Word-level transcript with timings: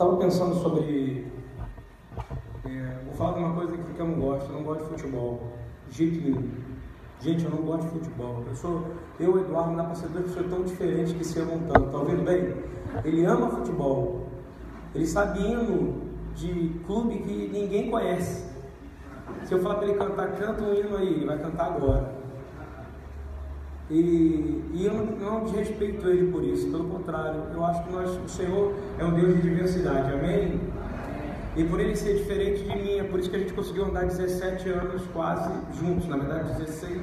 Estava 0.00 0.16
pensando 0.16 0.54
sobre. 0.54 1.26
É, 2.64 3.04
vou 3.04 3.12
falar 3.12 3.34
de 3.34 3.38
uma 3.40 3.54
coisa 3.54 3.76
que 3.76 4.00
eu 4.00 4.08
não 4.08 4.18
gosto, 4.18 4.50
eu 4.50 4.56
não 4.56 4.62
gosto 4.62 4.84
de 4.84 4.88
futebol. 4.92 5.42
Jeito 5.90 6.24
nenhum. 6.24 6.48
Gente, 7.20 7.44
eu 7.44 7.50
não 7.50 7.58
gosto 7.58 7.82
de 7.82 7.98
futebol. 7.98 8.42
Eu 8.48 8.54
sou, 8.56 8.82
eu, 9.20 9.38
Eduardo, 9.38 9.74
para 9.74 9.94
ser 9.94 10.08
duas 10.08 10.24
pessoas 10.24 10.46
tão 10.46 10.62
diferentes 10.62 11.12
que 11.12 11.22
se 11.22 11.38
amam 11.38 11.58
tanto. 11.68 11.90
Tá 11.90 11.98
ouvindo 11.98 12.24
bem? 12.24 12.54
Ele 13.04 13.26
ama 13.26 13.50
futebol. 13.50 14.26
Ele 14.94 15.06
sabe 15.06 15.38
hino 15.38 16.00
de 16.34 16.80
clube 16.86 17.18
que 17.18 17.50
ninguém 17.52 17.90
conhece. 17.90 18.48
Se 19.44 19.52
eu 19.52 19.60
falar 19.60 19.74
para 19.74 19.84
ele 19.86 19.98
cantar, 19.98 20.28
canta 20.28 20.62
um 20.62 20.72
hino 20.72 20.96
aí, 20.96 21.08
ele 21.08 21.26
vai 21.26 21.38
cantar 21.38 21.74
agora. 21.74 22.19
E, 23.90 24.62
e 24.72 24.86
eu 24.86 24.94
não, 24.94 25.44
desrespeito 25.44 26.08
ele 26.08 26.30
por 26.30 26.44
isso, 26.44 26.70
pelo 26.70 26.84
contrário, 26.84 27.42
eu 27.52 27.64
acho 27.64 27.82
que 27.84 27.92
nós, 27.92 28.08
o 28.24 28.28
Senhor 28.28 28.72
é 28.98 29.04
um 29.04 29.12
Deus 29.12 29.34
de 29.34 29.42
diversidade, 29.42 30.12
amém? 30.12 30.60
E 31.56 31.64
por 31.64 31.80
ele 31.80 31.96
ser 31.96 32.16
diferente 32.16 32.62
de 32.62 32.68
mim, 32.68 32.98
é 32.98 33.02
por 33.02 33.18
isso 33.18 33.28
que 33.28 33.34
a 33.34 33.38
gente 33.40 33.52
conseguiu 33.52 33.86
andar 33.86 34.04
17 34.04 34.68
anos 34.68 35.02
quase 35.12 35.50
juntos, 35.80 36.06
na 36.06 36.16
verdade 36.16 36.54
16. 36.62 37.00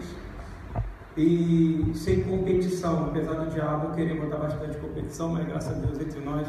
E 1.18 1.92
sem 1.94 2.24
competição, 2.24 3.08
apesar 3.08 3.34
do 3.34 3.52
diabo 3.52 3.94
querer 3.94 4.22
botar 4.22 4.38
bastante 4.38 4.78
competição, 4.78 5.30
mas 5.30 5.46
graças 5.46 5.76
a 5.76 5.86
Deus 5.86 6.00
entre 6.00 6.22
nós, 6.22 6.48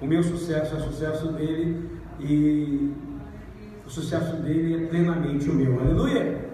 o 0.00 0.06
meu 0.06 0.22
sucesso 0.22 0.74
é 0.74 0.78
o 0.78 0.82
sucesso 0.82 1.28
dele 1.32 1.88
e 2.18 2.92
o 3.86 3.90
sucesso 3.90 4.36
dele 4.36 4.84
é 4.84 4.86
plenamente 4.88 5.48
o 5.48 5.54
meu. 5.54 5.78
Aleluia! 5.78 6.45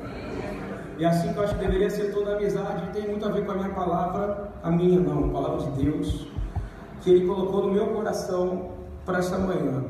E 1.02 1.04
assim 1.04 1.32
que 1.32 1.38
eu 1.40 1.42
acho 1.42 1.56
que 1.56 1.64
deveria 1.64 1.90
ser 1.90 2.14
toda 2.14 2.36
amizade, 2.36 2.92
tem 2.92 3.08
muito 3.08 3.26
a 3.26 3.32
ver 3.32 3.44
com 3.44 3.50
a 3.50 3.54
minha 3.56 3.70
palavra, 3.70 4.52
a 4.62 4.70
minha 4.70 5.00
não, 5.00 5.24
a 5.24 5.32
palavra 5.32 5.72
de 5.72 5.82
Deus, 5.82 6.28
que 7.00 7.10
Ele 7.10 7.26
colocou 7.26 7.66
no 7.66 7.72
meu 7.72 7.88
coração 7.88 8.70
para 9.04 9.18
essa 9.18 9.36
manhã. 9.36 9.84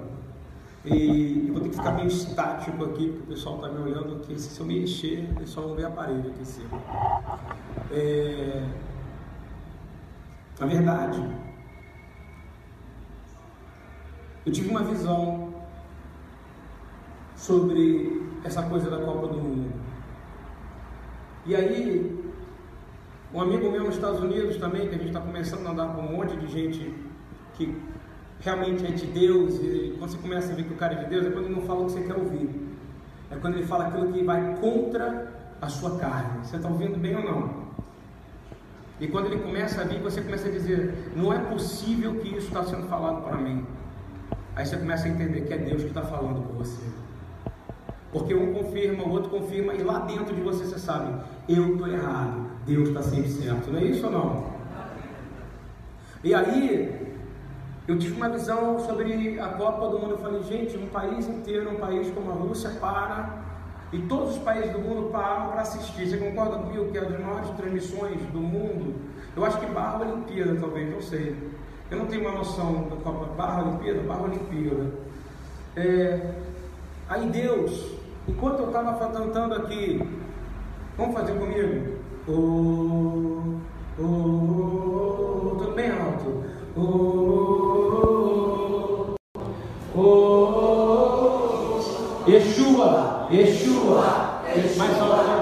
E 0.87 1.45
eu 1.49 1.53
vou 1.53 1.63
ter 1.63 1.69
que 1.69 1.77
ficar 1.77 1.91
meio 1.91 2.09
estático 2.09 2.83
aqui, 2.87 3.09
porque 3.09 3.25
o 3.25 3.27
pessoal 3.27 3.57
está 3.57 3.69
me 3.69 3.83
olhando 3.83 4.15
aqui. 4.15 4.41
Se 4.41 4.59
eu 4.59 4.65
me 4.65 4.81
mexer, 4.81 5.29
o 5.33 5.35
pessoal 5.41 5.69
não 5.69 5.75
vê 5.75 5.85
a 5.85 5.91
parede 5.91 6.29
aqui 6.29 6.41
em 6.41 6.45
cima. 6.47 6.81
É... 7.91 8.67
Na 10.59 10.65
verdade, 10.67 11.29
eu 14.47 14.51
tive 14.51 14.71
uma 14.71 14.83
visão 14.83 15.53
sobre 17.37 18.31
essa 18.45 18.63
coisa 18.63 18.89
da 18.89 18.97
Copa 19.05 19.27
do 19.27 19.37
Mundo. 19.37 19.82
E 21.45 21.57
aí, 21.57 22.33
um 23.35 23.41
amigo 23.41 23.69
meu 23.71 23.83
nos 23.83 23.97
Estados 23.97 24.21
Unidos 24.21 24.59
também, 24.59 24.89
que 24.89 24.95
a 24.95 24.99
gente 24.99 25.09
está 25.09 25.21
começando 25.21 25.67
a 25.67 25.71
andar 25.71 25.89
com 25.89 26.03
um 26.03 26.17
monte 26.17 26.37
de 26.37 26.47
gente 26.47 26.95
que 27.55 27.77
realmente 28.41 28.87
é 28.87 28.91
de 28.91 29.07
Deus, 29.07 29.57
e 29.57 29.97
quando 29.99 30.11
você 30.11 30.19
começa 30.19 30.53
a 30.53 30.55
ver 30.55 30.65
que 30.65 30.73
o 30.73 30.77
cara 30.77 30.95
é 30.95 31.05
de 31.05 31.11
Deus, 31.11 31.27
é 31.27 31.31
quando 31.31 31.47
ele 31.47 31.55
não 31.55 31.63
fala 31.63 31.81
o 31.81 31.87
que 31.87 31.93
você 31.93 32.03
quer 32.03 32.17
ouvir. 32.17 32.49
É 33.29 33.37
quando 33.37 33.55
ele 33.57 33.67
fala 33.67 33.87
aquilo 33.87 34.13
que 34.13 34.23
vai 34.23 34.57
contra 34.61 35.33
a 35.61 35.69
sua 35.69 35.99
carne. 35.99 36.45
Você 36.45 36.57
está 36.57 36.69
ouvindo 36.69 36.97
bem 36.99 37.17
ou 37.17 37.25
não? 37.25 37.63
E 39.01 39.09
quando 39.09 39.27
ele 39.27 39.41
começa 39.41 39.81
a 39.81 39.85
vir, 39.85 40.01
você 40.01 40.21
começa 40.21 40.47
a 40.47 40.51
dizer: 40.53 41.13
não 41.17 41.33
é 41.33 41.39
possível 41.39 42.15
que 42.21 42.29
isso 42.29 42.49
está 42.49 42.63
sendo 42.63 42.87
falado 42.87 43.25
para 43.25 43.37
mim. 43.37 43.67
Aí 44.55 44.65
você 44.65 44.77
começa 44.77 45.07
a 45.07 45.11
entender 45.11 45.41
que 45.41 45.55
é 45.55 45.59
Deus 45.59 45.83
que 45.83 45.89
está 45.89 46.03
falando 46.03 46.47
com 46.47 46.55
você. 46.55 46.83
Porque 48.13 48.35
um 48.35 48.53
confirma, 48.53 49.05
o 49.05 49.11
outro 49.11 49.31
confirma, 49.31 49.73
e 49.75 49.83
lá 49.83 50.01
dentro 50.01 50.35
de 50.35 50.43
você 50.43 50.65
você 50.65 50.79
sabe, 50.79 51.15
eu 51.49 51.73
estou 51.73 51.89
errado, 51.89 52.47
Deus 52.67 52.89
está 52.89 53.03
sempre 53.03 53.31
certo. 53.31 53.71
Não 53.71 53.79
é 53.79 53.85
isso 53.85 54.05
ou 54.07 54.13
não? 54.13 54.53
E 56.23 56.35
aí, 56.35 57.17
eu 57.89 57.99
tive 57.99 58.15
uma 58.15 58.29
visão 58.29 58.79
sobre 58.81 59.41
a 59.41 59.49
Copa 59.49 59.89
do 59.89 59.99
Mundo. 59.99 60.13
Eu 60.13 60.19
falei, 60.19 60.43
gente, 60.43 60.77
um 60.77 60.87
país 60.89 61.27
inteiro, 61.27 61.71
um 61.71 61.77
país 61.77 62.11
como 62.11 62.31
a 62.31 62.35
Rússia, 62.35 62.71
para, 62.79 63.43
e 63.93 63.99
todos 64.03 64.37
os 64.37 64.39
países 64.39 64.73
do 64.73 64.79
mundo 64.79 65.11
param 65.11 65.49
para 65.51 65.63
assistir. 65.63 66.07
Você 66.07 66.17
concorda 66.17 66.57
comigo 66.57 66.91
que 66.91 66.99
é 66.99 67.01
uma 67.01 67.11
das 67.11 67.21
maiores 67.21 67.51
transmissões 67.51 68.21
do 68.33 68.41
mundo? 68.41 68.95
Eu 69.37 69.45
acho 69.45 69.59
que 69.59 69.67
barra 69.67 70.01
Olimpíada, 70.01 70.57
talvez, 70.61 70.91
não 70.91 71.01
sei. 71.03 71.37
Eu 71.91 71.99
não 71.99 72.07
tenho 72.07 72.23
uma 72.23 72.33
noção 72.33 72.89
da 72.89 72.97
Copa 72.97 73.27
barra 73.35 73.63
Olimpíada, 73.63 74.01
barra 74.03 74.23
Olimpíada. 74.23 74.87
É, 75.77 76.35
aí 77.09 77.29
Deus 77.29 77.92
Enquanto 78.29 78.61
eu 78.61 78.67
estava 78.69 79.09
cantando 79.09 79.57
aqui, 79.57 80.01
vamos 80.97 81.15
fazer 81.15 81.33
comigo? 81.33 81.97
Oh, 82.29 83.57
oh, 83.99 84.05
oh, 84.05 85.57
tudo 85.59 85.73
bem 85.75 85.91
alto. 85.91 86.45
Oh, 86.77 88.05
oh, 89.97 89.99
oh, 89.99 92.31
Yeshua, 92.31 93.27
Yeshua, 93.33 94.43
mais 94.77 95.01
alto 95.01 95.42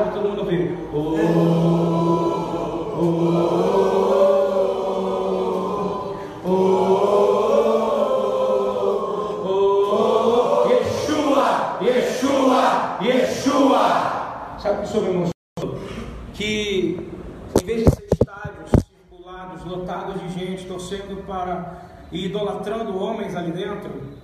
torcendo 20.91 21.25
para 21.25 21.83
e 22.11 22.27
idolatrando 22.27 23.01
homens 23.01 23.37
ali 23.37 23.53
dentro, 23.53 24.19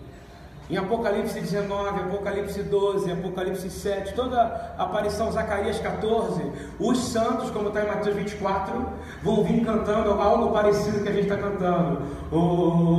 em 0.68 0.76
Apocalipse 0.76 1.38
19, 1.38 2.00
Apocalipse 2.00 2.60
12, 2.64 3.12
Apocalipse 3.12 3.70
7, 3.70 4.14
toda 4.14 4.74
a 4.76 4.82
aparição 4.82 5.30
Zacarias 5.30 5.78
14, 5.78 6.42
os 6.80 6.98
santos, 6.98 7.50
como 7.50 7.68
está 7.68 7.84
em 7.84 7.86
Mateus 7.86 8.16
24, 8.16 8.84
vão 9.22 9.44
vir 9.44 9.64
cantando 9.64 10.10
algo 10.10 10.50
parecido 10.50 11.04
que 11.04 11.08
a 11.08 11.12
gente 11.12 11.28
está 11.28 11.36
cantando. 11.36 12.02
Oh, 12.32 12.96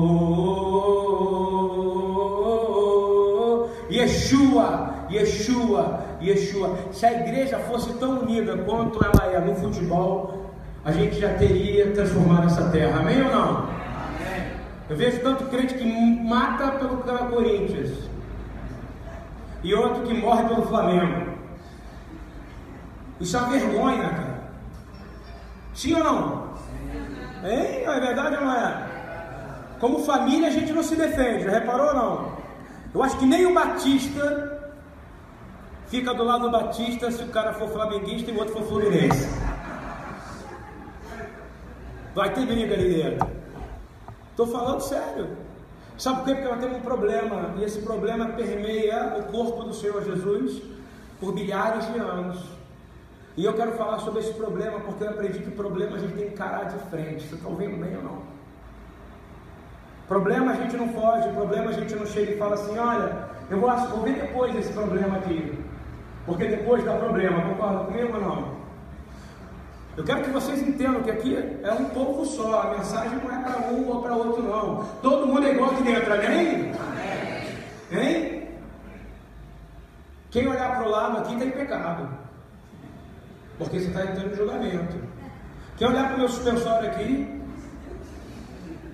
Yeshua, 3.92 5.08
Yeshua, 5.12 6.06
Yeshua. 6.22 6.78
Se 6.94 7.06
a 7.06 7.12
igreja 7.22 7.60
fosse 7.60 7.92
tão 7.96 8.20
unida 8.20 8.56
quanto 8.60 9.04
ela 9.04 9.30
é 9.30 9.40
no 9.42 9.54
futebol, 9.56 10.47
a 10.88 10.92
gente 10.94 11.20
já 11.20 11.34
teria 11.34 11.92
transformado 11.92 12.48
essa 12.48 12.70
terra. 12.70 13.02
Amém 13.02 13.22
ou 13.22 13.30
não? 13.30 13.58
Amém. 13.58 14.52
Eu 14.90 14.96
vejo 14.96 15.20
tanto 15.20 15.44
crente 15.48 15.74
que 15.74 15.84
mata 15.84 16.72
pelo 16.72 17.04
Corinthians 17.30 17.92
e 19.62 19.74
outro 19.74 20.04
que 20.04 20.14
morre 20.14 20.48
pelo 20.48 20.66
Flamengo. 20.66 21.34
Isso 23.20 23.36
é 23.36 23.40
uma 23.42 23.50
vergonha, 23.50 24.10
cara. 24.10 24.44
Sim 25.74 25.96
ou 25.96 26.04
não? 26.06 26.54
Hein? 27.44 27.84
É 27.86 28.00
verdade 28.00 28.36
ou 28.38 28.46
não 28.46 28.56
é? 28.56 28.88
Como 29.82 30.06
família 30.06 30.48
a 30.48 30.52
gente 30.52 30.72
não 30.72 30.84
se 30.84 30.96
defende, 30.96 31.44
já 31.44 31.52
reparou 31.52 31.88
ou 31.88 31.96
não? 31.96 32.38
Eu 32.96 33.04
acho 33.04 33.18
que 33.18 33.26
nem 33.26 33.46
o 33.46 33.54
Batista 33.54 34.58
fica 35.88 36.14
do 36.14 36.24
lado 36.24 36.44
do 36.44 36.52
Batista 36.52 37.12
se 37.12 37.24
o 37.24 37.28
cara 37.28 37.52
for 37.52 37.68
flamenguista 37.68 38.32
e 38.32 38.34
o 38.34 38.40
outro 38.40 38.54
for 38.54 38.64
fluminense. 38.64 39.47
Vai 42.18 42.34
ter 42.34 42.48
briga 42.48 42.74
ali 42.74 42.96
dentro. 42.96 43.28
Estou 44.32 44.48
falando 44.48 44.82
sério. 44.82 45.38
Sabe 46.00 46.18
por 46.18 46.26
quê? 46.26 46.34
Porque 46.34 46.50
nós 46.50 46.60
temos 46.60 46.78
um 46.78 46.82
problema, 46.82 47.54
e 47.60 47.64
esse 47.64 47.80
problema 47.84 48.30
permeia 48.30 49.20
o 49.20 49.32
corpo 49.32 49.64
do 49.64 49.72
Senhor 49.72 50.04
Jesus 50.04 50.64
por 51.20 51.32
milhares 51.36 51.86
de 51.94 52.00
anos. 52.00 52.44
E 53.36 53.46
eu 53.46 53.54
quero 53.54 53.74
falar 53.74 54.00
sobre 54.00 54.22
esse 54.22 54.34
problema, 54.34 54.80
porque 54.80 55.04
eu 55.04 55.12
aprendi 55.12 55.38
que 55.44 55.52
problema 55.52 55.96
a 55.96 56.00
gente 56.00 56.14
tem 56.16 56.26
que 56.26 56.34
encarar 56.34 56.64
de 56.64 56.80
frente. 56.90 57.28
Você 57.28 57.36
está 57.36 57.48
ouvindo 57.50 57.78
bem 57.78 57.96
ou 57.98 58.02
não? 58.02 58.24
Problema 60.08 60.54
a 60.54 60.56
gente 60.56 60.76
não 60.76 60.90
foge, 60.90 61.30
problema 61.34 61.70
a 61.70 61.74
gente 61.74 61.96
não 61.96 62.06
chega 62.08 62.32
e 62.32 62.38
fala 62.40 62.56
assim, 62.56 62.80
olha, 62.80 63.28
eu 63.48 63.60
vou, 63.60 63.70
vou 63.70 64.02
ver 64.02 64.16
depois 64.16 64.56
esse 64.56 64.74
problema 64.74 65.18
aqui. 65.18 65.64
Porque 66.26 66.48
depois 66.48 66.84
dá 66.84 66.96
problema, 66.96 67.44
concorda 67.44 67.86
comigo 67.86 68.16
ou 68.16 68.22
não? 68.22 68.57
Eu 69.98 70.04
quero 70.04 70.24
que 70.24 70.30
vocês 70.30 70.62
entendam 70.62 71.02
que 71.02 71.10
aqui 71.10 71.36
é 71.64 71.72
um 71.74 71.86
povo 71.86 72.24
só, 72.24 72.62
a 72.62 72.78
mensagem 72.78 73.18
não 73.18 73.36
é 73.36 73.44
para 73.44 73.72
um 73.72 73.90
ou 73.90 74.00
para 74.00 74.16
outro, 74.16 74.44
não. 74.44 74.86
Todo 75.02 75.26
mundo 75.26 75.48
é 75.48 75.52
igual 75.54 75.72
aqui 75.72 75.82
dentro, 75.82 76.14
amém? 76.14 76.72
Hein? 77.92 78.48
Quem 80.30 80.48
olhar 80.48 80.76
para 80.76 80.88
o 80.88 80.92
lado 80.92 81.18
aqui 81.18 81.36
tem 81.38 81.50
pecado, 81.50 82.10
porque 83.58 83.80
você 83.80 83.88
está 83.88 84.04
entrando 84.04 84.34
em 84.34 84.36
julgamento. 84.36 84.98
Quem 85.78 85.88
olhar 85.88 86.06
para 86.06 86.16
o 86.16 86.20
meu 86.20 86.30
suspensório 86.30 86.90
aqui, 86.92 87.42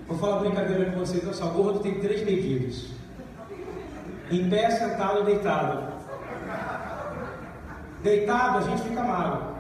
vou 0.08 0.18
falar 0.18 0.40
brincadeira 0.40 0.90
com 0.90 1.00
vocês, 1.00 1.22
olha 1.26 1.34
só, 1.34 1.48
gordo 1.48 1.80
tem 1.80 2.00
três 2.00 2.24
medidas: 2.24 2.92
em 4.32 4.50
pé, 4.50 4.70
sentado, 4.70 5.26
deitado. 5.26 5.84
Deitado 8.02 8.58
a 8.60 8.62
gente 8.62 8.84
fica 8.84 9.04
magro. 9.04 9.53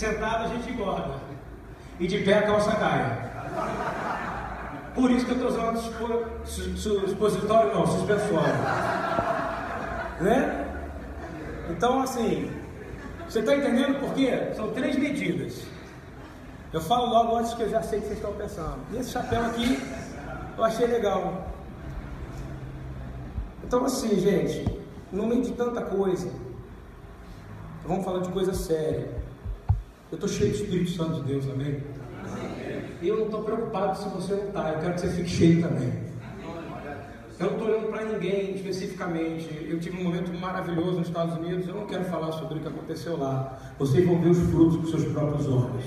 Sentado 0.00 0.44
a 0.44 0.48
gente 0.48 0.72
engorda. 0.72 1.20
E 1.98 2.06
de 2.06 2.20
pé 2.20 2.38
a 2.38 2.42
calça 2.44 2.72
cai. 2.72 3.30
Por 4.94 5.10
isso 5.10 5.26
que 5.26 5.32
eu 5.32 5.36
estou 5.36 5.50
usando 5.50 7.06
expositório, 7.06 7.74
não, 7.74 7.86
suspensório. 7.86 8.54
né? 10.22 10.66
Então, 11.68 12.00
assim, 12.00 12.50
você 13.28 13.40
está 13.40 13.54
entendendo 13.54 14.00
por 14.00 14.14
quê? 14.14 14.52
São 14.56 14.72
três 14.72 14.96
medidas. 14.96 15.64
Eu 16.72 16.80
falo 16.80 17.04
logo 17.10 17.36
antes 17.36 17.52
que 17.52 17.64
eu 17.64 17.68
já 17.68 17.82
sei 17.82 17.98
o 17.98 18.00
que 18.00 18.08
vocês 18.08 18.18
estão 18.20 18.32
pensando. 18.32 18.78
E 18.92 18.96
esse 18.96 19.10
chapéu 19.10 19.44
aqui, 19.44 19.78
eu 20.56 20.64
achei 20.64 20.86
legal. 20.86 21.46
Então, 23.62 23.84
assim, 23.84 24.18
gente, 24.18 24.82
no 25.12 25.26
meio 25.26 25.42
de 25.42 25.52
tanta 25.52 25.82
coisa, 25.82 26.32
vamos 27.84 28.02
falar 28.02 28.20
de 28.20 28.30
coisa 28.30 28.54
séria. 28.54 29.19
Eu 30.10 30.16
estou 30.16 30.28
cheio 30.28 30.50
do 30.50 30.56
Espírito 30.56 30.90
Santo 30.90 31.22
de 31.22 31.32
Deus, 31.32 31.48
amém? 31.48 31.80
E 33.00 33.08
eu 33.08 33.16
não 33.16 33.26
estou 33.26 33.44
preocupado 33.44 33.96
se 33.96 34.08
você 34.08 34.34
não 34.34 34.48
está, 34.48 34.70
eu 34.70 34.80
quero 34.80 34.94
que 34.94 35.00
você 35.00 35.08
fique 35.10 35.30
cheio 35.30 35.62
também. 35.62 35.92
Eu 37.38 37.46
não 37.46 37.52
estou 37.52 37.68
olhando 37.68 37.88
para 37.90 38.04
ninguém 38.04 38.56
especificamente. 38.56 39.66
Eu 39.68 39.78
tive 39.78 39.98
um 39.98 40.04
momento 40.04 40.30
maravilhoso 40.38 40.98
nos 40.98 41.08
Estados 41.08 41.36
Unidos. 41.36 41.66
Eu 41.66 41.74
não 41.74 41.86
quero 41.86 42.04
falar 42.04 42.32
sobre 42.32 42.58
o 42.58 42.60
que 42.60 42.68
aconteceu 42.68 43.16
lá. 43.16 43.58
Vocês 43.78 44.04
vão 44.04 44.20
ver 44.20 44.30
os 44.30 44.38
frutos 44.50 44.76
com 44.78 44.98
seus 44.98 45.10
próprios 45.12 45.46
olhos. 45.48 45.84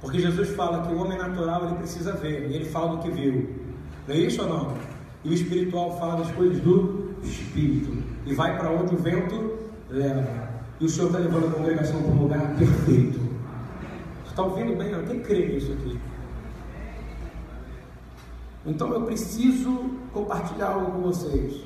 Porque 0.00 0.18
Jesus 0.18 0.48
fala 0.56 0.84
que 0.84 0.92
o 0.92 0.98
homem 0.98 1.16
natural 1.16 1.66
ele 1.66 1.76
precisa 1.76 2.12
ver, 2.12 2.50
e 2.50 2.56
ele 2.56 2.64
fala 2.64 2.96
do 2.96 3.02
que 3.02 3.10
viu. 3.10 3.54
Não 4.08 4.14
é 4.14 4.18
isso 4.18 4.42
ou 4.42 4.48
não? 4.48 4.76
E 5.22 5.28
o 5.28 5.32
espiritual 5.32 5.96
fala 5.96 6.16
das 6.16 6.32
coisas 6.32 6.58
do 6.60 7.14
espírito. 7.22 8.02
E 8.26 8.34
vai 8.34 8.58
para 8.58 8.70
onde 8.70 8.94
o 8.94 8.98
vento 8.98 9.58
leva. 9.88 10.51
E 10.82 10.84
o 10.84 10.88
Senhor 10.88 11.06
está 11.06 11.20
levando 11.20 11.46
a 11.46 11.50
congregação 11.52 12.02
para 12.02 12.10
um 12.10 12.22
lugar 12.22 12.56
perfeito. 12.56 13.20
Você 14.24 14.30
está 14.30 14.42
ouvindo 14.42 14.76
bem? 14.76 14.90
Quem 15.06 15.20
crê 15.20 15.46
nisso 15.46 15.72
aqui? 15.72 16.00
Então 18.66 18.92
eu 18.92 19.02
preciso 19.02 19.92
compartilhar 20.12 20.70
algo 20.70 20.90
com 20.90 21.02
vocês. 21.02 21.62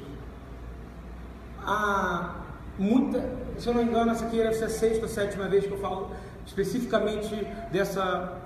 Há 1.63 2.43
muita, 2.79 3.27
se 3.57 3.67
eu 3.67 3.73
não 3.73 3.85
me 3.85 3.89
engano, 3.89 4.11
essa 4.11 4.27
aqui 4.27 4.37
deve 4.37 4.53
ser 4.53 4.67
a 4.67 4.69
sexta 4.69 5.05
ou 5.05 5.09
sétima 5.09 5.49
vez 5.49 5.65
que 5.65 5.73
eu 5.73 5.79
falo 5.79 6.11
especificamente 6.47 7.35
dessa 7.73 8.43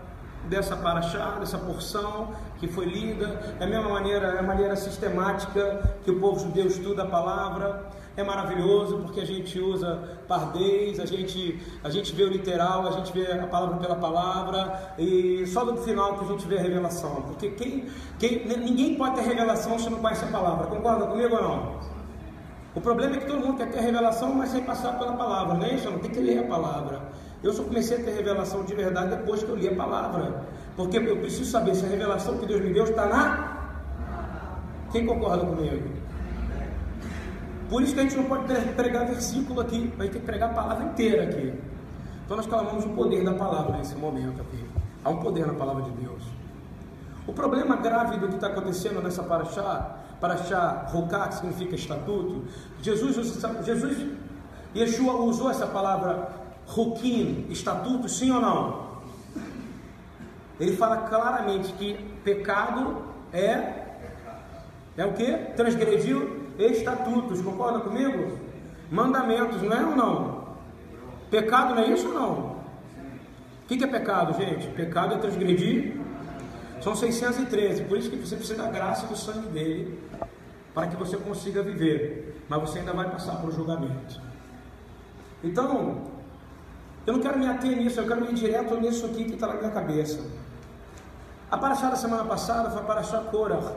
dessa 0.49 0.75
paraxá, 0.76 1.37
dessa 1.38 1.58
porção 1.58 2.32
que 2.58 2.67
foi 2.67 2.87
lida, 2.87 3.26
da 3.58 3.67
mesma 3.67 3.90
maneira, 3.90 4.28
é 4.28 4.38
a 4.38 4.43
maneira 4.43 4.75
sistemática 4.75 5.96
que 6.02 6.11
o 6.11 6.19
povo 6.19 6.40
judeu 6.40 6.67
estuda 6.67 7.02
a 7.02 7.06
palavra, 7.06 7.84
é 8.17 8.23
maravilhoso 8.23 8.99
porque 8.99 9.21
a 9.21 9.25
gente 9.25 9.59
usa 9.59 10.21
pardês, 10.27 10.99
a 11.01 11.07
gente, 11.07 11.61
a 11.83 11.91
gente 11.91 12.15
vê 12.15 12.25
o 12.25 12.29
literal, 12.29 12.87
a 12.87 12.91
gente 12.93 13.12
vê 13.12 13.33
a 13.33 13.47
palavra 13.47 13.79
pela 13.79 13.97
palavra, 13.97 14.95
e 14.99 15.47
só 15.47 15.65
no 15.65 15.77
final 15.79 16.19
que 16.19 16.25
a 16.25 16.29
gente 16.29 16.47
vê 16.47 16.59
a 16.59 16.62
revelação, 16.62 17.23
porque 17.23 17.51
quem, 17.51 17.87
quem, 18.19 18.47
ninguém 18.47 18.97
pode 18.97 19.17
ter 19.17 19.23
revelação 19.23 19.79
se 19.79 19.89
não 19.89 19.99
conhece 19.99 20.25
a 20.25 20.29
palavra, 20.29 20.67
concorda 20.67 21.07
comigo 21.07 21.37
ou 21.37 21.43
não? 21.43 21.81
O 22.75 22.81
problema 22.81 23.17
é 23.17 23.19
que 23.19 23.27
todo 23.27 23.41
mundo 23.41 23.57
quer 23.57 23.71
ter 23.71 23.81
revelação, 23.81 24.33
mas 24.33 24.51
sem 24.51 24.63
passar 24.63 24.97
pela 24.99 25.15
palavra, 25.15 25.67
é 25.67 25.75
isso? 25.75 25.91
Não 25.91 25.99
tem 25.99 26.11
que 26.11 26.21
ler 26.21 26.39
a 26.39 26.45
palavra. 26.45 27.03
Eu 27.43 27.53
só 27.53 27.65
comecei 27.65 27.97
a 27.97 28.05
ter 28.05 28.13
revelação 28.13 28.65
de 28.65 28.75
verdade 28.75 29.17
depois 29.17 29.43
que 29.43 29.49
eu 29.49 29.56
li 29.56 29.67
a 29.67 29.75
palavra. 29.75 30.45
Porque 30.77 30.99
eu 30.99 31.17
preciso 31.17 31.51
saber 31.51 31.75
se 31.75 31.85
a 31.85 31.89
revelação 31.89 32.39
que 32.39 32.47
Deus 32.47 32.61
me 32.61 32.73
deu 32.73 32.85
está 32.85 33.06
na. 33.06 33.56
Quem 34.93 35.05
concorda 35.05 35.45
comigo? 35.45 36.00
Por 37.70 37.82
isso 37.82 37.94
que 37.94 38.00
a 38.00 38.02
gente 38.02 38.17
não 38.17 38.25
pode 38.25 38.52
pregar 38.75 39.06
versículo 39.06 39.61
aqui, 39.61 39.76
gente 39.76 39.96
tem 39.96 40.08
que 40.08 40.19
pregar 40.19 40.50
a 40.50 40.52
palavra 40.55 40.84
inteira 40.87 41.22
aqui. 41.22 41.55
Então 42.25 42.37
nós 42.37 42.46
clamamos 42.46 42.84
o 42.84 42.88
poder 42.88 43.25
da 43.25 43.32
palavra 43.34 43.78
nesse 43.78 43.94
momento 43.94 44.43
aqui. 44.43 44.67
Há 45.05 45.08
um 45.08 45.19
poder 45.19 45.46
na 45.46 45.55
palavra 45.55 45.84
de 45.84 45.90
Deus. 45.93 46.20
O 47.28 47.32
problema 47.32 47.76
grave 47.76 48.17
do 48.17 48.26
que 48.26 48.34
está 48.34 48.49
acontecendo 48.49 49.00
nessa 49.00 49.22
paraxá, 49.22 49.99
paraxá 50.20 50.87
roká, 50.88 51.28
que 51.28 51.37
significa 51.37 51.76
estatuto, 51.76 52.44
Jesus, 52.82 53.14
Jesus, 53.64 54.06
Yeshua 54.75 55.14
usou 55.22 55.49
essa 55.49 55.67
palavra 55.67 56.28
Rukim, 56.67 57.46
estatuto, 57.50 58.08
sim 58.08 58.32
ou 58.32 58.40
não? 58.40 58.90
Ele 60.58 60.76
fala 60.76 60.99
claramente 61.08 61.72
que 61.75 61.94
pecado 62.25 63.05
é 63.32 63.78
é 64.96 65.06
o 65.06 65.12
que? 65.12 65.32
Transgrediu 65.56 66.40
estatutos, 66.67 67.41
concorda 67.43 67.81
comigo? 67.81 68.39
Mandamentos, 68.91 69.62
não 69.62 69.73
é 69.73 69.85
ou 69.85 69.97
não? 69.97 70.41
Pecado 71.31 71.75
não 71.75 71.83
é 71.83 71.89
isso 71.89 72.09
ou 72.09 72.15
não? 72.15 72.61
O 73.65 73.67
que, 73.69 73.85
é 73.85 73.87
pecado, 73.87 74.35
gente? 74.35 74.67
Pecado 74.69 75.15
é 75.15 75.19
transgredir. 75.19 75.97
São 76.81 76.97
613, 76.97 77.85
por 77.85 77.99
isso 77.99 78.11
que 78.11 78.17
você 78.17 78.37
precisa 78.37 78.62
da 78.62 78.71
graça 78.71 79.07
do 79.07 79.17
sangue 79.17 79.49
dele 79.49 79.99
para 80.75 80.87
que 80.87 80.97
você 80.97 81.17
consiga 81.17 81.62
viver, 81.62 82.43
mas 82.49 82.61
você 82.61 82.79
ainda 82.79 82.93
vai 82.93 83.11
passar 83.11 83.37
por 83.37 83.53
julgamento. 83.53 84.21
Então, 85.45 86.03
eu 87.06 87.15
não 87.15 87.21
quero 87.21 87.39
me 87.39 87.47
ater 87.47 87.77
nisso, 87.77 88.01
eu 88.01 88.06
quero 88.06 88.25
ir 88.25 88.35
direto 88.35 88.81
nisso 88.81 89.06
aqui 89.06 89.25
que 89.25 89.35
está 89.35 89.49
na 89.49 89.55
minha 89.55 89.71
cabeça. 89.71 90.21
A 91.51 91.59
paraxá 91.59 91.91
da 91.91 91.97
semana 91.97 92.25
passada 92.25 92.71
foi 92.71 92.81
a 92.81 92.85
paraxá 92.85 93.19
Korah, 93.19 93.75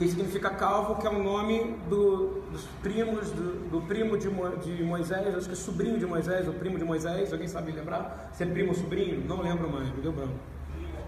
que 0.00 0.08
significa 0.08 0.48
calvo, 0.48 0.94
que 0.94 1.06
é 1.06 1.10
o 1.10 1.22
nome 1.22 1.76
do, 1.90 2.40
dos 2.50 2.64
primos, 2.82 3.30
do, 3.32 3.68
do 3.68 3.82
primo 3.82 4.16
de, 4.16 4.30
Mo, 4.30 4.48
de, 4.56 4.82
Moisés, 4.82 5.34
acho 5.36 5.46
que 5.46 5.52
é 5.52 5.56
sobrinho 5.56 5.98
de 5.98 6.06
Moisés, 6.06 6.48
o 6.48 6.54
primo 6.54 6.78
de 6.78 6.84
Moisés, 6.86 7.30
alguém 7.30 7.46
sabe 7.46 7.70
lembrar? 7.70 8.30
Se 8.32 8.42
é 8.42 8.46
primo 8.46 8.70
ou 8.70 8.74
sobrinho? 8.74 9.22
Não 9.28 9.42
lembro 9.42 9.68
mais, 9.70 9.94
me 9.94 10.00
deu 10.00 10.10
branco. 10.10 10.32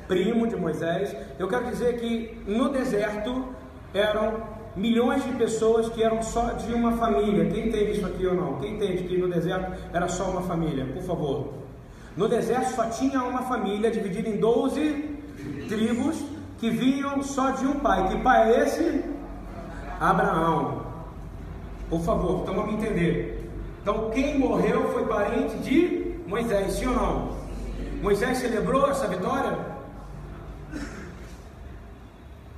Primo 0.07 0.47
de 0.47 0.57
Moisés. 0.57 1.17
Eu 1.39 1.49
quero 1.49 1.71
dizer 1.71 2.01
que 2.01 2.39
no 2.47 2.69
deserto 2.69 3.47
eram 3.95 4.43
milhões 4.77 5.25
de 5.25 5.33
pessoas 5.33 5.89
que 5.89 6.03
eram 6.03 6.23
só 6.23 6.53
de 6.53 6.75
uma 6.75 6.93
família. 6.99 7.47
Quem 7.47 7.69
entende 7.69 7.93
isso 7.93 8.05
aqui 8.05 8.27
ou 8.27 8.35
não? 8.35 8.59
Quem 8.59 8.75
entende 8.75 9.05
que 9.05 9.17
no 9.17 9.27
deserto 9.27 9.73
era 9.91 10.07
só 10.07 10.25
uma 10.25 10.43
família? 10.43 10.85
Por 10.93 11.03
favor. 11.03 11.55
No 12.15 12.29
deserto 12.29 12.75
só 12.75 12.91
tinha 12.91 13.23
uma 13.23 13.41
família 13.41 13.91
dividida 13.91 14.29
em 14.29 14.37
12 14.37 15.13
tribos 15.67 16.32
que 16.63 16.71
vinham 16.71 17.21
só 17.25 17.51
de 17.51 17.67
um 17.67 17.81
pai. 17.81 18.09
Que 18.09 18.19
pai 18.19 18.53
é 18.53 18.63
esse? 18.63 19.05
Abraão. 19.99 20.87
Por 21.91 22.01
favor, 22.03 22.43
então 22.43 22.55
vamos 22.55 22.75
entender. 22.75 23.51
Então 23.83 24.11
quem 24.11 24.39
morreu 24.39 24.89
foi 24.93 25.05
parente 25.07 25.57
de 25.57 26.15
Moisés, 26.25 26.75
sim 26.75 26.87
ou 26.87 26.95
não? 26.95 27.37
Moisés 28.01 28.39
celebrou 28.39 28.89
essa 28.89 29.09
vitória? 29.09 29.59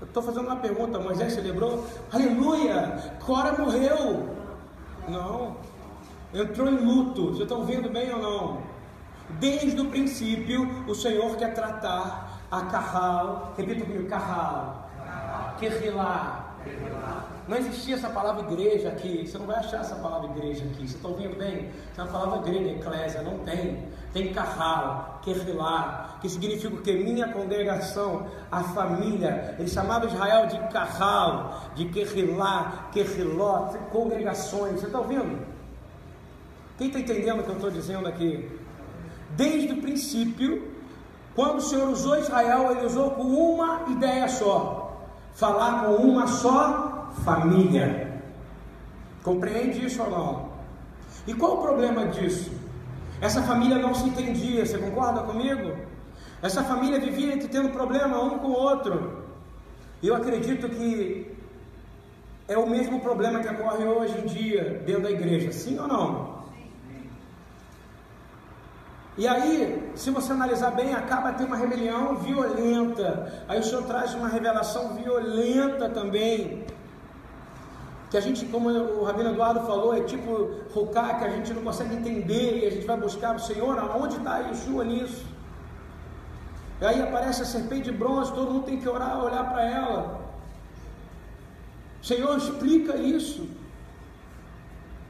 Estou 0.02 0.22
fazendo 0.22 0.48
uma 0.48 0.56
pergunta, 0.56 0.98
Moisés 0.98 1.32
celebrou? 1.32 1.86
Aleluia! 2.12 3.14
Cora 3.24 3.56
morreu! 3.56 4.28
Não. 5.08 5.56
Entrou 6.34 6.68
em 6.68 6.76
luto. 6.76 7.28
Vocês 7.28 7.40
estão 7.40 7.64
vendo 7.64 7.88
bem 7.88 8.12
ou 8.12 8.20
não? 8.20 8.58
Desde 9.40 9.80
o 9.80 9.86
princípio, 9.86 10.84
o 10.86 10.94
Senhor 10.94 11.34
quer 11.36 11.54
tratar 11.54 12.33
a 12.58 12.66
Carral. 12.66 13.54
Repita 13.56 13.84
comigo, 13.84 14.08
Carral. 14.08 14.88
Querrilá. 15.58 16.44
Não 17.46 17.58
existia 17.58 17.96
essa 17.96 18.08
palavra 18.08 18.50
igreja 18.50 18.88
aqui. 18.88 19.26
Você 19.26 19.36
não 19.36 19.46
vai 19.46 19.56
achar 19.56 19.80
essa 19.80 19.96
palavra 19.96 20.30
igreja 20.30 20.64
aqui. 20.64 20.88
Você 20.88 20.96
está 20.96 21.08
ouvindo 21.08 21.36
bem? 21.36 21.70
Essa 21.92 22.00
é 22.00 22.04
uma 22.04 22.12
palavra 22.12 22.38
grega, 22.50 22.70
eclésia. 22.70 23.22
Não 23.22 23.38
tem. 23.40 23.86
Tem 24.14 24.32
Carral, 24.32 25.20
Querrilá, 25.22 26.18
que 26.20 26.28
significa 26.28 26.72
o 26.72 26.80
que? 26.80 26.92
Minha 26.92 27.28
congregação, 27.28 28.28
a 28.50 28.62
família. 28.62 29.56
Ele 29.58 29.68
chamava 29.68 30.06
Israel 30.06 30.46
de 30.46 30.58
Carral, 30.72 31.64
de 31.74 31.86
Querrilá, 31.86 32.88
Querriló, 32.92 33.70
congregações. 33.90 34.80
Você 34.80 34.86
está 34.86 35.00
ouvindo? 35.00 35.44
Quem 36.78 36.86
está 36.86 37.00
entendendo 37.00 37.40
o 37.40 37.42
que 37.42 37.50
eu 37.50 37.54
estou 37.56 37.70
dizendo 37.70 38.06
aqui? 38.06 38.48
Desde 39.30 39.72
o 39.72 39.82
princípio, 39.82 40.73
quando 41.34 41.58
o 41.58 41.60
Senhor 41.60 41.88
usou 41.88 42.18
Israel, 42.18 42.70
ele 42.70 42.86
usou 42.86 43.10
com 43.10 43.22
uma 43.22 43.90
ideia 43.90 44.28
só 44.28 44.84
falar 45.34 45.84
com 45.84 45.94
uma 45.96 46.26
só 46.26 47.12
família. 47.24 48.20
Compreende 49.22 49.84
isso 49.84 50.02
ou 50.02 50.10
não? 50.10 50.48
E 51.26 51.34
qual 51.34 51.54
o 51.54 51.62
problema 51.62 52.06
disso? 52.06 52.52
Essa 53.20 53.42
família 53.42 53.78
não 53.78 53.94
se 53.94 54.06
entendia, 54.06 54.64
você 54.64 54.78
concorda 54.78 55.22
comigo? 55.22 55.76
Essa 56.42 56.62
família 56.62 57.00
vivia 57.00 57.36
tendo 57.48 57.70
problema 57.70 58.22
um 58.22 58.38
com 58.38 58.48
o 58.48 58.52
outro. 58.52 59.24
Eu 60.02 60.14
acredito 60.14 60.68
que 60.68 61.34
é 62.46 62.58
o 62.58 62.68
mesmo 62.68 63.00
problema 63.00 63.40
que 63.40 63.48
ocorre 63.48 63.84
hoje 63.84 64.18
em 64.18 64.26
dia 64.26 64.82
dentro 64.84 65.04
da 65.04 65.10
igreja, 65.10 65.50
sim 65.50 65.78
ou 65.78 65.88
não? 65.88 66.33
E 69.16 69.28
aí, 69.28 69.92
se 69.94 70.10
você 70.10 70.32
analisar 70.32 70.72
bem, 70.72 70.92
acaba 70.92 71.32
tendo 71.32 71.46
uma 71.46 71.56
rebelião 71.56 72.16
violenta. 72.16 73.44
Aí 73.46 73.60
o 73.60 73.62
Senhor 73.62 73.84
traz 73.84 74.12
uma 74.14 74.28
revelação 74.28 74.94
violenta 74.94 75.88
também. 75.88 76.64
Que 78.10 78.16
a 78.16 78.20
gente, 78.20 78.44
como 78.46 78.70
o 78.70 79.04
Rabino 79.04 79.30
Eduardo 79.30 79.60
falou, 79.60 79.96
é 79.96 80.00
tipo 80.00 80.50
rocar 80.72 81.18
que 81.18 81.24
a 81.24 81.30
gente 81.30 81.52
não 81.52 81.62
consegue 81.62 81.94
entender 81.94 82.62
e 82.62 82.66
a 82.66 82.70
gente 82.70 82.86
vai 82.86 82.96
buscar 82.96 83.36
o 83.36 83.38
Senhor, 83.38 83.78
aonde 83.78 84.16
está 84.16 84.38
Yeshua 84.38 84.84
nisso? 84.84 85.24
E 86.80 86.84
aí 86.84 87.00
aparece 87.00 87.42
a 87.42 87.44
serpente 87.44 87.84
de 87.84 87.92
bronze, 87.92 88.32
todo 88.32 88.50
mundo 88.50 88.66
tem 88.66 88.80
que 88.80 88.88
orar, 88.88 89.24
olhar 89.24 89.48
para 89.48 89.64
ela. 89.64 90.20
Senhor, 92.02 92.36
explica 92.36 92.96
isso. 92.96 93.48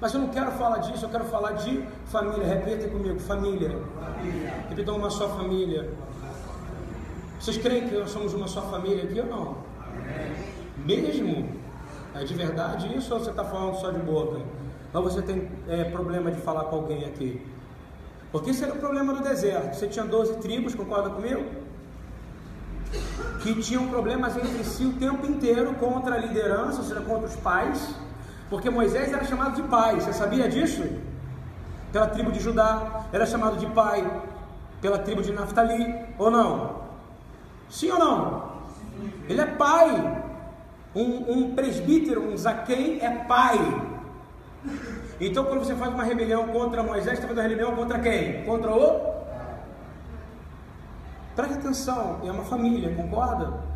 Mas 0.00 0.12
eu 0.12 0.20
não 0.20 0.28
quero 0.28 0.50
falar 0.52 0.78
disso, 0.78 1.04
eu 1.04 1.08
quero 1.08 1.24
falar 1.24 1.52
de 1.52 1.82
família. 2.06 2.46
Repita 2.46 2.88
comigo, 2.88 3.18
família. 3.20 3.70
família. 3.70 4.64
Repitam 4.68 4.96
uma 4.96 5.10
só 5.10 5.28
família. 5.28 5.90
Vocês 7.40 7.56
creem 7.58 7.88
que 7.88 7.94
nós 7.94 8.10
somos 8.10 8.34
uma 8.34 8.48
só 8.48 8.62
família 8.62 9.04
aqui 9.04 9.20
ou 9.20 9.26
não? 9.26 9.56
Amém. 9.86 11.02
Mesmo? 11.02 11.48
É 12.14 12.24
de 12.24 12.34
verdade 12.34 12.96
isso 12.96 13.12
ou 13.12 13.20
você 13.20 13.30
está 13.30 13.44
falando 13.44 13.76
só 13.76 13.90
de 13.90 13.98
boca? 14.00 14.40
Ou 14.92 15.02
você 15.02 15.20
tem 15.22 15.50
é, 15.68 15.84
problema 15.84 16.30
de 16.30 16.40
falar 16.40 16.64
com 16.64 16.76
alguém 16.76 17.04
aqui? 17.04 17.44
Porque 18.30 18.50
esse 18.50 18.64
era 18.64 18.72
o 18.72 18.78
problema 18.78 19.12
do 19.12 19.22
deserto. 19.22 19.74
Você 19.74 19.86
tinha 19.88 20.04
12 20.04 20.38
tribos, 20.38 20.74
concorda 20.74 21.10
comigo? 21.10 21.44
Que 23.42 23.54
tinham 23.60 23.88
problemas 23.88 24.36
entre 24.36 24.64
si 24.64 24.84
o 24.84 24.92
tempo 24.94 25.26
inteiro 25.26 25.74
contra 25.74 26.14
a 26.14 26.18
liderança, 26.18 26.78
ou 26.78 26.84
seja, 26.84 27.00
contra 27.00 27.26
os 27.26 27.36
pais 27.36 27.94
porque 28.54 28.70
Moisés 28.70 29.12
era 29.12 29.24
chamado 29.24 29.56
de 29.56 29.68
pai, 29.68 29.96
você 29.96 30.12
sabia 30.12 30.48
disso? 30.48 30.84
Pela 31.92 32.06
tribo 32.06 32.30
de 32.30 32.38
Judá, 32.38 33.04
era 33.12 33.26
chamado 33.26 33.56
de 33.56 33.66
pai 33.66 34.08
pela 34.80 34.96
tribo 34.96 35.22
de 35.22 35.32
Naftali, 35.32 35.92
ou 36.16 36.30
não? 36.30 36.82
Sim 37.68 37.90
ou 37.90 37.98
não? 37.98 38.52
Ele 39.28 39.40
é 39.40 39.46
pai. 39.46 40.22
Um, 40.94 41.32
um 41.32 41.54
presbítero, 41.56 42.30
um 42.30 42.36
zaquei 42.36 43.00
é 43.00 43.10
pai. 43.24 43.58
Então, 45.20 45.46
quando 45.46 45.64
você 45.64 45.74
faz 45.74 45.92
uma 45.92 46.04
rebelião 46.04 46.46
contra 46.46 46.80
Moisés, 46.80 47.14
está 47.14 47.26
fazendo 47.26 47.42
uma 47.42 47.48
rebelião 47.48 47.74
contra 47.74 47.98
quem? 47.98 48.44
Contra 48.44 48.72
o? 48.72 49.14
Preste 51.34 51.54
atenção, 51.54 52.20
é 52.24 52.30
uma 52.30 52.44
família, 52.44 52.94
concorda? 52.94 53.73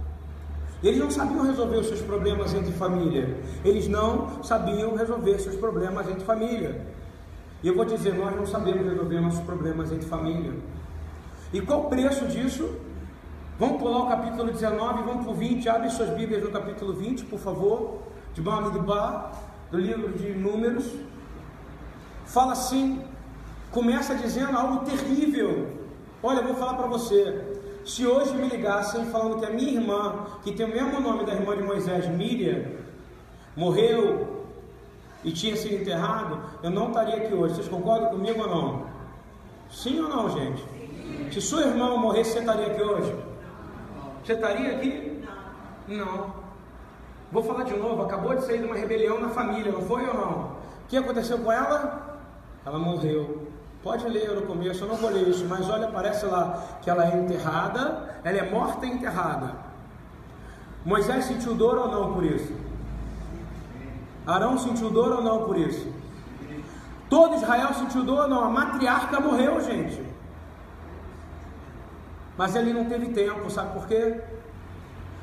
Eles 0.82 0.98
não 0.98 1.10
sabiam 1.10 1.44
resolver 1.44 1.76
os 1.78 1.88
seus 1.88 2.00
problemas 2.00 2.54
entre 2.54 2.72
família. 2.72 3.36
Eles 3.64 3.88
não 3.88 4.42
sabiam 4.44 4.94
resolver 4.94 5.38
seus 5.40 5.56
problemas 5.56 6.08
entre 6.08 6.24
família. 6.24 6.86
E 7.62 7.68
eu 7.68 7.74
vou 7.74 7.84
dizer, 7.84 8.14
nós 8.14 8.34
não 8.36 8.46
sabemos 8.46 8.86
resolver 8.86 9.20
nossos 9.20 9.40
problemas 9.40 9.90
entre 9.90 10.08
família. 10.08 10.52
E 11.52 11.60
qual 11.60 11.86
o 11.86 11.88
preço 11.88 12.26
disso? 12.26 12.76
Vamos 13.58 13.78
pular 13.78 14.04
o 14.04 14.06
capítulo 14.06 14.52
19, 14.52 15.02
vamos 15.02 15.24
para 15.24 15.32
o 15.32 15.34
20. 15.34 15.68
Abre 15.68 15.90
suas 15.90 16.10
Bíblias 16.10 16.44
no 16.44 16.50
capítulo 16.50 16.92
20, 16.92 17.24
por 17.24 17.40
favor. 17.40 18.02
De 18.32 18.40
Bamidbar, 18.40 19.32
do 19.72 19.78
livro 19.78 20.16
de 20.16 20.32
Números. 20.32 20.92
Fala 22.24 22.52
assim, 22.52 23.02
começa 23.72 24.14
dizendo 24.14 24.56
algo 24.56 24.84
terrível. 24.84 25.66
Olha, 26.22 26.38
eu 26.38 26.44
vou 26.44 26.54
falar 26.54 26.74
para 26.74 26.86
você. 26.86 27.57
Se 27.88 28.06
hoje 28.06 28.34
me 28.34 28.46
ligassem 28.48 29.06
falando 29.06 29.38
que 29.38 29.46
a 29.46 29.50
minha 29.50 29.72
irmã, 29.72 30.26
que 30.42 30.52
tem 30.52 30.66
o 30.66 30.68
mesmo 30.68 31.00
nome 31.00 31.24
da 31.24 31.32
irmã 31.32 31.56
de 31.56 31.62
Moisés, 31.62 32.06
Miriam, 32.06 32.66
morreu 33.56 34.44
e 35.24 35.32
tinha 35.32 35.56
sido 35.56 35.76
enterrado, 35.76 36.38
eu 36.62 36.70
não 36.70 36.88
estaria 36.88 37.16
aqui 37.16 37.32
hoje. 37.32 37.54
Vocês 37.54 37.68
concordam 37.68 38.10
comigo 38.10 38.42
ou 38.42 38.46
não? 38.46 38.86
Sim 39.70 40.02
ou 40.02 40.08
não, 40.10 40.28
gente? 40.28 40.62
Se 41.32 41.40
sua 41.40 41.62
irmã 41.62 41.96
morresse, 41.96 42.32
você 42.32 42.40
estaria 42.40 42.66
aqui 42.66 42.82
hoje? 42.82 43.16
Você 44.22 44.34
estaria 44.34 44.76
aqui? 44.76 45.24
Não. 45.88 46.34
Vou 47.32 47.42
falar 47.42 47.64
de 47.64 47.74
novo, 47.74 48.02
acabou 48.02 48.34
de 48.34 48.44
sair 48.44 48.58
de 48.58 48.64
uma 48.66 48.76
rebelião 48.76 49.18
na 49.18 49.30
família, 49.30 49.72
não 49.72 49.80
foi 49.80 50.06
ou 50.06 50.12
não? 50.12 50.32
O 50.42 50.88
que 50.88 50.96
aconteceu 50.98 51.38
com 51.38 51.50
ela? 51.50 52.20
Ela 52.66 52.78
morreu. 52.78 53.48
Pode 53.82 54.08
ler 54.08 54.34
no 54.34 54.42
começo, 54.42 54.84
eu 54.84 54.88
não 54.88 54.96
vou 54.96 55.10
ler 55.10 55.28
isso, 55.28 55.44
mas 55.46 55.68
olha, 55.70 55.86
aparece 55.86 56.26
lá 56.26 56.62
que 56.82 56.90
ela 56.90 57.06
é 57.06 57.16
enterrada, 57.16 58.16
ela 58.24 58.36
é 58.36 58.50
morta 58.50 58.84
e 58.84 58.90
enterrada. 58.90 59.52
Moisés 60.84 61.26
sentiu 61.26 61.54
dor 61.54 61.78
ou 61.78 61.88
não 61.88 62.12
por 62.12 62.24
isso? 62.24 62.52
Arão 64.26 64.58
sentiu 64.58 64.90
dor 64.90 65.12
ou 65.12 65.22
não 65.22 65.44
por 65.44 65.56
isso? 65.56 65.92
Todo 67.08 67.36
Israel 67.36 67.72
sentiu 67.74 68.04
dor 68.04 68.22
ou 68.22 68.28
não? 68.28 68.44
A 68.44 68.50
matriarca 68.50 69.20
morreu, 69.20 69.60
gente. 69.60 70.02
Mas 72.36 72.54
ele 72.54 72.72
não 72.72 72.84
teve 72.84 73.08
tempo, 73.08 73.50
sabe 73.50 73.72
por 73.72 73.86
quê? 73.86 74.20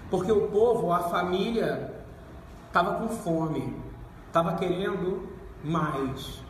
Porque 0.09 0.31
o 0.31 0.47
povo, 0.47 0.91
a 0.91 0.99
família, 0.99 1.93
estava 2.67 2.95
com 2.95 3.09
fome, 3.09 3.75
estava 4.27 4.55
querendo 4.55 5.29
mais. 5.63 6.44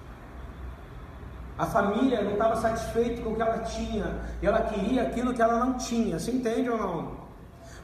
A 1.58 1.66
família 1.66 2.22
não 2.22 2.34
estava 2.34 2.56
satisfeita 2.58 3.22
com 3.22 3.32
o 3.32 3.36
que 3.36 3.42
ela 3.42 3.60
tinha, 3.60 4.20
e 4.42 4.46
ela 4.46 4.62
queria 4.62 5.04
aquilo 5.04 5.34
que 5.34 5.42
ela 5.42 5.58
não 5.58 5.74
tinha. 5.74 6.20
Você 6.20 6.32
entende 6.32 6.70
ou 6.70 6.78
não? 6.78 7.26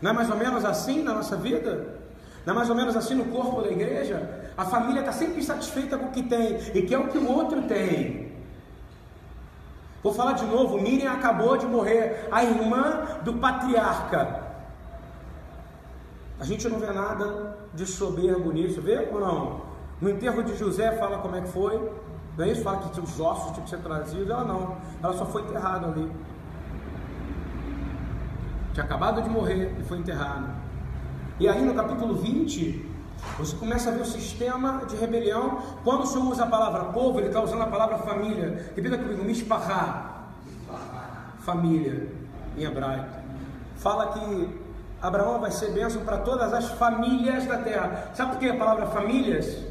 Não 0.02 0.12
é 0.12 0.14
mais 0.14 0.30
ou 0.30 0.36
menos 0.36 0.66
assim 0.66 1.04
na 1.04 1.14
nossa 1.14 1.38
vida? 1.38 2.00
Não 2.46 2.54
é 2.54 2.58
mais 2.58 2.70
ou 2.70 2.76
menos 2.76 2.98
assim 2.98 3.14
no 3.14 3.26
corpo 3.26 3.62
da 3.62 3.70
igreja? 3.70 4.52
A 4.58 4.66
família 4.66 5.00
está 5.00 5.12
sempre 5.14 5.40
insatisfeita 5.40 5.98
com 5.98 6.08
o 6.08 6.12
que 6.12 6.24
tem 6.24 6.58
e 6.74 6.82
quer 6.82 6.98
o 6.98 7.08
que 7.08 7.18
o 7.18 7.32
outro 7.32 7.62
tem. 7.64 8.32
Vou 10.04 10.14
falar 10.14 10.34
de 10.34 10.46
novo: 10.46 10.82
Miriam 10.82 11.14
acabou 11.14 11.56
de 11.56 11.66
morrer, 11.66 12.28
a 12.32 12.44
irmã 12.44 13.06
do 13.24 13.36
patriarca. 13.36 14.42
A 16.40 16.44
gente 16.44 16.68
não 16.68 16.80
vê 16.80 16.92
nada 16.92 17.56
de 17.74 17.86
soberbo 17.86 18.52
nisso, 18.52 18.82
vê 18.82 19.08
ou 19.12 19.20
não? 19.20 19.62
No 20.02 20.10
enterro 20.10 20.42
de 20.42 20.58
José, 20.58 20.92
fala 20.94 21.20
como 21.20 21.36
é 21.36 21.42
que 21.42 21.50
foi. 21.50 21.80
Não 22.38 22.46
é 22.46 22.50
isso? 22.50 22.62
Fala 22.62 22.78
que 22.78 23.00
os 23.00 23.20
ossos 23.20 23.52
tinham 23.52 23.64
que 23.64 23.70
ser 23.70 23.80
trazidos. 23.80 24.30
Ela 24.30 24.44
não. 24.44 24.78
Ela 25.04 25.14
só 25.14 25.26
foi 25.26 25.42
enterrada 25.44 25.88
ali. 25.88 26.12
Tinha 28.74 28.86
acabado 28.86 29.22
de 29.22 29.30
morrer 29.30 29.76
e 29.80 29.84
foi 29.84 29.98
enterrada. 29.98 30.50
E 31.40 31.48
aí 31.48 31.62
no 31.62 31.74
capítulo 31.74 32.16
20, 32.16 32.90
você 33.38 33.56
começa 33.58 33.90
a 33.90 33.94
ver 33.94 34.02
o 34.02 34.06
sistema 34.06 34.84
de 34.88 34.96
rebelião. 34.96 35.62
Quando 35.84 36.04
o 36.04 36.06
Senhor 36.06 36.26
usa 36.26 36.44
a 36.44 36.48
palavra 36.48 36.86
povo, 36.86 37.20
ele 37.20 37.28
está 37.28 37.42
usando 37.42 37.64
a 37.64 37.68
palavra 37.68 37.98
família. 37.98 38.72
Repita 38.76 38.98
comigo, 38.98 39.24
mishpachá. 39.24 40.22
Família, 41.40 42.08
em 42.58 42.64
hebraico. 42.64 43.20
Fala 43.78 44.14
que 44.14 44.62
Abraão 45.02 45.40
vai 45.40 45.52
ser 45.52 45.72
bênção 45.72 46.04
para 46.04 46.20
todas 46.20 46.54
as 46.54 46.70
famílias 46.72 47.46
da 47.48 47.58
terra. 47.58 48.12
Sabe 48.14 48.32
por 48.32 48.40
que 48.40 48.50
a 48.50 48.56
palavra 48.56 48.86
famílias? 48.88 49.71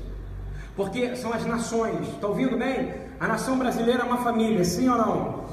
Porque 0.81 1.15
são 1.15 1.31
as 1.31 1.45
nações. 1.45 2.09
Está 2.09 2.27
ouvindo 2.29 2.57
bem? 2.57 2.95
A 3.21 3.29
nação 3.29 3.59
brasileira 3.59 4.01
é 4.01 4.05
uma 4.05 4.17
família, 4.17 4.65
sim 4.65 4.89
ou 4.89 4.97
não? 4.97 5.45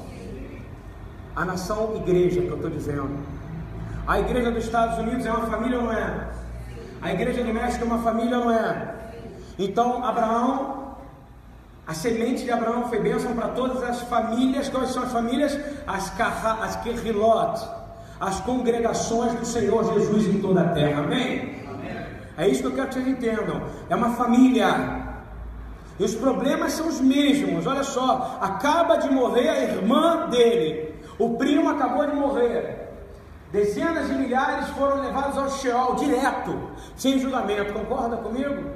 A 1.36 1.44
nação 1.44 1.96
igreja, 1.96 2.40
que 2.40 2.48
eu 2.48 2.56
estou 2.56 2.70
dizendo. 2.70 3.10
A 4.06 4.18
igreja 4.20 4.50
dos 4.50 4.64
Estados 4.64 4.96
Unidos 4.98 5.26
é 5.26 5.30
uma 5.30 5.46
família 5.46 5.76
ou 5.76 5.84
não 5.84 5.92
é? 5.92 6.28
A 7.02 7.12
igreja 7.12 7.44
do 7.44 7.52
México 7.52 7.84
é 7.84 7.86
uma 7.86 7.98
família 7.98 8.38
ou 8.38 8.46
não 8.46 8.52
é? 8.52 8.94
Então, 9.58 10.02
Abraão, 10.02 10.96
a 11.86 11.92
semente 11.92 12.44
de 12.44 12.50
Abraão 12.50 12.88
foi 12.88 12.98
bênção 12.98 13.34
para 13.34 13.48
todas 13.48 13.82
as 13.82 14.00
famílias. 14.04 14.70
Quais 14.70 14.88
são 14.92 15.02
as 15.02 15.12
famílias? 15.12 15.58
As, 15.86 16.08
carra, 16.08 16.64
as 16.64 16.76
Kerrilot, 16.76 17.68
as 18.18 18.40
congregações 18.40 19.34
do 19.34 19.44
Senhor 19.44 19.92
Jesus 19.92 20.26
em 20.26 20.40
toda 20.40 20.62
a 20.62 20.68
terra. 20.68 21.02
Amém? 21.02 21.66
Amém? 21.68 22.06
É 22.38 22.48
isso 22.48 22.62
que 22.62 22.68
eu 22.68 22.72
quero 22.72 22.88
que 22.88 22.94
vocês 22.94 23.08
entendam. 23.08 23.62
É 23.90 23.94
uma 23.94 24.12
família. 24.16 25.07
E 25.98 26.04
os 26.04 26.14
problemas 26.14 26.72
são 26.72 26.86
os 26.86 27.00
mesmos. 27.00 27.66
Olha 27.66 27.82
só, 27.82 28.38
acaba 28.40 28.96
de 28.96 29.10
morrer 29.10 29.48
a 29.48 29.62
irmã 29.64 30.28
dele. 30.28 30.94
O 31.18 31.36
primo 31.36 31.68
acabou 31.68 32.06
de 32.06 32.14
morrer. 32.14 32.88
Dezenas 33.50 34.08
de 34.08 34.14
milhares 34.14 34.68
foram 34.70 35.00
levados 35.00 35.36
ao 35.38 35.50
Sheol 35.50 35.96
direto, 35.96 36.56
sem 36.96 37.18
julgamento. 37.18 37.72
Concorda 37.72 38.18
comigo? 38.18 38.70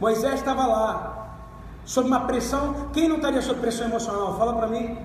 Moisés 0.00 0.34
estava 0.34 0.66
lá, 0.66 1.36
sob 1.84 2.08
uma 2.08 2.26
pressão. 2.26 2.90
Quem 2.92 3.08
não 3.08 3.16
estaria 3.16 3.40
sob 3.40 3.60
pressão 3.60 3.86
emocional? 3.86 4.36
Fala 4.36 4.54
para 4.54 4.66
mim. 4.66 4.98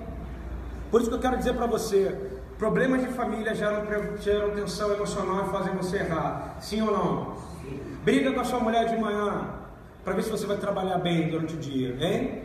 Por 0.90 1.00
isso 1.00 1.08
que 1.08 1.16
eu 1.16 1.20
quero 1.20 1.38
dizer 1.38 1.54
para 1.54 1.66
você: 1.66 2.30
problemas 2.58 3.00
de 3.00 3.08
família 3.08 3.54
geram, 3.54 3.84
geram 4.18 4.50
tensão 4.50 4.92
emocional 4.92 5.46
e 5.46 5.50
fazem 5.50 5.74
você 5.74 5.98
errar. 5.98 6.56
Sim 6.60 6.82
ou 6.82 6.92
não? 6.92 7.34
Briga 8.04 8.32
com 8.32 8.40
a 8.40 8.44
sua 8.44 8.58
mulher 8.58 8.88
de 8.88 9.00
manhã, 9.00 9.46
para 10.04 10.14
ver 10.14 10.22
se 10.22 10.30
você 10.30 10.46
vai 10.46 10.56
trabalhar 10.56 10.98
bem 10.98 11.28
durante 11.28 11.54
o 11.54 11.58
dia, 11.58 11.96
hein? 12.00 12.42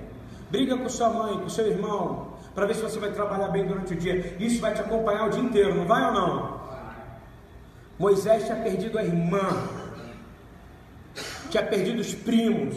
Briga 0.49 0.77
com 0.77 0.87
sua 0.87 1.09
mãe, 1.09 1.37
com 1.39 1.49
seu 1.49 1.67
irmão, 1.67 2.27
para 2.53 2.65
ver 2.65 2.75
se 2.75 2.81
você 2.81 2.99
vai 2.99 3.11
trabalhar 3.11 3.49
bem 3.49 3.65
durante 3.65 3.93
o 3.93 3.97
dia. 3.97 4.35
Isso 4.39 4.61
vai 4.61 4.73
te 4.73 4.81
acompanhar 4.81 5.27
o 5.27 5.29
dia 5.29 5.41
inteiro, 5.41 5.75
não 5.75 5.85
vai 5.85 6.05
ou 6.05 6.13
não? 6.13 6.57
Moisés 7.99 8.45
tinha 8.45 8.57
perdido 8.57 8.97
a 8.97 9.03
irmã, 9.03 9.67
tinha 11.49 11.63
perdido 11.63 11.99
os 11.99 12.13
primos. 12.13 12.75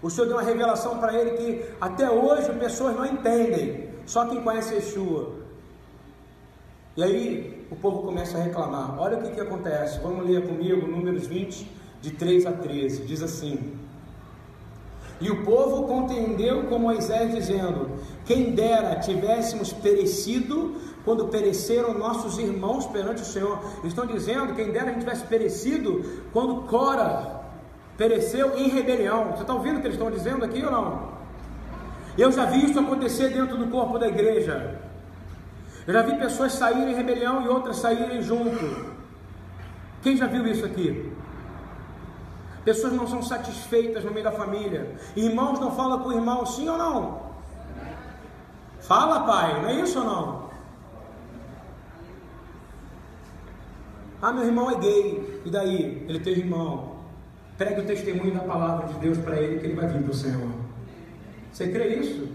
O 0.00 0.10
Senhor 0.10 0.26
deu 0.26 0.36
uma 0.36 0.42
revelação 0.42 0.98
para 0.98 1.14
ele 1.14 1.32
que 1.32 1.64
até 1.80 2.10
hoje 2.10 2.52
pessoas 2.54 2.96
não 2.96 3.04
entendem, 3.04 3.90
só 4.06 4.26
quem 4.26 4.42
conhece 4.42 4.74
Yeshua. 4.74 5.42
E 6.96 7.02
aí 7.02 7.66
o 7.70 7.76
povo 7.76 8.02
começa 8.02 8.36
a 8.36 8.42
reclamar. 8.42 9.00
Olha 9.00 9.18
o 9.18 9.22
que, 9.22 9.30
que 9.30 9.40
acontece. 9.40 9.98
Vamos 10.00 10.26
ler 10.26 10.46
comigo, 10.46 10.86
Números 10.86 11.26
20, 11.26 11.66
de 12.02 12.10
3 12.10 12.46
a 12.46 12.52
13, 12.52 13.04
diz 13.04 13.22
assim: 13.22 13.72
E 15.20 15.30
o 15.30 15.44
povo 15.44 15.86
contendeu 15.86 16.64
com 16.64 16.78
Moisés, 16.78 17.32
dizendo: 17.32 17.90
Quem 18.26 18.50
dera 18.50 18.96
tivéssemos 18.96 19.72
perecido 19.72 20.76
quando 21.04 21.28
pereceram 21.28 21.94
nossos 21.94 22.38
irmãos 22.38 22.86
perante 22.86 23.22
o 23.22 23.24
Senhor. 23.24 23.58
Estão 23.84 24.04
dizendo: 24.04 24.54
Quem 24.54 24.72
dera 24.72 24.86
a 24.86 24.88
gente 24.88 25.00
tivesse 25.00 25.24
perecido 25.26 26.04
quando 26.32 26.62
Cora 26.62 27.40
pereceu 27.96 28.58
em 28.58 28.68
rebelião. 28.68 29.30
Você 29.30 29.42
está 29.42 29.54
ouvindo 29.54 29.76
o 29.76 29.80
que 29.80 29.86
eles 29.86 29.96
estão 29.96 30.10
dizendo 30.10 30.44
aqui 30.44 30.64
ou 30.64 30.72
não? 30.72 31.12
Eu 32.18 32.32
já 32.32 32.44
vi 32.46 32.64
isso 32.64 32.78
acontecer 32.78 33.28
dentro 33.30 33.56
do 33.56 33.68
corpo 33.68 33.98
da 33.98 34.08
igreja. 34.08 34.80
Eu 35.86 35.94
já 35.94 36.02
vi 36.02 36.16
pessoas 36.16 36.52
saírem 36.52 36.92
em 36.92 36.96
rebelião 36.96 37.44
e 37.44 37.48
outras 37.48 37.76
saírem 37.76 38.20
junto. 38.22 38.92
Quem 40.02 40.16
já 40.16 40.26
viu 40.26 40.46
isso 40.46 40.64
aqui? 40.64 41.11
Pessoas 42.64 42.92
não 42.92 43.06
são 43.06 43.22
satisfeitas 43.22 44.04
no 44.04 44.12
meio 44.12 44.24
da 44.24 44.32
família. 44.32 44.94
Irmãos 45.16 45.58
não 45.58 45.72
falam 45.72 46.00
com 46.00 46.10
o 46.10 46.12
irmão, 46.12 46.46
sim 46.46 46.68
ou 46.68 46.78
não? 46.78 47.32
Fala, 48.80 49.20
pai, 49.20 49.60
não 49.60 49.68
é 49.68 49.80
isso 49.80 49.98
ou 49.98 50.04
não? 50.04 50.42
Ah, 54.20 54.32
meu 54.32 54.44
irmão 54.44 54.70
é 54.70 54.76
gay. 54.76 55.40
E 55.44 55.50
daí? 55.50 56.04
Ele 56.08 56.20
tem 56.20 56.34
irmão. 56.34 56.96
Pregue 57.58 57.80
o 57.80 57.86
testemunho 57.86 58.34
da 58.34 58.40
palavra 58.40 58.86
de 58.86 58.94
Deus 58.94 59.18
para 59.18 59.36
ele 59.36 59.58
que 59.58 59.66
ele 59.66 59.74
vai 59.74 59.88
vir 59.88 60.02
para 60.02 60.12
o 60.12 60.14
Senhor. 60.14 60.48
Você 61.52 61.68
crê 61.68 61.96
isso? 61.96 62.28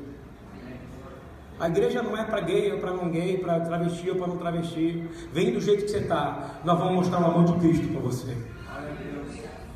A 1.59 1.67
igreja 1.67 2.03
não 2.03 2.15
é 2.15 2.23
para 2.23 2.41
gay 2.41 2.71
ou 2.71 2.79
para 2.79 2.91
não 2.91 3.09
gay, 3.09 3.37
para 3.37 3.61
travesti 3.61 4.09
ou 4.09 4.17
para 4.17 4.27
não 4.27 4.37
travesti. 4.37 5.09
Vem 5.33 5.53
do 5.53 5.61
jeito 5.61 5.85
que 5.85 5.91
você 5.91 5.99
está. 5.99 6.59
Nós 6.63 6.77
vamos 6.77 6.95
mostrar 6.95 7.21
o 7.21 7.25
amor 7.25 7.45
de 7.45 7.59
Cristo 7.59 7.87
para 7.87 8.01
você. 8.01 8.35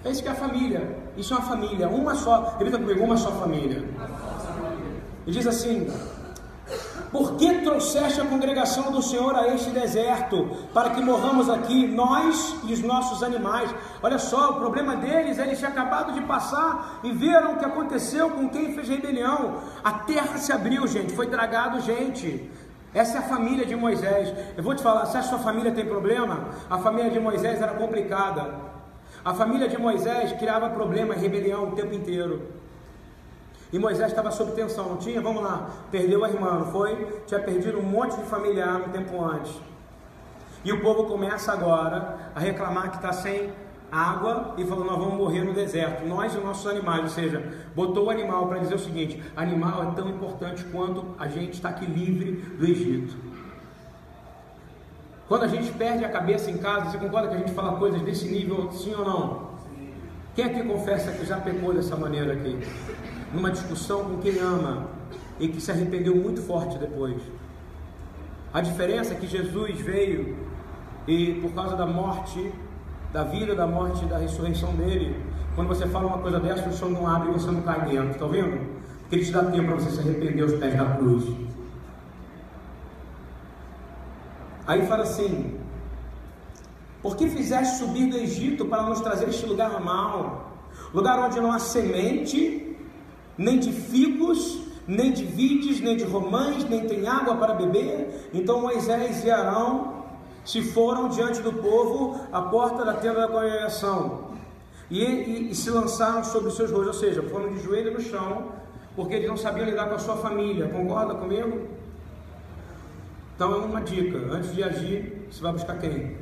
É 0.04 0.10
isso 0.10 0.24
que 0.24 0.30
é 0.30 0.32
a 0.32 0.36
família. 0.36 0.98
Isso 1.16 1.34
é 1.34 1.38
uma 1.38 1.46
família, 1.46 1.88
uma 1.88 2.16
só. 2.16 2.56
Repita 2.58 2.78
comigo, 2.78 3.04
uma 3.04 3.18
só 3.18 3.32
família. 3.32 3.84
E 5.28 5.32
diz 5.32 5.46
assim: 5.46 5.88
Por 7.12 7.36
que 7.36 7.62
trouxeste 7.62 8.20
a 8.20 8.26
congregação 8.26 8.92
do 8.92 9.02
Senhor 9.04 9.36
a 9.36 9.48
este 9.50 9.70
deserto, 9.70 10.58
para 10.74 10.90
que 10.90 11.02
morramos 11.04 11.50
aqui, 11.50 11.86
nós 11.86 12.56
e 12.64 12.74
os 12.74 12.82
nossos 12.82 13.22
animais? 13.22 13.70
Olha 14.02 14.18
só, 14.18 14.52
o 14.52 14.56
problema 14.56 14.96
deles, 14.96 15.38
eles 15.38 15.60
tinham 15.60 15.72
acabado 15.72 16.14
de 16.14 16.22
passar 16.22 17.00
e 17.04 17.12
viram 17.12 17.54
o 17.54 17.58
que 17.58 17.66
aconteceu 17.66 18.32
com 18.32 18.50
quem 18.50 18.74
fez 18.74 18.90
rebelião. 18.90 19.58
A 19.84 19.92
terra 19.92 20.36
se 20.40 20.52
abriu, 20.52 20.88
gente, 20.88 21.14
foi 21.14 21.28
dragado 21.28 21.80
gente. 21.82 22.50
Essa 22.92 23.18
é 23.18 23.20
a 23.20 23.24
família 23.24 23.66
de 23.68 23.76
Moisés. 23.76 24.34
Eu 24.58 24.64
vou 24.64 24.74
te 24.74 24.82
falar, 24.82 25.06
se 25.06 25.16
a 25.16 25.22
sua 25.22 25.38
família 25.38 25.72
tem 25.72 25.86
problema, 25.86 26.50
a 26.70 26.80
família 26.80 27.12
de 27.12 27.20
Moisés 27.20 27.62
era 27.62 27.74
complicada. 27.74 28.71
A 29.24 29.34
família 29.34 29.68
de 29.68 29.78
Moisés 29.78 30.32
criava 30.34 30.70
problema, 30.70 31.14
rebelião 31.14 31.70
o 31.70 31.72
tempo 31.74 31.94
inteiro. 31.94 32.42
E 33.72 33.78
Moisés 33.78 34.10
estava 34.10 34.32
sob 34.32 34.52
tensão, 34.54 34.90
não 34.90 34.98
tinha? 34.98 35.22
Vamos 35.22 35.44
lá, 35.44 35.70
perdeu 35.92 36.26
a 36.26 36.30
irmã, 36.30 36.60
não 36.60 36.72
foi? 36.72 37.22
Tinha 37.26 37.40
perdido 37.40 37.78
um 37.78 37.84
monte 37.84 38.18
de 38.18 38.24
familiar 38.24 38.80
no 38.80 38.90
tempo 38.90 39.24
antes. 39.24 39.54
E 40.66 40.74
o 40.74 40.82
povo 40.82 41.06
começa 41.06 41.52
agora 41.52 42.32
a 42.36 42.40
reclamar 42.40 42.90
que 42.90 42.98
está 42.98 43.14
sem 43.14 43.52
água 43.92 44.56
e 44.58 44.66
falou: 44.66 44.86
Nós 44.86 44.98
vamos 44.98 45.16
morrer 45.16 45.44
no 45.44 45.54
deserto, 45.54 46.06
nós 46.06 46.34
e 46.34 46.38
os 46.38 46.44
nossos 46.44 46.66
animais. 46.68 47.02
Ou 47.04 47.10
seja, 47.10 47.44
botou 47.76 48.06
o 48.06 48.10
animal 48.10 48.48
para 48.48 48.60
dizer 48.60 48.76
o 48.76 48.80
seguinte: 48.80 49.22
animal 49.36 49.92
é 49.92 49.96
tão 49.96 50.10
importante 50.10 50.64
quanto 50.66 51.16
a 51.20 51.28
gente 51.28 51.54
está 51.54 51.70
aqui 51.70 51.86
livre 51.86 52.34
do 52.58 52.66
Egito. 52.66 53.16
Quando 55.32 55.44
a 55.44 55.48
gente 55.48 55.72
perde 55.72 56.04
a 56.04 56.10
cabeça 56.10 56.52
em 56.52 56.58
casa, 56.58 56.90
você 56.90 56.98
concorda 56.98 57.30
que 57.30 57.36
a 57.36 57.38
gente 57.38 57.54
fala 57.54 57.78
coisas 57.78 58.02
desse 58.02 58.28
nível, 58.28 58.70
sim 58.74 58.94
ou 58.94 59.06
não? 59.06 59.52
Quem 60.36 60.44
aqui 60.44 60.62
confessa 60.62 61.14
que 61.14 61.26
já 61.26 61.38
pecou 61.38 61.74
dessa 61.74 61.96
maneira 61.96 62.34
aqui? 62.34 62.60
Numa 63.34 63.50
discussão 63.50 64.04
com 64.04 64.18
quem 64.18 64.38
ama 64.40 64.88
e 65.40 65.48
que 65.48 65.62
se 65.62 65.72
arrependeu 65.72 66.18
muito 66.18 66.42
forte 66.42 66.78
depois. 66.78 67.16
A 68.54 68.60
diferença 68.60 69.14
é 69.14 69.16
que 69.16 69.26
Jesus 69.26 69.80
veio 69.80 70.36
e 71.08 71.36
por 71.36 71.54
causa 71.54 71.78
da 71.78 71.86
morte, 71.86 72.52
da 73.14 73.24
vida, 73.24 73.56
da 73.56 73.66
morte, 73.66 74.04
da 74.08 74.18
ressurreição 74.18 74.74
dele, 74.74 75.16
quando 75.56 75.70
você 75.70 75.88
fala 75.88 76.08
uma 76.08 76.18
coisa 76.18 76.42
dessa, 76.42 76.68
o 76.68 76.74
chão 76.74 76.90
não 76.90 77.08
abre 77.08 77.30
e 77.30 77.32
você 77.32 77.50
não 77.50 77.62
cai 77.62 77.86
dentro, 77.86 78.10
está 78.10 78.28
vendo? 78.28 78.68
Porque 79.04 79.16
ele 79.16 79.24
te 79.24 79.32
dá 79.32 79.46
tempo 79.46 79.68
para 79.68 79.76
você 79.76 79.92
se 79.92 80.00
arrepender 80.02 80.44
aos 80.44 80.56
pés 80.56 80.76
da 80.76 80.84
cruz. 80.98 81.24
Aí 84.72 84.88
fala 84.88 85.04
assim: 85.04 85.60
Por 87.02 87.18
que 87.18 87.28
fizeste 87.28 87.78
subir 87.78 88.10
do 88.10 88.16
Egito 88.16 88.66
para 88.66 88.84
nos 88.84 89.02
trazer 89.02 89.28
este 89.28 89.46
lugar 89.46 89.82
mal? 89.82 90.50
Lugar 90.94 91.20
onde 91.20 91.42
não 91.42 91.52
há 91.52 91.60
semente, 91.60 92.78
nem 93.38 93.60
de 93.60 93.74
figos, 93.74 94.62
nem 94.88 95.12
de 95.12 95.26
vides, 95.26 95.82
nem 95.82 95.98
de 95.98 96.06
romães, 96.06 96.64
nem 96.70 96.88
tem 96.88 97.06
água 97.06 97.36
para 97.36 97.54
beber. 97.54 98.30
Então 98.34 98.62
Moisés 98.62 99.26
e 99.26 99.30
Arão 99.30 100.06
se 100.46 100.62
foram 100.62 101.10
diante 101.10 101.42
do 101.42 101.52
povo 101.52 102.22
à 102.32 102.42
porta 102.44 102.86
da 102.86 102.94
tenda 102.94 103.20
da 103.20 103.28
congregação 103.28 104.30
e, 104.90 105.04
e, 105.04 105.52
e 105.52 105.56
se 105.56 105.70
lançaram 105.70 106.24
sobre 106.24 106.48
os 106.48 106.56
seus 106.56 106.72
rostos, 106.72 106.96
ou 106.96 107.02
seja, 107.02 107.22
foram 107.24 107.50
de 107.54 107.60
joelho 107.62 107.92
no 107.92 108.00
chão, 108.00 108.54
porque 108.96 109.16
eles 109.16 109.28
não 109.28 109.36
sabiam 109.36 109.66
lidar 109.66 109.90
com 109.90 109.96
a 109.96 110.00
sua 110.00 110.16
família. 110.16 110.70
Concorda 110.70 111.14
comigo? 111.16 111.81
Então 113.42 113.56
é 113.56 113.58
uma 113.58 113.82
dica, 113.82 114.20
antes 114.32 114.54
de 114.54 114.64
agir, 114.64 115.28
você 115.28 115.42
vai 115.42 115.52
buscar 115.52 115.76
quem? 115.80 116.16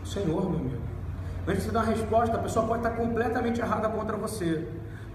O 0.00 0.06
Senhor, 0.06 0.48
meu 0.48 0.60
amigo. 0.60 0.82
Antes 1.44 1.64
de 1.64 1.72
dar 1.72 1.80
uma 1.80 1.90
resposta, 1.90 2.36
a 2.36 2.38
pessoa 2.38 2.64
pode 2.68 2.86
estar 2.86 2.96
completamente 2.96 3.60
errada 3.60 3.88
contra 3.88 4.16
você. 4.16 4.64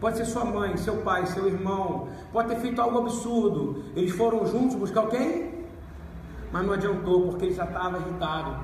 Pode 0.01 0.17
ser 0.17 0.25
sua 0.25 0.43
mãe, 0.43 0.75
seu 0.75 0.97
pai, 0.97 1.25
seu 1.25 1.47
irmão, 1.47 2.09
pode 2.33 2.49
ter 2.49 2.57
feito 2.57 2.81
algo 2.81 2.99
absurdo. 2.99 3.85
Eles 3.95 4.11
foram 4.11 4.45
juntos 4.45 4.75
buscar 4.75 5.07
quem? 5.07 5.53
Mas 6.51 6.65
não 6.65 6.73
adiantou, 6.73 7.29
porque 7.29 7.45
ele 7.45 7.55
já 7.55 7.63
estava 7.63 7.99
irritado. 7.99 8.57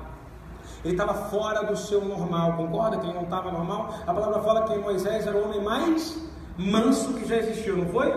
Ele 0.84 0.92
estava 0.92 1.14
fora 1.14 1.64
do 1.64 1.74
seu 1.74 2.04
normal, 2.04 2.58
concorda 2.58 2.98
que 2.98 3.06
ele 3.06 3.14
não 3.14 3.22
estava 3.22 3.50
normal? 3.50 3.94
A 4.06 4.12
palavra 4.12 4.42
fala 4.42 4.64
que 4.64 4.76
Moisés 4.76 5.26
era 5.26 5.38
o 5.38 5.44
homem 5.46 5.64
mais 5.64 6.18
manso 6.58 7.14
que 7.14 7.26
já 7.26 7.38
existiu, 7.38 7.78
não 7.78 7.86
foi? 7.86 8.12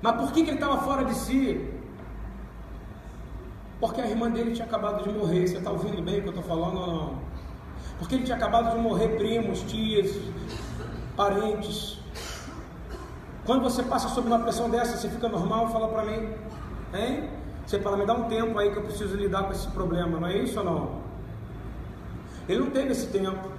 Mas 0.00 0.16
por 0.16 0.32
que, 0.32 0.42
que 0.42 0.48
ele 0.48 0.56
estava 0.56 0.78
fora 0.78 1.04
de 1.04 1.14
si? 1.14 1.73
Porque 3.80 4.00
a 4.00 4.08
irmã 4.08 4.30
dele 4.30 4.52
tinha 4.52 4.66
acabado 4.66 5.02
de 5.02 5.10
morrer. 5.10 5.46
Você 5.46 5.58
está 5.58 5.70
ouvindo 5.70 6.00
bem 6.02 6.18
o 6.18 6.22
que 6.22 6.28
eu 6.28 6.40
estou 6.40 6.44
falando 6.44 6.80
ou 6.80 6.86
não? 6.86 7.18
Porque 7.98 8.14
ele 8.16 8.24
tinha 8.24 8.36
acabado 8.36 8.74
de 8.74 8.80
morrer 8.80 9.16
primos, 9.16 9.60
tias, 9.62 10.16
parentes. 11.16 11.98
Quando 13.44 13.62
você 13.62 13.82
passa 13.82 14.08
sob 14.08 14.26
uma 14.26 14.38
pressão 14.38 14.70
dessa, 14.70 14.96
você 14.96 15.08
fica 15.08 15.28
normal, 15.28 15.68
fala 15.68 15.88
para 15.88 16.04
mim, 16.04 16.30
hein? 16.94 17.30
Você 17.66 17.78
fala, 17.78 17.96
me 17.96 18.06
dá 18.06 18.14
um 18.14 18.24
tempo 18.24 18.58
aí 18.58 18.70
que 18.70 18.76
eu 18.76 18.82
preciso 18.82 19.16
lidar 19.16 19.44
com 19.44 19.52
esse 19.52 19.68
problema, 19.68 20.18
não 20.18 20.28
é 20.28 20.38
isso 20.38 20.58
ou 20.58 20.64
não? 20.64 20.90
Ele 22.48 22.60
não 22.60 22.70
teve 22.70 22.92
esse 22.92 23.06
tempo. 23.06 23.50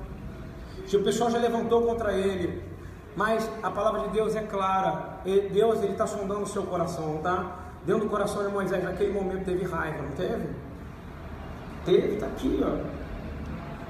O 0.94 1.04
pessoal 1.04 1.32
já 1.32 1.38
levantou 1.38 1.82
contra 1.84 2.14
ele, 2.14 2.64
mas 3.16 3.50
a 3.64 3.72
palavra 3.72 4.02
de 4.02 4.10
Deus 4.10 4.36
é 4.36 4.42
clara. 4.42 5.20
Deus 5.52 5.82
ele 5.82 5.94
está 5.94 6.06
sondando 6.06 6.42
o 6.42 6.48
seu 6.48 6.64
coração, 6.64 7.20
tá? 7.24 7.65
Dentro 7.86 8.06
do 8.06 8.10
coração 8.10 8.46
de 8.46 8.52
Moisés, 8.52 8.84
naquele 8.84 9.14
momento, 9.14 9.46
teve 9.46 9.64
raiva, 9.66 10.02
não 10.02 10.12
teve? 10.12 10.50
Teve, 11.86 12.14
está 12.16 12.26
aqui, 12.26 12.60
ó. 12.64 13.06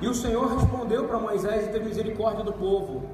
E 0.02 0.08
o 0.08 0.14
Senhor 0.14 0.54
respondeu 0.54 1.06
para 1.06 1.18
Moisés 1.18 1.68
e 1.68 1.72
teve 1.72 1.86
misericórdia 1.86 2.44
do 2.44 2.52
povo. 2.52 3.10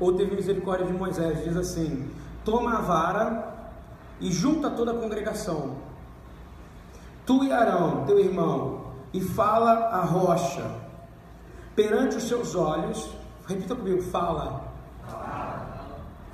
Ou 0.00 0.14
teve 0.14 0.34
misericórdia 0.34 0.86
de 0.86 0.92
Moisés, 0.92 1.44
diz 1.44 1.56
assim: 1.56 2.10
Toma 2.44 2.78
a 2.78 2.80
vara 2.80 3.54
e 4.20 4.32
junta 4.32 4.70
toda 4.70 4.92
a 4.92 4.94
congregação, 4.94 5.76
tu 7.26 7.44
e 7.44 7.52
Arão, 7.52 8.04
teu 8.06 8.18
irmão, 8.18 8.92
e 9.12 9.20
fala 9.20 9.72
a 9.88 10.00
rocha 10.00 10.64
perante 11.76 12.16
os 12.16 12.24
seus 12.24 12.54
olhos. 12.54 13.10
Repita 13.46 13.76
comigo: 13.76 14.00
fala. 14.02 14.72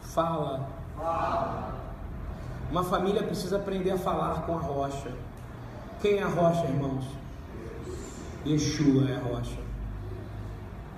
Fala. 0.02 0.68
fala. 0.96 1.73
Uma 2.70 2.84
família 2.84 3.22
precisa 3.22 3.56
aprender 3.56 3.92
a 3.92 3.98
falar 3.98 4.42
com 4.42 4.56
a 4.56 4.60
rocha. 4.60 5.10
Quem 6.00 6.18
é 6.18 6.22
a 6.22 6.28
rocha, 6.28 6.64
irmãos? 6.64 7.04
Yeshua 8.46 9.10
é 9.10 9.16
a 9.16 9.20
rocha. 9.20 9.58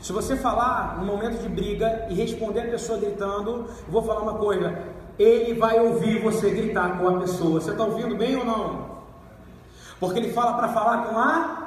Se 0.01 0.13
você 0.13 0.37
falar 0.37 0.99
no 0.99 1.07
momento 1.07 1.41
de 1.41 1.49
briga 1.49 2.07
e 2.11 2.15
responder 2.15 2.61
a 2.61 2.71
pessoa 2.71 2.99
gritando, 2.99 3.69
vou 3.89 4.03
falar 4.03 4.23
uma 4.23 4.35
coisa: 4.35 4.79
ele 5.19 5.55
vai 5.55 5.81
ouvir 5.81 6.23
você 6.23 6.51
gritar 6.51 6.99
com 6.99 7.09
a 7.09 7.21
pessoa. 7.21 7.61
Você 7.61 7.71
está 7.71 7.85
ouvindo 7.85 8.17
bem 8.17 8.37
ou 8.37 8.45
não? 8.45 8.97
Porque 9.99 10.19
ele 10.19 10.33
fala 10.33 10.55
para 10.55 10.69
falar 10.69 11.07
com 11.07 11.19
a. 11.19 11.67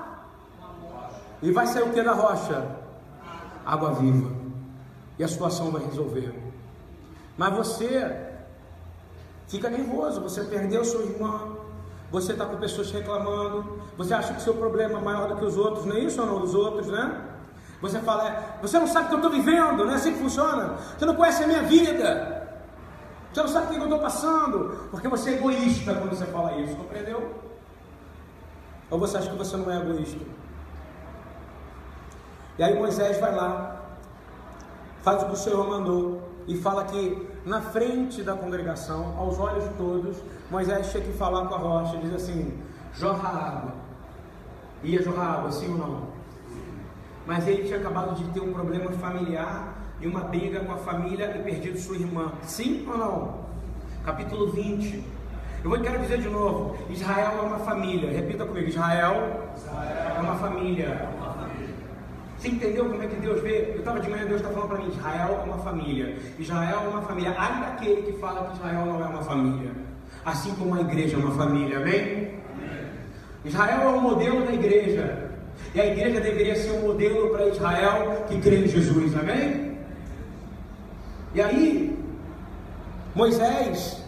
E 1.41 1.51
vai 1.51 1.65
sair 1.67 1.83
o 1.83 1.91
que 1.91 2.01
da 2.01 2.13
rocha? 2.13 2.65
Água 3.65 3.93
viva. 3.93 4.31
E 5.17 5.23
a 5.23 5.27
situação 5.27 5.71
vai 5.71 5.83
resolver. 5.83 6.33
Mas 7.38 7.53
você 7.53 8.28
Fica 9.49 9.67
nervoso, 9.67 10.21
você 10.21 10.43
perdeu 10.43 10.85
sua 10.85 11.01
irmã, 11.01 11.57
você 12.12 12.33
está 12.33 12.45
com 12.45 12.57
pessoas 12.57 12.91
reclamando, 12.91 13.81
você 13.97 14.13
acha 14.13 14.33
que 14.35 14.41
seu 14.43 14.53
problema 14.53 14.99
é 14.99 15.01
maior 15.01 15.27
do 15.27 15.35
que 15.38 15.43
os 15.43 15.57
outros, 15.57 15.85
não 15.85 15.95
é 15.95 15.99
isso 16.01 16.21
ou 16.21 16.27
não? 16.27 16.39
Dos 16.39 16.53
outros, 16.53 16.88
né? 16.88 17.19
Você 17.81 17.99
fala, 17.99 18.29
é, 18.29 18.59
você 18.62 18.77
não 18.77 18.85
sabe 18.85 19.05
o 19.05 19.07
que 19.09 19.15
eu 19.15 19.19
estou 19.19 19.31
vivendo, 19.31 19.85
não 19.85 19.91
é 19.91 19.95
assim 19.95 20.13
que 20.13 20.19
funciona. 20.19 20.75
Você 20.97 21.05
não 21.05 21.15
conhece 21.15 21.43
a 21.43 21.47
minha 21.47 21.63
vida. 21.63 22.47
Você 23.33 23.41
não 23.41 23.47
sabe 23.47 23.65
o 23.65 23.69
que 23.69 23.75
eu 23.77 23.83
estou 23.83 23.99
passando. 23.99 24.88
Porque 24.91 25.07
você 25.07 25.31
é 25.31 25.33
egoísta 25.33 25.95
quando 25.95 26.09
você 26.09 26.25
fala 26.25 26.55
isso, 26.57 26.75
compreendeu? 26.75 27.33
Ou 28.91 28.99
você 28.99 29.17
acha 29.17 29.29
que 29.29 29.38
você 29.38 29.57
não 29.57 29.71
é 29.71 29.77
egoísta? 29.77 30.19
E 32.57 32.63
aí 32.63 32.77
Moisés 32.77 33.17
vai 33.19 33.33
lá, 33.33 33.81
faz 35.01 35.23
o 35.23 35.27
que 35.27 35.33
o 35.33 35.38
Senhor 35.38 35.65
mandou 35.65 36.21
e 36.45 36.57
fala 36.57 36.83
que 36.83 37.29
na 37.49 37.62
frente 37.62 38.21
da 38.21 38.35
congregação, 38.35 39.15
aos 39.17 39.39
olhos 39.39 39.63
de 39.63 39.73
todos, 39.73 40.17
Moisés 40.51 40.85
chega 40.91 41.07
que 41.07 41.17
falar 41.17 41.47
com 41.47 41.55
a 41.55 41.57
rocha 41.57 41.97
diz 41.97 42.13
assim: 42.13 42.53
jorra 42.93 43.27
água. 43.27 43.73
Ia 44.83 45.01
jorrar 45.01 45.39
água, 45.39 45.51
sim 45.51 45.71
ou 45.71 45.77
não? 45.77 46.03
Mas 47.25 47.47
ele 47.47 47.63
tinha 47.63 47.79
acabado 47.79 48.15
de 48.15 48.23
ter 48.25 48.39
um 48.39 48.53
problema 48.53 48.91
familiar 48.91 49.73
e 49.99 50.07
uma 50.07 50.21
briga 50.21 50.59
com 50.59 50.71
a 50.71 50.77
família 50.77 51.35
e 51.35 51.43
perdido 51.43 51.77
sua 51.79 51.95
irmã. 51.95 52.31
Sim 52.43 52.88
ou 52.88 52.97
não? 52.97 53.39
Capítulo 54.05 54.51
20. 54.51 55.03
Eu 55.63 55.69
vou 55.71 55.79
quero 55.79 55.99
dizer 55.99 56.19
de 56.19 56.29
novo: 56.29 56.77
Israel 56.88 57.39
é 57.39 57.41
uma 57.41 57.59
família. 57.59 58.12
Repita 58.12 58.45
comigo: 58.45 58.67
Israel, 58.67 59.49
Israel 59.57 60.15
é 60.17 60.19
uma 60.21 60.35
família. 60.35 61.09
Você 62.39 62.47
entendeu 62.47 62.86
como 62.86 63.04
é 63.04 63.08
que 63.08 63.17
Deus 63.17 63.41
vê? 63.41 63.71
Eu 63.73 63.80
estava 63.80 63.99
de 63.99 64.10
manhã, 64.10 64.25
Deus 64.25 64.39
está 64.39 64.49
falando 64.49 64.69
para 64.69 64.78
mim: 64.78 64.88
Israel 64.88 65.41
é 65.41 65.43
uma 65.43 65.58
família. 65.58 66.15
Israel 66.39 66.82
é 66.86 66.88
uma 66.88 67.02
família. 67.02 67.36
Ainda 67.38 67.67
aquele 67.67 68.02
que 68.04 68.13
fala 68.13 68.47
que 68.47 68.56
Israel 68.56 68.86
não 68.86 69.04
é 69.04 69.08
uma 69.08 69.21
família. 69.21 69.71
Assim 70.23 70.56
como 70.56 70.73
a 70.75 70.82
igreja 70.82 71.17
é 71.17 71.19
uma 71.19 71.32
família, 71.32 71.80
amém? 71.80 72.02
amém. 72.02 72.32
Israel 73.43 73.82
é 73.82 73.88
o 73.88 74.02
modelo 74.02 74.45
da 74.45 74.54
igreja. 74.54 75.32
E 75.75 75.82
a 75.82 75.86
igreja 75.86 76.21
deveria 76.21 76.56
ser 76.56 76.71
um 76.71 76.88
modelo 76.88 77.30
para 77.30 77.47
Israel 77.47 78.25
que 78.30 78.39
crê 78.39 78.63
em 78.63 78.67
Jesus, 78.69 79.17
amém? 79.17 79.78
E 81.36 81.41
aí, 81.41 81.99
Moisés 83.13 84.02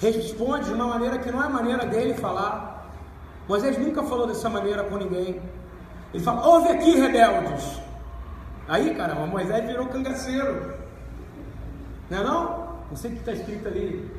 responde 0.00 0.64
de 0.64 0.72
uma 0.72 0.86
maneira 0.86 1.18
que 1.18 1.30
não 1.30 1.42
é 1.42 1.46
a 1.46 1.50
maneira 1.50 1.84
dele 1.84 2.14
falar. 2.14 2.90
Moisés 3.46 3.76
nunca 3.76 4.02
falou 4.02 4.26
dessa 4.26 4.48
maneira 4.48 4.82
com 4.84 4.96
ninguém. 4.96 5.40
Ele 6.16 6.24
fala: 6.24 6.46
ouve 6.46 6.70
aqui, 6.70 6.98
rebeldes. 6.98 7.78
Aí, 8.66 8.94
caramba, 8.94 9.26
Moisés 9.26 9.66
virou 9.66 9.86
cangaceiro. 9.86 10.74
Não 12.08 12.18
é 12.18 12.24
não? 12.24 12.68
Não 12.88 12.96
sei 12.96 13.10
o 13.10 13.14
que 13.14 13.20
está 13.20 13.32
escrito 13.32 13.68
ali. 13.68 14.10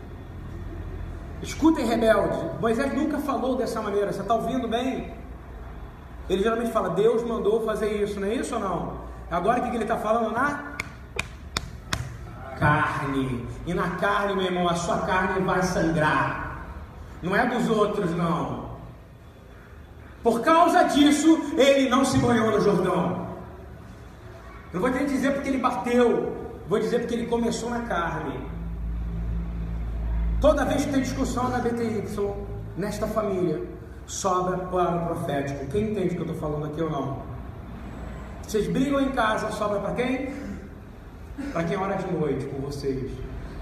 Escutem, 1.42 1.88
rebeldes. 1.88 2.38
Moisés 2.62 2.94
nunca 2.94 3.18
falou 3.18 3.56
dessa 3.56 3.82
maneira. 3.82 4.14
Você 4.14 4.22
está 4.22 4.36
ouvindo 4.36 4.68
bem? 4.68 5.12
Ele 6.30 6.44
geralmente 6.44 6.72
fala: 6.72 6.92
Deus 6.92 7.24
mandou 7.24 7.66
fazer 7.66 8.04
isso, 8.04 8.20
não 8.20 8.28
é 8.28 8.36
isso 8.36 8.54
ou 8.54 8.62
não? 8.62 8.94
Agora 9.32 9.60
o 9.60 9.64
que 9.64 9.76
ele 9.76 9.84
está 9.84 9.98
falando 9.98 10.32
na 10.32 10.74
carne. 12.60 13.44
E 13.66 13.74
na 13.74 13.90
carne, 13.96 14.36
meu 14.36 14.46
irmão, 14.46 14.70
a 14.70 14.76
sua 14.76 15.00
carne 15.00 15.44
vai 15.44 15.64
sangrar. 15.64 16.62
Não 17.24 17.36
é 17.36 17.44
dos 17.48 17.68
outros, 17.68 18.16
não. 18.16 18.67
Por 20.28 20.42
causa 20.42 20.84
disso, 20.84 21.40
ele 21.58 21.88
não 21.88 22.04
se 22.04 22.18
banhou 22.18 22.52
no 22.52 22.60
Jordão. 22.60 23.28
Não 24.74 24.82
vou 24.82 24.90
nem 24.90 25.06
dizer 25.06 25.32
porque 25.32 25.48
ele 25.48 25.58
bateu, 25.58 26.36
vou 26.68 26.78
dizer 26.80 27.00
porque 27.00 27.16
ele 27.16 27.28
começou 27.28 27.70
na 27.70 27.84
carne. 27.84 28.38
Toda 30.42 30.66
vez 30.66 30.84
que 30.84 30.92
tem 30.92 31.02
discussão 31.02 31.48
na 31.48 31.60
BTY, 31.60 32.04
nesta 32.76 33.08
família, 33.08 33.64
sobra 34.06 34.58
para 34.58 34.98
o 34.98 35.06
profético. 35.06 35.66
Quem 35.68 35.92
entende 35.92 36.08
o 36.08 36.10
que 36.10 36.18
eu 36.18 36.34
estou 36.34 36.36
falando 36.36 36.66
aqui 36.66 36.82
ou 36.82 36.90
não? 36.90 37.22
Vocês 38.46 38.68
brigam 38.68 39.00
em 39.00 39.12
casa, 39.12 39.50
sobra 39.52 39.80
para 39.80 39.94
quem? 39.94 40.34
Para 41.54 41.64
quem 41.64 41.78
ora 41.78 41.96
de 41.96 42.12
noite 42.12 42.46
com 42.48 42.60
vocês. 42.64 43.10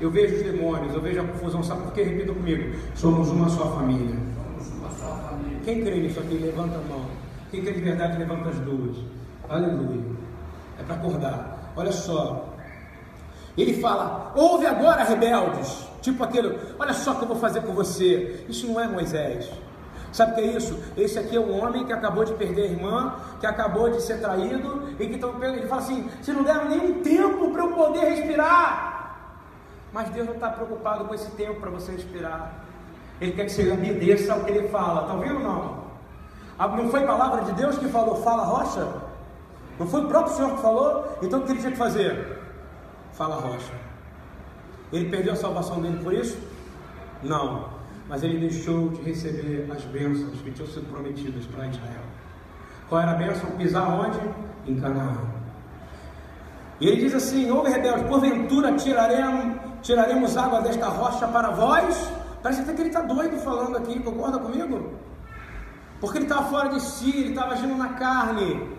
Eu 0.01 0.09
vejo 0.09 0.37
os 0.37 0.41
demônios, 0.41 0.95
eu 0.95 1.01
vejo 1.01 1.21
a 1.21 1.25
confusão. 1.25 1.61
Sabe 1.61 1.83
por 1.83 1.93
quê? 1.93 2.01
Repita 2.01 2.33
comigo: 2.33 2.75
somos 2.95 3.29
uma 3.29 3.49
só 3.49 3.71
família. 3.75 4.17
Quem 5.65 5.83
crê 5.83 5.95
nisso 5.95 6.19
aqui, 6.19 6.35
levanta 6.35 6.77
a 6.77 6.81
mão. 6.81 7.07
Quem 7.49 7.63
crê 7.63 7.73
de 7.73 7.81
verdade, 7.81 8.19
levanta 8.19 8.49
as 8.49 8.59
duas. 8.59 8.97
Aleluia. 9.49 10.03
É 10.79 10.83
para 10.83 10.95
acordar. 10.95 11.71
Olha 11.75 11.91
só. 11.91 12.53
Ele 13.57 13.81
fala: 13.81 14.31
ouve 14.35 14.67
agora, 14.67 15.03
rebeldes. 15.03 15.87
Tipo 16.03 16.23
aquele, 16.23 16.55
olha 16.77 16.93
só 16.93 17.13
o 17.13 17.15
que 17.15 17.23
eu 17.23 17.27
vou 17.29 17.37
fazer 17.37 17.61
com 17.61 17.73
você. 17.73 18.45
Isso 18.47 18.67
não 18.67 18.79
é 18.79 18.87
Moisés. 18.87 19.49
Sabe 20.11 20.33
o 20.33 20.35
que 20.35 20.41
é 20.41 20.45
isso? 20.55 20.79
Esse 20.95 21.17
aqui 21.17 21.35
é 21.35 21.39
um 21.39 21.59
homem 21.59 21.83
que 21.83 21.91
acabou 21.91 22.23
de 22.23 22.35
perder 22.35 22.61
a 22.61 22.65
irmã, 22.67 23.15
que 23.39 23.47
acabou 23.47 23.89
de 23.89 24.01
ser 24.01 24.21
traído, 24.21 24.93
e 24.99 25.07
que 25.07 25.15
estão 25.15 25.43
ele 25.43 25.67
fala 25.67 25.81
assim: 25.81 26.07
se 26.21 26.31
não 26.31 26.43
der 26.43 26.63
nenhum 26.65 27.01
tempo 27.01 27.49
para 27.49 27.63
eu 27.63 27.71
poder 27.71 28.01
respirar. 28.01 28.93
Mas 29.91 30.09
Deus 30.09 30.27
não 30.27 30.35
está 30.35 30.49
preocupado 30.49 31.05
com 31.05 31.15
esse 31.15 31.31
tempo 31.31 31.59
para 31.59 31.71
você 31.71 31.91
respirar. 31.91 32.64
Ele 33.21 33.31
quer 33.31 33.45
que 33.45 33.51
você 33.51 33.71
obedeça 33.71 34.33
ao 34.33 34.41
que 34.41 34.51
ele 34.51 34.67
fala. 34.67 35.01
Está 35.01 35.13
ouvindo 35.13 35.35
ou 35.35 35.41
não? 35.41 35.85
Ah, 36.57 36.67
não 36.67 36.89
foi 36.89 37.05
palavra 37.05 37.43
de 37.43 37.51
Deus 37.53 37.77
que 37.77 37.87
falou, 37.87 38.21
fala 38.23 38.43
rocha? 38.43 38.87
Não 39.79 39.87
foi 39.87 40.05
o 40.05 40.07
próprio 40.07 40.35
Senhor 40.35 40.51
que 40.51 40.61
falou? 40.61 41.17
Então 41.21 41.39
o 41.39 41.43
que 41.43 41.51
ele 41.51 41.59
tinha 41.59 41.71
que 41.71 41.77
fazer? 41.77 42.39
Fala 43.13 43.35
rocha. 43.35 43.73
Ele 44.91 45.09
perdeu 45.09 45.33
a 45.33 45.35
salvação 45.35 45.81
dele 45.81 46.01
por 46.01 46.13
isso? 46.13 46.37
Não. 47.23 47.69
Mas 48.07 48.23
ele 48.23 48.37
deixou 48.39 48.89
de 48.89 49.01
receber 49.01 49.69
as 49.71 49.83
bênçãos 49.85 50.39
que 50.41 50.51
tinham 50.51 50.67
sido 50.67 50.89
prometidas 50.89 51.45
para 51.47 51.67
Israel. 51.67 52.03
Qual 52.87 53.01
era 53.01 53.11
a 53.11 53.15
bênção? 53.15 53.49
Pisar 53.51 53.89
onde? 53.89 54.19
Em 54.67 54.79
Canaã. 54.79 55.17
E 56.79 56.87
ele 56.87 57.01
diz 57.01 57.15
assim: 57.15 57.49
Ouve 57.49 57.71
rebeldes, 57.71 58.03
porventura 58.03 58.73
tiraremos, 58.73 59.55
tiraremos 59.81 60.37
água 60.37 60.61
desta 60.61 60.87
rocha 60.87 61.27
para 61.27 61.49
vós 61.49 62.11
Parece 62.45 62.61
até 62.61 62.73
que 62.73 62.81
ele 62.83 62.89
está 62.89 63.01
doido 63.01 63.37
falando 63.37 63.75
aqui, 63.75 63.99
concorda 64.03 64.37
comigo? 64.37 64.93
Porque 65.99 66.19
ele 66.19 66.25
estava 66.25 66.47
fora 66.47 66.69
de 66.69 66.79
si, 66.79 67.09
ele 67.09 67.29
estava 67.29 67.53
agindo 67.53 67.75
na 67.75 67.93
carne. 67.93 68.69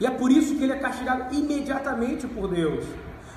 E 0.00 0.04
é 0.04 0.10
por 0.10 0.28
isso 0.28 0.56
que 0.56 0.64
ele 0.64 0.72
é 0.72 0.78
castigado 0.80 1.32
imediatamente 1.32 2.26
por 2.26 2.48
Deus. 2.48 2.84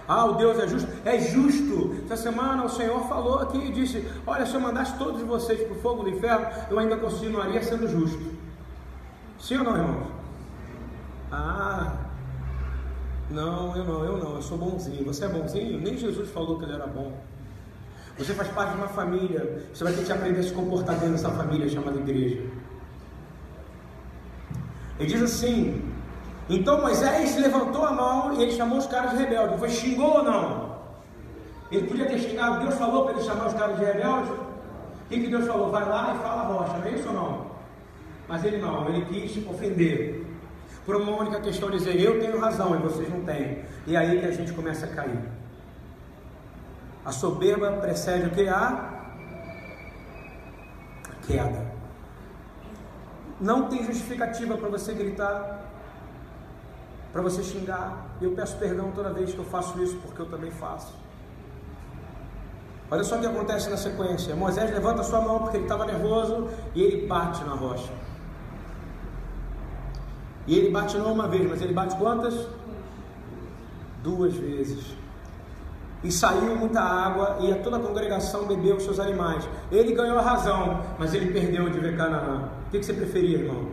Ah, 0.08 0.26
o 0.26 0.34
Deus 0.38 0.58
é 0.58 0.68
justo? 0.68 0.90
É 1.06 1.20
justo. 1.20 1.98
Essa 2.06 2.18
semana 2.18 2.66
o 2.66 2.70
Senhor 2.70 3.08
falou 3.08 3.38
aqui 3.42 3.60
e 3.60 3.72
disse: 3.72 4.04
Olha, 4.26 4.44
se 4.48 4.56
eu 4.56 4.60
mandasse 4.60 4.98
todos 4.98 5.22
vocês 5.22 5.62
para 5.62 5.78
o 5.78 5.80
fogo 5.80 6.02
do 6.02 6.10
inferno, 6.10 6.48
eu 6.72 6.80
ainda 6.80 6.98
continuaria 6.98 7.62
sendo 7.62 7.88
justo. 7.88 8.26
Sim 9.38 9.58
ou 9.58 9.66
não, 9.66 9.78
irmãos? 9.78 10.08
Ah, 11.32 11.94
não, 13.30 13.78
eu 13.78 13.86
não, 13.86 14.04
eu 14.04 14.18
não, 14.18 14.34
eu 14.34 14.42
sou 14.42 14.58
bonzinho. 14.58 15.06
Você 15.06 15.26
é 15.26 15.28
bonzinho? 15.28 15.80
Nem 15.80 15.96
Jesus 15.96 16.32
falou 16.32 16.58
que 16.58 16.66
ele 16.66 16.74
era 16.74 16.88
bom. 16.88 17.14
Você 18.18 18.34
faz 18.34 18.50
parte 18.50 18.72
de 18.72 18.78
uma 18.78 18.88
família. 18.88 19.64
Você 19.74 19.84
vai 19.84 19.94
ter 19.94 20.06
que 20.06 20.12
aprender 20.12 20.40
a 20.40 20.44
se 20.44 20.52
comportar 20.52 20.96
dentro 20.96 21.14
dessa 21.14 21.30
família 21.30 21.68
chamada 21.70 22.00
igreja. 22.00 22.42
Ele 25.00 25.10
diz 25.10 25.22
assim: 25.22 25.82
Então 26.50 26.82
Moisés 26.82 27.36
levantou 27.38 27.86
a 27.86 27.92
mão 27.92 28.34
e 28.34 28.44
ele 28.44 28.52
chamou 28.52 28.78
os 28.78 28.88
caras 28.88 29.12
de 29.12 29.18
rebeldes. 29.18 29.60
Foi 29.60 29.70
xingou 29.70 30.18
ou 30.18 30.24
não? 30.24 30.72
Ele 31.72 31.88
podia 31.88 32.06
ter 32.06 32.20
xingado. 32.20 32.60
Deus 32.60 32.76
falou 32.76 33.06
para 33.06 33.14
ele 33.14 33.24
chamar 33.24 33.48
os 33.48 33.54
caras 33.54 33.80
de 33.80 33.86
rebeldes. 33.86 34.30
O 34.30 35.14
que, 35.14 35.28
Deus 35.28 35.46
falou? 35.46 35.72
Vai 35.72 35.88
lá 35.88 36.16
e 36.16 36.24
fala 36.24 36.42
a 36.42 36.46
rocha, 36.46 36.78
não 36.78 36.86
é 36.86 36.92
isso 36.92 37.08
ou 37.10 37.14
não? 37.14 37.52
Mas 38.30 38.46
ele 38.46 38.58
não, 38.58 38.88
ele 38.88 39.06
quis 39.06 39.46
ofender. 39.46 40.26
Por 40.86 40.96
uma 40.96 41.18
única 41.18 41.40
questão, 41.42 41.70
dizer 41.70 42.00
eu 42.00 42.20
tenho 42.20 42.40
razão 42.40 42.76
e 42.76 42.80
vocês 42.80 43.10
não 43.10 43.22
têm. 43.22 43.60
E 43.86 43.96
aí 43.98 44.20
que 44.20 44.26
a 44.26 44.32
gente 44.32 44.54
começa 44.54 44.86
a 44.86 44.90
cair. 44.90 45.20
A 47.04 47.12
soberba 47.12 47.72
precede 47.74 48.28
o 48.28 48.32
que? 48.32 48.48
A 48.48 49.02
queda. 51.26 51.72
Não 53.40 53.68
tem 53.68 53.84
justificativa 53.84 54.56
para 54.56 54.70
você 54.70 54.94
gritar, 54.94 55.66
para 57.12 57.22
você 57.22 57.44
xingar. 57.44 58.06
Eu 58.22 58.34
peço 58.34 58.58
perdão 58.58 58.92
toda 58.92 59.12
vez 59.12 59.34
que 59.34 59.40
eu 59.40 59.46
faço 59.46 59.82
isso, 59.82 59.98
porque 59.98 60.22
eu 60.22 60.30
também 60.30 60.52
faço. 60.52 60.94
Olha 62.90 63.04
só 63.04 63.16
o 63.16 63.20
que 63.20 63.26
acontece 63.26 63.70
na 63.70 63.78
sequência. 63.78 64.36
Moisés 64.36 64.70
levanta 64.70 65.02
sua 65.02 65.22
mão 65.22 65.40
porque 65.40 65.58
ele 65.58 65.64
estava 65.64 65.86
nervoso 65.86 66.50
e 66.76 66.84
ele 66.84 67.08
bate 67.08 67.44
na 67.46 67.54
rocha. 67.54 67.92
E 70.46 70.58
ele 70.58 70.70
bate 70.70 70.98
não 70.98 71.14
uma 71.14 71.28
vez, 71.28 71.50
mas 71.50 71.62
ele 71.62 71.74
bate 71.74 71.96
quantas? 71.96 72.48
Duas 74.04 74.34
vezes 74.34 75.01
e 76.04 76.12
saiu 76.12 76.56
muita 76.56 76.82
água 76.82 77.38
e 77.42 77.54
toda 77.56 77.78
a 77.78 77.80
congregação 77.80 78.46
bebeu 78.46 78.78
os 78.78 78.84
seus 78.84 79.00
animais. 79.00 79.48
Ele 79.72 79.94
ganhou 79.94 80.18
a 80.18 80.22
razão, 80.22 80.82
mas 80.98 81.14
ele 81.14 81.32
perdeu 81.32 81.70
de 81.70 81.80
ver 81.80 81.96
Canaã. 81.96 82.50
O 82.68 82.72
que 82.72 82.82
você 82.82 82.94
preferia, 82.94 83.40
irmão? 83.40 83.68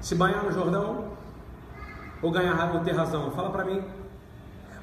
Se 0.00 0.14
banhar 0.14 0.44
no 0.44 0.52
Jordão 0.52 1.04
ou 2.20 2.30
ganhar 2.30 2.74
ou 2.74 2.80
ter 2.80 2.92
razão? 2.92 3.30
Fala 3.30 3.50
para 3.50 3.64
mim. 3.64 3.82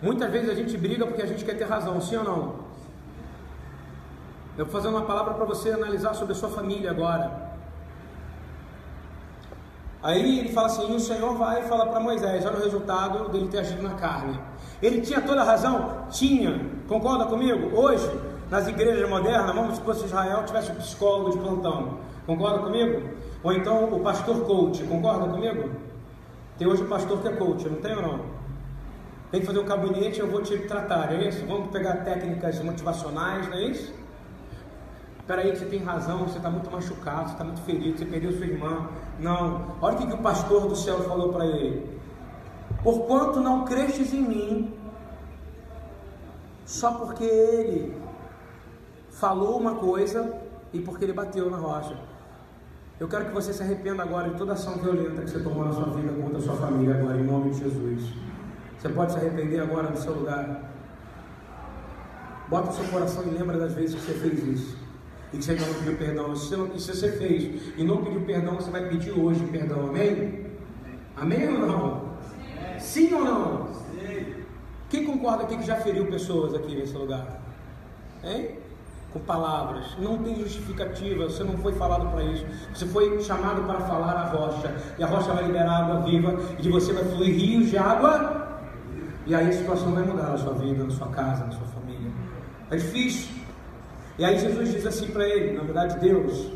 Muitas 0.02 0.32
vezes 0.32 0.50
a 0.50 0.56
gente 0.56 0.78
briga 0.78 1.06
porque 1.06 1.22
a 1.22 1.28
gente 1.28 1.44
quer 1.46 1.58
ter 1.58 1.66
razão, 1.66 2.00
sim 2.02 2.16
ou 2.16 2.24
não? 2.24 2.56
Eu 4.58 4.66
vou 4.66 4.74
fazer 4.74 4.88
uma 4.88 5.04
palavra 5.04 5.34
para 5.36 5.46
você 5.46 5.72
analisar 5.72 6.14
sobre 6.14 6.34
a 6.34 6.36
sua 6.36 6.50
família 6.50 6.90
agora. 6.92 7.50
Aí 10.02 10.40
ele 10.40 10.50
fala 10.50 10.68
assim: 10.68 10.92
e 10.92 10.96
o 10.96 11.00
Senhor 11.00 11.36
vai 11.36 11.62
e 11.62 11.68
fala 11.68 11.86
para 11.88 12.00
Moisés: 12.00 12.46
olha 12.46 12.58
o 12.58 12.64
resultado 12.64 13.30
dele 13.30 13.50
ter 13.50 13.60
agido 13.60 13.84
na 13.84 13.96
carne. 13.96 14.40
Ele 14.82 15.02
tinha 15.02 15.22
toda 15.22 15.42
a 15.42 15.44
razão? 15.44 16.06
Tinha. 16.10 16.60
Concorda 16.88 17.26
comigo? 17.26 17.78
Hoje, 17.78 18.10
nas 18.50 18.68
igrejas 18.68 19.08
modernas, 19.10 19.54
vamos 19.54 19.76
supor 19.76 19.96
se 19.96 20.06
Israel 20.06 20.46
tivesse 20.46 20.72
um 20.72 20.76
psicólogo 20.76 21.32
de 21.32 21.38
plantão. 21.38 21.98
Concorda 22.26 22.60
comigo? 22.60 23.10
Ou 23.44 23.54
então 23.54 23.94
o 23.94 24.00
pastor 24.00 24.42
coach. 24.46 24.84
Concorda 24.84 25.28
comigo? 25.28 25.70
Tem 26.58 26.68
hoje 26.68 26.84
o 26.84 26.88
pastor 26.88 27.22
que 27.22 27.28
é 27.28 27.32
coach, 27.32 27.68
não 27.68 27.78
tem 27.78 27.96
ou 27.96 28.02
não? 28.02 28.20
Tem 29.32 29.40
que 29.40 29.46
fazer 29.46 29.60
um 29.60 29.66
gabinete, 29.66 30.20
eu 30.20 30.28
vou 30.28 30.42
te 30.42 30.58
tratar, 30.60 31.14
é 31.14 31.28
isso? 31.28 31.46
Vamos 31.46 31.70
pegar 31.70 31.98
técnicas 31.98 32.60
motivacionais, 32.64 33.48
não 33.48 33.54
é 33.54 33.64
isso? 33.66 33.94
Espera 35.20 35.44
aí 35.44 35.56
você 35.56 35.66
tem 35.66 35.84
razão, 35.84 36.26
você 36.26 36.38
está 36.38 36.50
muito 36.50 36.72
machucado, 36.72 37.28
você 37.28 37.34
está 37.34 37.44
muito 37.44 37.62
ferido, 37.62 38.00
você 38.00 38.06
perdeu 38.06 38.32
sua 38.32 38.48
irmã. 38.48 38.90
Não. 39.20 39.76
Olha 39.80 39.96
o 39.96 39.98
que, 40.00 40.08
que 40.08 40.14
o 40.16 40.18
pastor 40.18 40.68
do 40.68 40.76
céu 40.76 41.00
falou 41.04 41.32
para 41.32 41.46
ele. 41.46 41.99
Porquanto 42.84 43.42
não 43.42 43.66
crestes 43.66 44.14
em 44.14 44.22
mim, 44.22 44.74
só 46.66 46.94
porque 46.94 47.24
ele 47.24 47.98
falou 49.12 49.60
uma 49.60 49.76
coisa 49.76 50.34
e 50.72 50.80
porque 50.80 51.04
ele 51.04 51.14
bateu 51.14 51.50
na 51.50 51.58
rocha. 51.58 51.98
Eu 53.00 53.08
quero 53.08 53.26
que 53.26 53.32
você 53.32 53.54
se 53.54 53.64
arrependa 53.64 54.04
agora 54.04 54.30
de 54.30 54.38
toda 54.38 54.54
ação 54.54 54.78
violenta 54.78 55.22
que 55.22 55.30
você 55.30 55.40
tomou 55.40 55.66
na 55.66 55.72
sua 55.72 55.86
vida 55.86 56.12
contra 56.14 56.38
a 56.38 56.42
sua 56.42 56.56
família 56.56 56.96
agora, 56.96 57.18
em 57.18 57.24
nome 57.24 57.52
de 57.52 57.60
Jesus. 57.60 58.14
Você 58.78 58.90
pode 58.90 59.14
se 59.14 59.18
arrepender 59.18 59.60
agora 59.60 59.90
no 59.90 59.98
seu 59.98 60.14
lugar. 60.14 60.70
Bota 62.50 62.70
o 62.70 62.74
seu 62.74 62.86
coração 62.86 63.24
e 63.24 63.30
lembra 63.30 63.58
das 63.58 63.74
vezes 63.74 63.96
que 63.96 64.02
você 64.02 64.14
fez 64.14 64.48
isso. 64.48 64.78
E 65.34 65.38
que 65.38 65.44
você 65.44 65.52
ainda 65.52 65.66
não 65.66 65.74
pediu 65.76 65.98
perdão. 65.98 66.36
Se 66.36 66.56
você 66.56 67.12
fez 67.12 67.74
e 67.78 67.84
não 67.84 68.04
pediu 68.04 68.22
perdão, 68.22 68.56
você 68.56 68.70
vai 68.70 68.88
pedir 68.88 69.12
hoje 69.12 69.46
perdão. 69.46 69.88
Amém? 69.88 70.46
Amém 71.16 71.48
ou 71.48 71.68
não? 71.68 71.99
Sim 72.80 73.14
ou 73.14 73.24
não? 73.24 73.70
Quem 74.90 75.06
concorda 75.06 75.44
aqui 75.44 75.58
que 75.58 75.66
já 75.66 75.76
feriu 75.76 76.08
pessoas 76.08 76.54
aqui 76.56 76.76
nesse 76.76 76.94
lugar? 76.94 77.40
Hein? 78.24 78.58
Com 79.14 79.20
palavras. 79.20 79.86
Não 80.00 80.18
tem 80.18 80.36
justificativa, 80.36 81.26
você 81.26 81.44
não 81.44 81.58
foi 81.58 81.74
falado 81.74 82.10
para 82.12 82.24
isso. 82.24 82.46
Você 82.74 82.86
foi 82.88 83.22
chamado 83.22 83.64
para 83.64 83.82
falar 83.82 84.14
a 84.14 84.26
rocha. 84.30 84.76
E 84.98 85.04
a 85.04 85.08
rocha 85.08 85.32
vai 85.32 85.46
liberar 85.46 85.84
água 85.84 86.02
viva. 86.02 86.40
E 86.58 86.62
de 86.62 86.70
você 86.70 86.92
vai 86.92 87.04
fluir 87.04 87.36
rios 87.36 87.70
de 87.70 87.78
água. 87.78 88.62
E 89.28 89.36
aí 89.36 89.48
a 89.48 89.54
situação 89.54 89.92
vai 89.94 90.04
mudar 90.04 90.30
na 90.30 90.38
sua 90.38 90.54
vida, 90.54 90.84
na 90.84 90.90
sua 90.90 91.08
casa, 91.08 91.46
na 91.46 91.52
sua 91.52 91.68
família. 91.68 92.12
É 92.72 92.78
difícil. 92.78 93.30
E 94.18 94.26
aí 94.26 94.38
Jesus 94.38 94.74
diz 94.74 94.86
assim 94.86 95.08
para 95.08 95.28
ele, 95.28 95.56
na 95.56 95.64
verdade 95.64 96.00
Deus, 96.00 96.52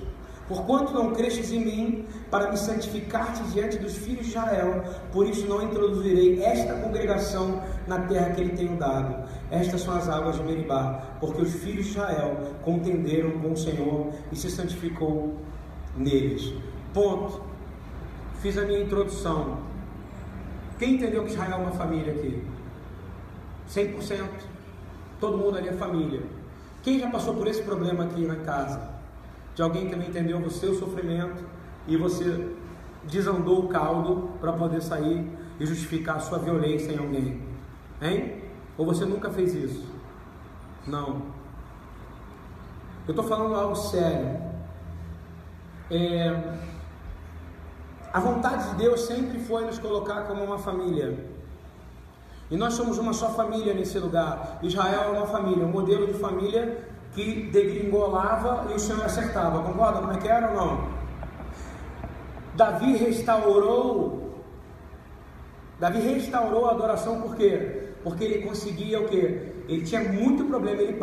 Porquanto 0.53 0.93
não 0.93 1.13
crestes 1.13 1.51
em 1.51 1.65
mim, 1.65 2.05
para 2.29 2.51
me 2.51 2.57
santificar-te 2.57 3.41
diante 3.51 3.79
dos 3.79 3.97
filhos 3.97 4.25
de 4.25 4.29
Israel, 4.29 4.83
por 5.11 5.27
isso 5.27 5.47
não 5.47 5.63
introduzirei 5.63 6.43
esta 6.43 6.75
congregação 6.75 7.59
na 7.87 8.01
terra 8.01 8.29
que 8.29 8.41
ele 8.41 8.55
tenho 8.55 8.77
dado. 8.77 9.27
Estas 9.49 9.81
são 9.81 9.95
as 9.95 10.07
águas 10.07 10.35
de 10.35 10.43
Meribá, 10.43 11.17
porque 11.19 11.41
os 11.41 11.55
filhos 11.55 11.85
de 11.85 11.91
Israel 11.93 12.37
contenderam 12.61 13.31
com 13.39 13.53
o 13.53 13.57
Senhor 13.57 14.11
e 14.31 14.35
se 14.35 14.51
santificou 14.51 15.35
neles. 15.97 16.53
Ponto. 16.93 17.41
Fiz 18.39 18.55
a 18.55 18.61
minha 18.61 18.81
introdução. 18.81 19.57
Quem 20.77 20.95
entendeu 20.95 21.23
que 21.23 21.31
Israel 21.31 21.53
é 21.53 21.55
uma 21.55 21.71
família 21.71 22.13
aqui? 22.13 22.43
100%. 23.71 24.27
Todo 25.19 25.35
mundo 25.35 25.57
ali 25.57 25.69
é 25.69 25.73
família. 25.73 26.21
Quem 26.83 26.99
já 26.99 27.09
passou 27.09 27.33
por 27.33 27.47
esse 27.47 27.63
problema 27.63 28.03
aqui 28.03 28.23
na 28.23 28.35
casa? 28.35 28.92
De 29.55 29.61
alguém 29.61 29.87
que 29.87 29.95
não 29.95 30.03
entendeu 30.03 30.39
o 30.39 30.49
seu 30.49 30.73
sofrimento 30.73 31.43
e 31.87 31.95
você 31.97 32.55
desandou 33.03 33.65
o 33.65 33.67
caldo 33.67 34.31
para 34.39 34.53
poder 34.53 34.81
sair 34.81 35.29
e 35.59 35.65
justificar 35.65 36.17
a 36.17 36.19
sua 36.19 36.39
violência 36.39 36.91
em 36.91 36.97
alguém. 36.97 37.41
Hein? 38.01 38.43
Ou 38.77 38.85
você 38.85 39.05
nunca 39.05 39.29
fez 39.29 39.53
isso? 39.53 39.85
Não. 40.87 41.21
Eu 43.07 43.11
estou 43.11 43.23
falando 43.23 43.53
algo 43.55 43.75
sério. 43.75 44.41
É... 45.91 46.57
A 48.11 48.19
vontade 48.19 48.69
de 48.69 48.75
Deus 48.75 49.01
sempre 49.01 49.39
foi 49.39 49.65
nos 49.65 49.79
colocar 49.79 50.23
como 50.23 50.43
uma 50.43 50.57
família. 50.57 51.31
E 52.49 52.55
nós 52.55 52.73
somos 52.73 52.97
uma 52.97 53.13
só 53.13 53.29
família 53.29 53.73
nesse 53.73 53.97
lugar. 53.99 54.59
Israel 54.61 55.13
é 55.13 55.17
uma 55.17 55.27
família, 55.27 55.65
um 55.65 55.71
modelo 55.71 56.05
de 56.07 56.13
família 56.13 56.92
que 57.13 57.49
degringolava 57.51 58.71
e 58.71 58.75
o 58.75 58.79
Senhor 58.79 59.03
acertava. 59.05 59.63
Concorda 59.63 59.99
como 59.99 60.13
é 60.13 60.17
que 60.17 60.27
era 60.27 60.49
ou 60.49 60.55
não? 60.55 60.87
Davi 62.55 62.95
restaurou. 62.97 64.43
Davi 65.79 65.99
restaurou 65.99 66.67
a 66.67 66.71
adoração 66.71 67.21
por 67.21 67.35
quê? 67.35 67.89
Porque 68.03 68.23
ele 68.23 68.47
conseguia 68.47 69.01
o 69.01 69.07
quê? 69.07 69.53
Ele 69.67 69.83
tinha 69.83 70.03
muito 70.03 70.45
problema, 70.45 70.81
ele 70.81 70.97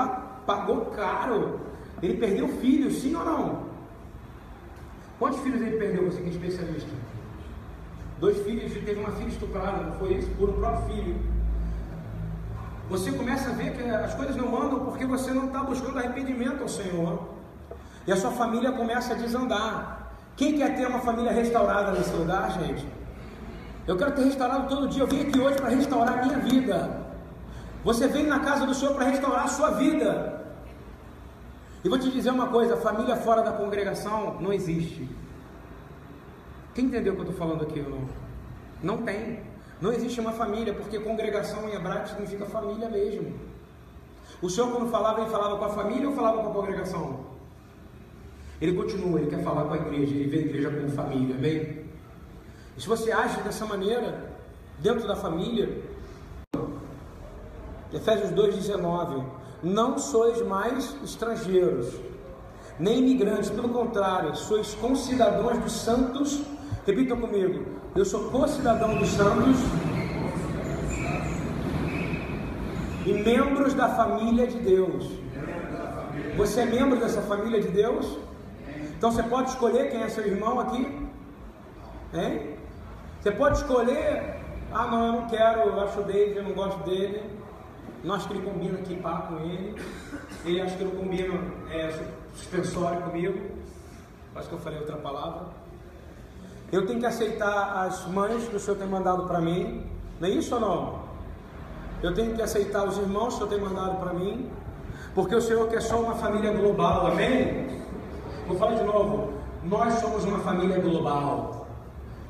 pagou 0.46 0.86
caro. 0.86 1.60
Ele 2.02 2.16
perdeu 2.16 2.48
filhos, 2.48 3.00
sim 3.00 3.14
ou 3.14 3.24
não? 3.24 3.70
Quantos 5.18 5.40
filhos 5.40 5.60
ele 5.60 5.76
perdeu, 5.76 6.10
você 6.10 6.20
que 6.20 6.28
é 6.28 6.30
especialista? 6.30 6.88
Dois 8.18 8.38
filhos, 8.42 8.70
ele 8.72 8.86
teve 8.86 9.00
uma 9.00 9.12
filha 9.12 9.28
estuprada, 9.28 9.84
não 9.84 9.92
foi 9.94 10.14
isso? 10.14 10.30
Por 10.30 10.50
um 10.50 10.54
próprio 10.54 10.94
filho. 10.94 11.16
Você 12.90 13.12
começa 13.12 13.50
a 13.50 13.52
ver 13.52 13.72
que 13.72 13.88
as 13.88 14.14
coisas 14.14 14.34
não 14.34 14.48
andam 14.60 14.80
porque 14.80 15.06
você 15.06 15.30
não 15.30 15.46
está 15.46 15.62
buscando 15.62 15.96
arrependimento 15.96 16.60
ao 16.60 16.68
Senhor. 16.68 17.28
E 18.04 18.10
a 18.10 18.16
sua 18.16 18.32
família 18.32 18.72
começa 18.72 19.14
a 19.14 19.16
desandar. 19.16 20.12
Quem 20.36 20.58
quer 20.58 20.74
ter 20.76 20.88
uma 20.88 20.98
família 20.98 21.30
restaurada 21.30 21.92
nesse 21.92 22.12
lugar, 22.12 22.50
gente? 22.50 22.84
Eu 23.86 23.96
quero 23.96 24.10
ter 24.10 24.24
restaurado 24.24 24.68
todo 24.68 24.88
dia. 24.88 25.04
Eu 25.04 25.06
vim 25.06 25.20
aqui 25.22 25.38
hoje 25.38 25.56
para 25.56 25.68
restaurar 25.68 26.18
a 26.18 26.22
minha 26.26 26.38
vida. 26.40 27.06
Você 27.84 28.08
vem 28.08 28.26
na 28.26 28.40
casa 28.40 28.66
do 28.66 28.74
Senhor 28.74 28.94
para 28.96 29.04
restaurar 29.04 29.44
a 29.44 29.48
sua 29.48 29.70
vida. 29.70 30.44
E 31.84 31.88
vou 31.88 31.98
te 31.98 32.10
dizer 32.10 32.30
uma 32.30 32.48
coisa: 32.48 32.76
família 32.76 33.14
fora 33.14 33.42
da 33.42 33.52
congregação 33.52 34.40
não 34.40 34.52
existe. 34.52 35.08
Quem 36.74 36.86
entendeu 36.86 37.12
o 37.12 37.16
que 37.16 37.22
eu 37.22 37.30
estou 37.30 37.46
falando 37.46 37.62
aqui 37.62 37.80
não? 37.80 38.08
Não 38.82 39.02
tem. 39.02 39.49
Não 39.80 39.92
existe 39.92 40.20
uma 40.20 40.32
família, 40.32 40.74
porque 40.74 40.98
congregação 41.00 41.68
em 41.68 41.74
hebraico 41.74 42.08
significa 42.08 42.44
família 42.44 42.88
mesmo. 42.88 43.32
O 44.42 44.50
Senhor, 44.50 44.70
quando 44.70 44.90
falava, 44.90 45.22
ele 45.22 45.30
falava 45.30 45.56
com 45.56 45.64
a 45.64 45.70
família 45.70 46.08
ou 46.08 46.14
falava 46.14 46.42
com 46.42 46.50
a 46.50 46.52
congregação? 46.52 47.20
Ele 48.60 48.74
continua, 48.74 49.20
ele 49.20 49.30
quer 49.30 49.42
falar 49.42 49.64
com 49.64 49.72
a 49.72 49.76
igreja, 49.76 50.14
ele 50.14 50.28
vê 50.28 50.38
a 50.38 50.40
igreja 50.40 50.70
como 50.70 50.90
família, 50.90 51.34
amém? 51.34 51.86
E 52.76 52.80
se 52.80 52.86
você 52.86 53.10
age 53.10 53.40
dessa 53.40 53.64
maneira, 53.64 54.30
dentro 54.78 55.08
da 55.08 55.16
família, 55.16 55.82
Efésios 57.92 58.30
2,19: 58.30 59.24
Não 59.62 59.98
sois 59.98 60.40
mais 60.46 60.94
estrangeiros, 61.02 61.94
nem 62.78 62.98
imigrantes, 62.98 63.50
pelo 63.50 63.70
contrário, 63.70 64.36
sois 64.36 64.74
concidadãos 64.74 65.58
dos 65.58 65.72
santos. 65.72 66.42
Repitam 66.86 67.18
comigo: 67.18 67.79
eu 68.00 68.04
sou 68.06 68.30
co-cidadão 68.30 68.96
dos 68.96 69.10
santos 69.10 69.58
e 73.04 73.12
membros 73.12 73.74
da 73.74 73.90
família 73.90 74.46
de 74.46 74.58
Deus. 74.58 75.06
Você 76.34 76.62
é 76.62 76.64
membro 76.64 76.98
dessa 76.98 77.20
família 77.20 77.60
de 77.60 77.68
Deus? 77.68 78.16
Então 78.96 79.12
você 79.12 79.22
pode 79.22 79.50
escolher 79.50 79.90
quem 79.90 80.02
é 80.02 80.08
seu 80.08 80.26
irmão 80.26 80.58
aqui? 80.60 81.10
Hein? 82.14 82.56
Você 83.20 83.32
pode 83.32 83.58
escolher, 83.58 84.34
ah 84.72 84.86
não, 84.86 85.06
eu 85.06 85.12
não 85.12 85.28
quero, 85.28 85.60
eu 85.60 85.80
acho 85.82 86.00
o 86.00 86.04
David, 86.04 86.38
eu 86.38 86.44
não 86.44 86.52
gosto 86.52 86.82
dele. 86.88 87.20
Não 88.02 88.14
acho 88.14 88.28
que 88.28 88.32
ele 88.32 88.50
combina 88.50 88.78
aqui 88.78 88.96
com 88.96 89.40
ele. 89.40 89.76
Ele 90.46 90.60
acha 90.62 90.74
que 90.74 90.84
não 90.84 90.92
combina 90.92 91.38
é, 91.70 91.92
suspensório 92.34 93.02
comigo. 93.02 93.38
Acho 94.34 94.48
que 94.48 94.54
eu 94.54 94.58
falei 94.58 94.78
outra 94.78 94.96
palavra. 94.96 95.59
Eu 96.72 96.86
tenho 96.86 97.00
que 97.00 97.06
aceitar 97.06 97.84
as 97.84 98.06
mães 98.06 98.48
que 98.48 98.54
o 98.54 98.60
Senhor 98.60 98.76
tem 98.76 98.86
mandado 98.86 99.24
para 99.24 99.40
mim. 99.40 99.84
Não 100.20 100.28
é 100.28 100.30
isso 100.30 100.54
ou 100.54 100.60
não? 100.60 101.00
Eu 102.02 102.14
tenho 102.14 102.34
que 102.34 102.42
aceitar 102.42 102.86
os 102.86 102.96
irmãos 102.96 103.36
que 103.36 103.44
o 103.44 103.48
Senhor 103.48 103.48
tem 103.48 103.60
mandado 103.60 103.98
para 103.98 104.12
mim. 104.12 104.48
Porque 105.14 105.34
o 105.34 105.42
Senhor 105.42 105.66
quer 105.68 105.82
só 105.82 106.00
uma 106.00 106.14
família 106.14 106.52
global, 106.52 107.08
amém? 107.08 107.82
Vou 108.46 108.56
falar 108.56 108.74
de 108.74 108.84
novo. 108.84 109.32
Nós 109.64 109.94
somos 109.94 110.24
uma 110.24 110.38
família 110.38 110.78
global. 110.78 111.66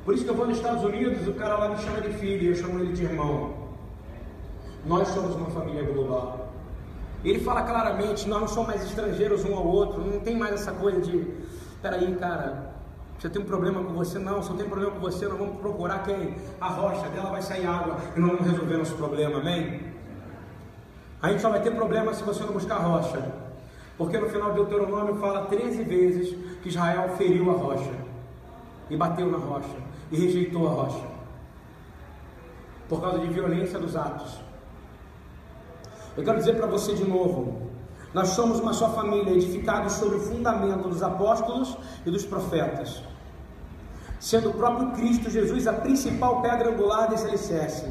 Por 0.03 0.15
isso 0.15 0.23
que 0.23 0.31
eu 0.31 0.35
vou 0.35 0.47
nos 0.47 0.57
Estados 0.57 0.83
Unidos, 0.83 1.27
o 1.27 1.33
cara 1.33 1.57
lá 1.57 1.69
me 1.69 1.77
chama 1.77 2.01
de 2.01 2.09
filho, 2.13 2.49
eu 2.49 2.55
chamo 2.55 2.79
ele 2.79 2.93
de 2.93 3.03
irmão. 3.03 3.53
Nós 4.83 5.07
somos 5.09 5.35
uma 5.35 5.51
família 5.51 5.83
global. 5.83 6.49
Ele 7.23 7.39
fala 7.39 7.61
claramente, 7.61 8.27
nós 8.27 8.41
não 8.41 8.47
somos 8.47 8.69
mais 8.69 8.83
estrangeiros 8.83 9.45
um 9.45 9.55
ao 9.55 9.65
outro, 9.65 10.01
não 10.01 10.19
tem 10.19 10.35
mais 10.35 10.55
essa 10.55 10.71
coisa 10.71 10.99
de, 10.99 11.31
peraí, 11.79 12.15
cara, 12.15 12.70
você 13.21 13.29
tem 13.29 13.39
um 13.39 13.45
problema 13.45 13.83
com 13.83 13.93
você? 13.93 14.17
Não, 14.17 14.41
se 14.41 14.49
eu 14.49 14.57
tenho 14.57 14.67
problema 14.67 14.93
com 14.93 14.99
você, 14.99 15.27
nós 15.27 15.37
vamos 15.37 15.59
procurar 15.59 15.99
quem? 15.99 16.33
A 16.59 16.69
rocha, 16.69 17.07
dela 17.09 17.29
vai 17.29 17.43
sair 17.43 17.67
água 17.67 17.97
e 18.17 18.19
nós 18.19 18.31
vamos 18.31 18.47
resolver 18.47 18.77
nosso 18.77 18.95
problema, 18.95 19.37
amém? 19.37 19.79
A 21.21 21.29
gente 21.29 21.39
só 21.39 21.51
vai 21.51 21.61
ter 21.61 21.69
problema 21.69 22.15
se 22.15 22.23
você 22.23 22.43
não 22.43 22.53
buscar 22.53 22.77
a 22.77 22.79
rocha. 22.79 23.31
Porque 23.95 24.17
no 24.17 24.27
final 24.27 24.51
do 24.53 24.63
Deuteronômio 24.63 25.17
fala 25.17 25.45
13 25.45 25.83
vezes 25.83 26.35
que 26.63 26.69
Israel 26.69 27.09
feriu 27.09 27.51
a 27.51 27.53
rocha. 27.53 27.93
e 28.89 28.97
bateu 28.97 29.29
na 29.29 29.37
rocha 29.37 29.77
e 30.11 30.17
rejeitou 30.17 30.67
a 30.67 30.71
rocha 30.71 31.05
por 32.89 33.01
causa 33.01 33.19
de 33.19 33.27
violência 33.27 33.77
dos 33.77 33.95
atos. 33.95 34.39
Eu 36.17 36.23
quero 36.23 36.39
dizer 36.39 36.57
para 36.57 36.65
você 36.65 36.95
de 36.95 37.07
novo: 37.07 37.69
nós 38.15 38.29
somos 38.29 38.59
uma 38.59 38.73
só 38.73 38.89
família, 38.89 39.31
edificados 39.31 39.93
sobre 39.93 40.17
o 40.17 40.19
fundamento 40.19 40.89
dos 40.89 41.03
apóstolos 41.03 41.77
e 42.03 42.09
dos 42.09 42.25
profetas, 42.25 43.03
sendo 44.21 44.51
o 44.51 44.53
próprio 44.53 44.91
Cristo 44.91 45.29
Jesus 45.29 45.67
a 45.67 45.73
principal 45.73 46.41
pedra 46.41 46.69
angular 46.69 47.09
desse 47.09 47.27
alicerce. 47.27 47.87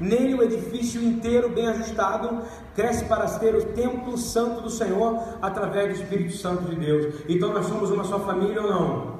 Nele 0.00 0.34
o 0.34 0.42
edifício 0.42 1.00
inteiro 1.00 1.50
bem 1.50 1.68
ajustado 1.68 2.42
cresce 2.74 3.04
para 3.04 3.26
ter 3.38 3.54
o 3.54 3.66
templo 3.66 4.16
santo 4.18 4.62
do 4.62 4.70
Senhor 4.70 5.22
através 5.40 5.96
do 5.96 6.02
Espírito 6.02 6.36
Santo 6.36 6.64
de 6.64 6.74
Deus. 6.74 7.22
Então 7.28 7.52
nós 7.52 7.66
somos 7.66 7.90
uma 7.90 8.02
só 8.02 8.18
família 8.18 8.62
ou 8.62 8.68
não? 8.68 9.14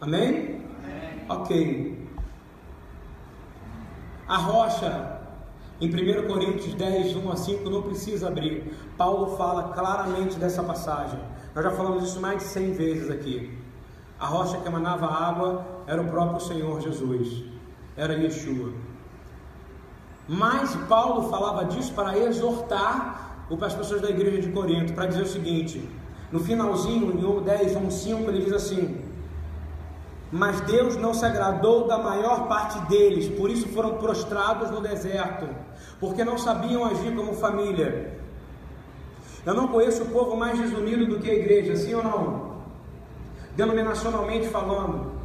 Amém? 0.00 0.60
Amém? 0.84 1.26
Ok. 1.28 2.08
A 4.26 4.36
rocha, 4.36 5.20
em 5.80 5.88
1 5.88 6.26
Coríntios 6.26 6.74
10, 6.74 7.16
1 7.16 7.30
a 7.30 7.36
5, 7.36 7.70
não 7.70 7.82
precisa 7.82 8.28
abrir. 8.28 8.74
Paulo 8.98 9.36
fala 9.36 9.72
claramente 9.72 10.36
dessa 10.36 10.62
passagem. 10.62 11.18
Nós 11.54 11.64
já 11.64 11.70
falamos 11.70 12.04
isso 12.04 12.20
mais 12.20 12.38
de 12.38 12.44
100 12.44 12.72
vezes 12.72 13.10
aqui. 13.10 13.61
A 14.22 14.26
rocha 14.26 14.56
que 14.58 14.68
emanava 14.68 15.04
água 15.06 15.66
era 15.84 16.00
o 16.00 16.06
próprio 16.06 16.38
Senhor 16.38 16.80
Jesus, 16.80 17.42
era 17.96 18.14
Yeshua. 18.14 18.72
Mas 20.28 20.76
Paulo 20.88 21.28
falava 21.28 21.64
disso 21.64 21.92
para 21.92 22.16
exortar 22.16 23.46
as 23.60 23.74
pessoas 23.74 24.00
da 24.00 24.08
igreja 24.08 24.40
de 24.40 24.52
Corinto, 24.52 24.92
para 24.92 25.06
dizer 25.06 25.22
o 25.22 25.26
seguinte: 25.26 25.90
no 26.30 26.38
finalzinho, 26.38 27.10
em 27.10 27.42
10, 27.42 27.74
1, 27.74 27.90
5, 27.90 28.30
ele 28.30 28.44
diz 28.44 28.52
assim: 28.52 29.04
Mas 30.30 30.60
Deus 30.60 30.94
não 30.94 31.12
se 31.12 31.26
agradou 31.26 31.88
da 31.88 31.98
maior 31.98 32.46
parte 32.46 32.78
deles, 32.88 33.26
por 33.28 33.50
isso 33.50 33.66
foram 33.70 33.94
prostrados 33.94 34.70
no 34.70 34.80
deserto, 34.80 35.48
porque 35.98 36.24
não 36.24 36.38
sabiam 36.38 36.84
agir 36.84 37.12
como 37.12 37.34
família. 37.34 38.20
Eu 39.44 39.54
não 39.54 39.66
conheço 39.66 40.04
o 40.04 40.10
povo 40.10 40.36
mais 40.36 40.56
desunido 40.60 41.06
do 41.06 41.18
que 41.18 41.28
a 41.28 41.34
igreja, 41.34 41.74
sim 41.74 41.92
ou 41.94 42.04
não? 42.04 42.41
Denominacionalmente 43.56 44.48
falando. 44.48 45.22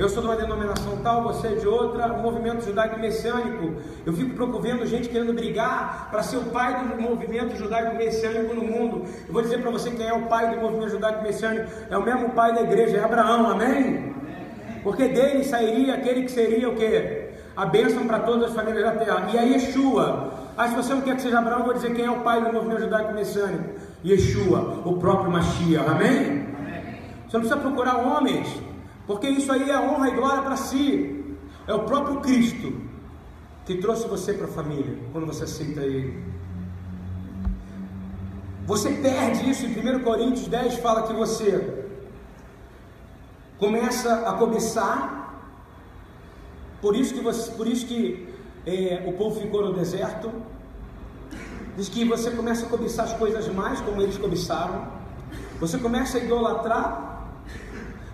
Eu 0.00 0.08
sou 0.08 0.22
de 0.22 0.28
uma 0.28 0.36
denominação 0.36 0.96
tal, 1.02 1.24
você 1.24 1.48
é 1.48 1.54
de 1.56 1.68
outra, 1.68 2.06
o 2.06 2.22
movimento 2.22 2.64
judaico 2.64 2.98
messiânico. 2.98 3.74
Eu 4.06 4.14
fico 4.14 4.34
procurando 4.34 4.86
gente 4.86 5.10
querendo 5.10 5.34
brigar 5.34 6.08
para 6.10 6.22
ser 6.22 6.38
o 6.38 6.44
pai 6.44 6.88
do 6.88 7.02
movimento 7.02 7.54
judaico 7.54 7.94
messiânico 7.96 8.54
no 8.54 8.64
mundo. 8.64 9.04
Eu 9.28 9.32
vou 9.34 9.42
dizer 9.42 9.60
para 9.60 9.70
você 9.70 9.90
quem 9.90 10.06
é 10.06 10.14
o 10.14 10.22
pai 10.22 10.54
do 10.54 10.60
movimento 10.62 10.92
judaico 10.92 11.22
messiânico: 11.22 11.70
é 11.90 11.98
o 11.98 12.02
mesmo 12.02 12.30
pai 12.30 12.54
da 12.54 12.62
igreja, 12.62 12.96
é 12.96 13.04
Abraão, 13.04 13.50
amém? 13.50 14.14
Porque 14.82 15.06
dele 15.06 15.44
sairia 15.44 15.96
aquele 15.96 16.22
que 16.22 16.30
seria 16.30 16.70
o 16.70 16.76
que? 16.76 17.28
A 17.54 17.66
bênção 17.66 18.06
para 18.06 18.20
todas 18.20 18.48
as 18.48 18.54
famílias 18.54 18.82
da 18.82 18.92
terra. 18.92 19.28
E 19.34 19.38
a 19.38 19.42
Yeshua. 19.42 20.32
Ah, 20.56 20.66
se 20.66 20.74
você 20.74 20.94
não 20.94 21.02
quer 21.02 21.16
que 21.16 21.20
seja 21.20 21.40
Abraão, 21.40 21.58
eu 21.58 21.64
vou 21.66 21.74
dizer 21.74 21.92
quem 21.92 22.06
é 22.06 22.10
o 22.10 22.20
pai 22.20 22.42
do 22.42 22.50
movimento 22.50 22.80
judaico 22.80 23.12
messiânico: 23.12 23.64
Yeshua, 24.02 24.80
o 24.82 24.96
próprio 24.96 25.30
Mashiach, 25.30 25.86
amém? 25.86 26.39
Você 27.30 27.38
não 27.38 27.46
precisa 27.46 27.60
procurar 27.60 27.96
homens 27.98 28.48
porque 29.10 29.28
isso 29.28 29.50
aí 29.50 29.68
é 29.68 29.76
honra 29.76 30.08
e 30.08 30.14
glória 30.14 30.40
para 30.40 30.56
si. 30.56 31.36
É 31.66 31.74
o 31.74 31.80
próprio 31.80 32.20
Cristo 32.20 32.72
que 33.64 33.76
trouxe 33.78 34.06
você 34.06 34.32
para 34.32 34.46
a 34.46 34.48
família, 34.48 34.96
quando 35.12 35.26
você 35.26 35.42
aceita 35.42 35.80
Ele. 35.80 36.22
Você 38.66 38.92
perde 38.92 39.50
isso 39.50 39.66
em 39.66 39.96
1 39.96 40.04
Coríntios 40.04 40.46
10, 40.46 40.74
fala 40.76 41.08
que 41.08 41.12
você 41.12 41.88
começa 43.58 44.28
a 44.28 44.32
cobiçar, 44.34 45.42
por 46.80 46.94
isso 46.94 47.12
que, 47.12 47.20
você, 47.20 47.50
por 47.50 47.66
isso 47.66 47.84
que 47.86 48.32
é, 48.64 49.02
o 49.08 49.14
povo 49.14 49.40
ficou 49.40 49.64
no 49.64 49.72
deserto. 49.72 50.30
Diz 51.76 51.88
que 51.88 52.04
você 52.04 52.30
começa 52.30 52.64
a 52.64 52.68
cobiçar 52.68 53.06
as 53.06 53.12
coisas 53.14 53.48
mais 53.48 53.80
como 53.80 54.00
eles 54.00 54.16
cobiçaram. 54.16 54.86
Você 55.58 55.78
começa 55.78 56.16
a 56.16 56.20
idolatrar 56.20 57.09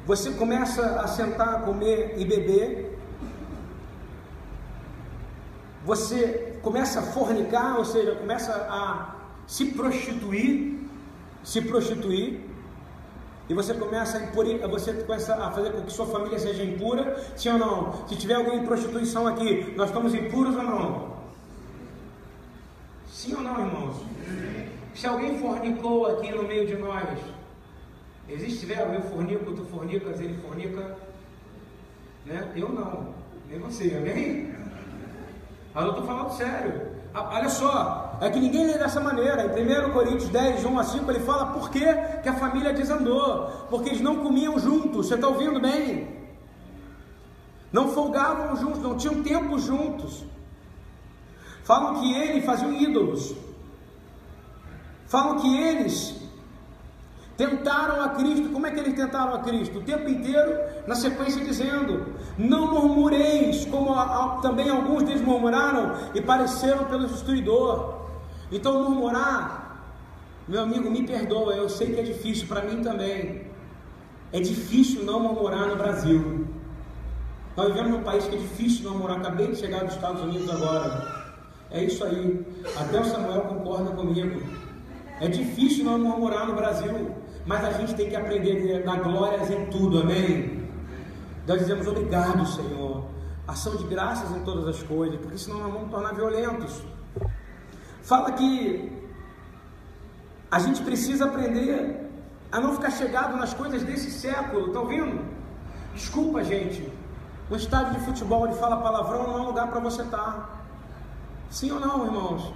você 0.07 0.31
começa 0.31 1.01
a 1.01 1.09
sentar, 1.09 1.65
comer 1.65 2.15
e 2.17 2.25
beber. 2.25 2.97
Você 5.85 6.59
começa 6.63 7.01
a 7.01 7.03
fornicar, 7.03 7.77
ou 7.77 7.85
seja, 7.85 8.15
começa 8.15 8.53
a 8.53 9.17
se 9.49 9.67
prostituir, 9.73 10.79
se 11.43 11.61
prostituir. 11.61 12.41
E 13.49 13.55
você 13.55 13.75
começa 13.75 14.19
a 14.19 14.23
impurir, 14.23 14.61
você 14.69 14.93
começa 14.93 15.35
a 15.35 15.51
fazer 15.51 15.73
com 15.73 15.83
que 15.83 15.93
sua 15.93 16.07
família 16.07 16.39
seja 16.39 16.63
impura, 16.63 17.21
sim 17.37 17.49
ou 17.51 17.59
não? 17.59 18.07
Se 18.09 18.17
tiver 18.17 18.35
alguém 18.35 18.61
em 18.61 18.67
prostituição 18.67 19.27
aqui, 19.27 19.73
nós 19.77 19.89
estamos 19.89 20.15
impuros 20.15 20.55
ou 20.55 20.63
não? 20.63 21.17
Sim 23.09 23.35
ou 23.35 23.41
não, 23.43 23.59
irmãos? 23.59 23.97
Se 24.95 25.07
alguém 25.07 25.39
fornicou 25.39 26.07
aqui 26.07 26.33
no 26.33 26.45
meio 26.45 26.67
de 26.67 26.77
nós, 26.77 27.19
Existe 28.29 28.67
verbo, 28.67 28.95
eu 28.95 29.03
fornico, 29.03 29.53
tu 29.53 29.65
fornicas, 29.65 30.21
ele 30.21 30.37
fornica. 30.43 30.97
Né? 32.25 32.53
Eu 32.57 32.69
não, 32.69 33.15
nem 33.49 33.59
você, 33.61 33.95
amém? 33.97 34.53
Mas 35.73 35.85
eu 35.85 35.91
estou 35.91 36.07
falando 36.07 36.31
sério. 36.31 36.97
Olha 37.15 37.49
só, 37.49 38.19
é 38.21 38.29
que 38.29 38.41
ninguém 38.41 38.67
lê 38.67 38.77
dessa 38.77 39.01
maneira. 39.01 39.59
Em 39.59 39.89
1 39.89 39.93
Coríntios 39.93 40.29
10, 40.29 40.65
1 40.65 40.79
a 40.79 40.85
5, 40.85 41.11
ele 41.11 41.21
fala 41.21 41.47
por 41.53 41.71
que, 41.71 41.85
que 42.23 42.29
a 42.29 42.35
família 42.35 42.73
desandou. 42.73 43.67
Porque 43.71 43.91
eles 43.91 44.01
não 44.01 44.17
comiam 44.17 44.59
juntos. 44.59 45.07
Você 45.07 45.15
está 45.15 45.29
ouvindo 45.29 45.61
bem? 45.61 46.09
Não 47.73 47.89
folgavam 47.89 48.57
juntos, 48.57 48.81
não 48.81 48.97
tinham 48.97 49.23
tempo 49.23 49.59
juntos. 49.59 50.25
Falam 51.63 52.01
que 52.01 52.15
eles 52.15 52.45
faziam 52.45 52.73
ídolos. 52.73 53.35
Falam 55.07 55.39
que 55.39 55.59
eles 55.59 56.26
Tentaram 57.37 58.01
a 58.01 58.09
Cristo, 58.11 58.49
como 58.49 58.67
é 58.67 58.71
que 58.71 58.81
eles 58.81 58.95
tentaram 58.95 59.35
a 59.35 59.41
Cristo? 59.41 59.79
O 59.79 59.83
tempo 59.83 60.09
inteiro, 60.09 60.59
na 60.87 60.95
sequência, 60.95 61.45
dizendo: 61.45 62.15
Não 62.39 62.73
murmureis, 62.73 63.67
como 63.67 63.93
a, 63.93 64.03
a, 64.03 64.29
também 64.41 64.71
alguns 64.71 65.03
deles 65.03 65.21
murmuraram 65.21 65.97
e 66.15 66.23
pareceram 66.23 66.85
pelo 66.85 67.07
destruidor. 67.07 68.07
Então, 68.51 68.83
murmurar, 68.83 69.85
meu 70.49 70.63
amigo, 70.63 70.91
me 70.91 71.03
perdoa, 71.03 71.55
eu 71.55 71.69
sei 71.69 71.93
que 71.93 72.01
é 72.01 72.03
difícil, 72.05 72.47
para 72.49 72.63
mim 72.63 72.83
também. 72.83 73.45
É 74.33 74.41
difícil 74.41 75.05
não 75.05 75.21
murmurar 75.21 75.67
no 75.67 75.77
Brasil. 75.77 76.47
Nós 77.55 77.69
vivemos 77.69 77.91
num 77.91 78.03
país 78.03 78.25
que 78.25 78.35
é 78.35 78.39
difícil 78.39 78.85
não 78.85 78.93
murmurar. 78.93 79.19
Acabei 79.19 79.49
de 79.49 79.57
chegar 79.57 79.85
dos 79.85 79.95
Estados 79.95 80.23
Unidos 80.23 80.49
agora. 80.51 81.27
É 81.71 81.85
isso 81.85 82.03
aí. 82.03 82.47
Até 82.81 82.99
o 82.99 83.05
Samuel 83.05 83.43
concorda 83.43 83.91
comigo. 83.91 84.41
É 85.21 85.29
difícil 85.29 85.85
não 85.85 85.99
murmurar 85.99 86.47
no 86.47 86.55
Brasil 86.55 87.26
mas 87.47 87.65
a 87.65 87.71
gente 87.73 87.95
tem 87.95 88.11
que 88.11 88.17
aprender 88.17 88.83
a 88.83 88.85
dar 88.85 89.03
glórias 89.03 89.49
em 89.51 89.67
tudo, 89.67 90.01
amém? 90.01 90.69
Nós 91.47 91.61
dizemos 91.61 91.87
obrigado, 91.87 92.45
Senhor, 92.45 93.05
ação 93.47 93.77
de 93.77 93.85
graças 93.85 94.31
em 94.37 94.41
todas 94.41 94.67
as 94.67 94.83
coisas, 94.83 95.19
porque 95.21 95.39
senão 95.39 95.61
nós 95.61 95.73
vamos 95.73 95.91
tornar 95.91 96.13
violentos. 96.13 96.83
Fala 98.03 98.33
que 98.33 98.93
a 100.51 100.59
gente 100.59 100.83
precisa 100.83 101.27
aprender 101.27 102.11
a 102.51 102.61
não 102.61 102.75
ficar 102.75 102.91
chegado 102.91 103.37
nas 103.37 103.55
coisas 103.55 103.83
desse 103.85 104.11
século, 104.11 104.73
tá 104.73 104.81
ouvindo? 104.81 105.25
Desculpa, 105.95 106.43
gente. 106.43 106.93
No 107.49 107.57
estádio 107.57 107.95
de 107.95 108.01
futebol 108.01 108.43
onde 108.43 108.59
fala 108.59 108.77
palavrão 108.79 109.23
não 109.29 109.39
é 109.39 109.41
um 109.43 109.47
lugar 109.47 109.69
para 109.69 109.79
você 109.79 110.03
estar. 110.03 110.19
Tá. 110.19 110.49
Sim 111.49 111.71
ou 111.71 111.79
não, 111.79 112.05
irmãos? 112.05 112.53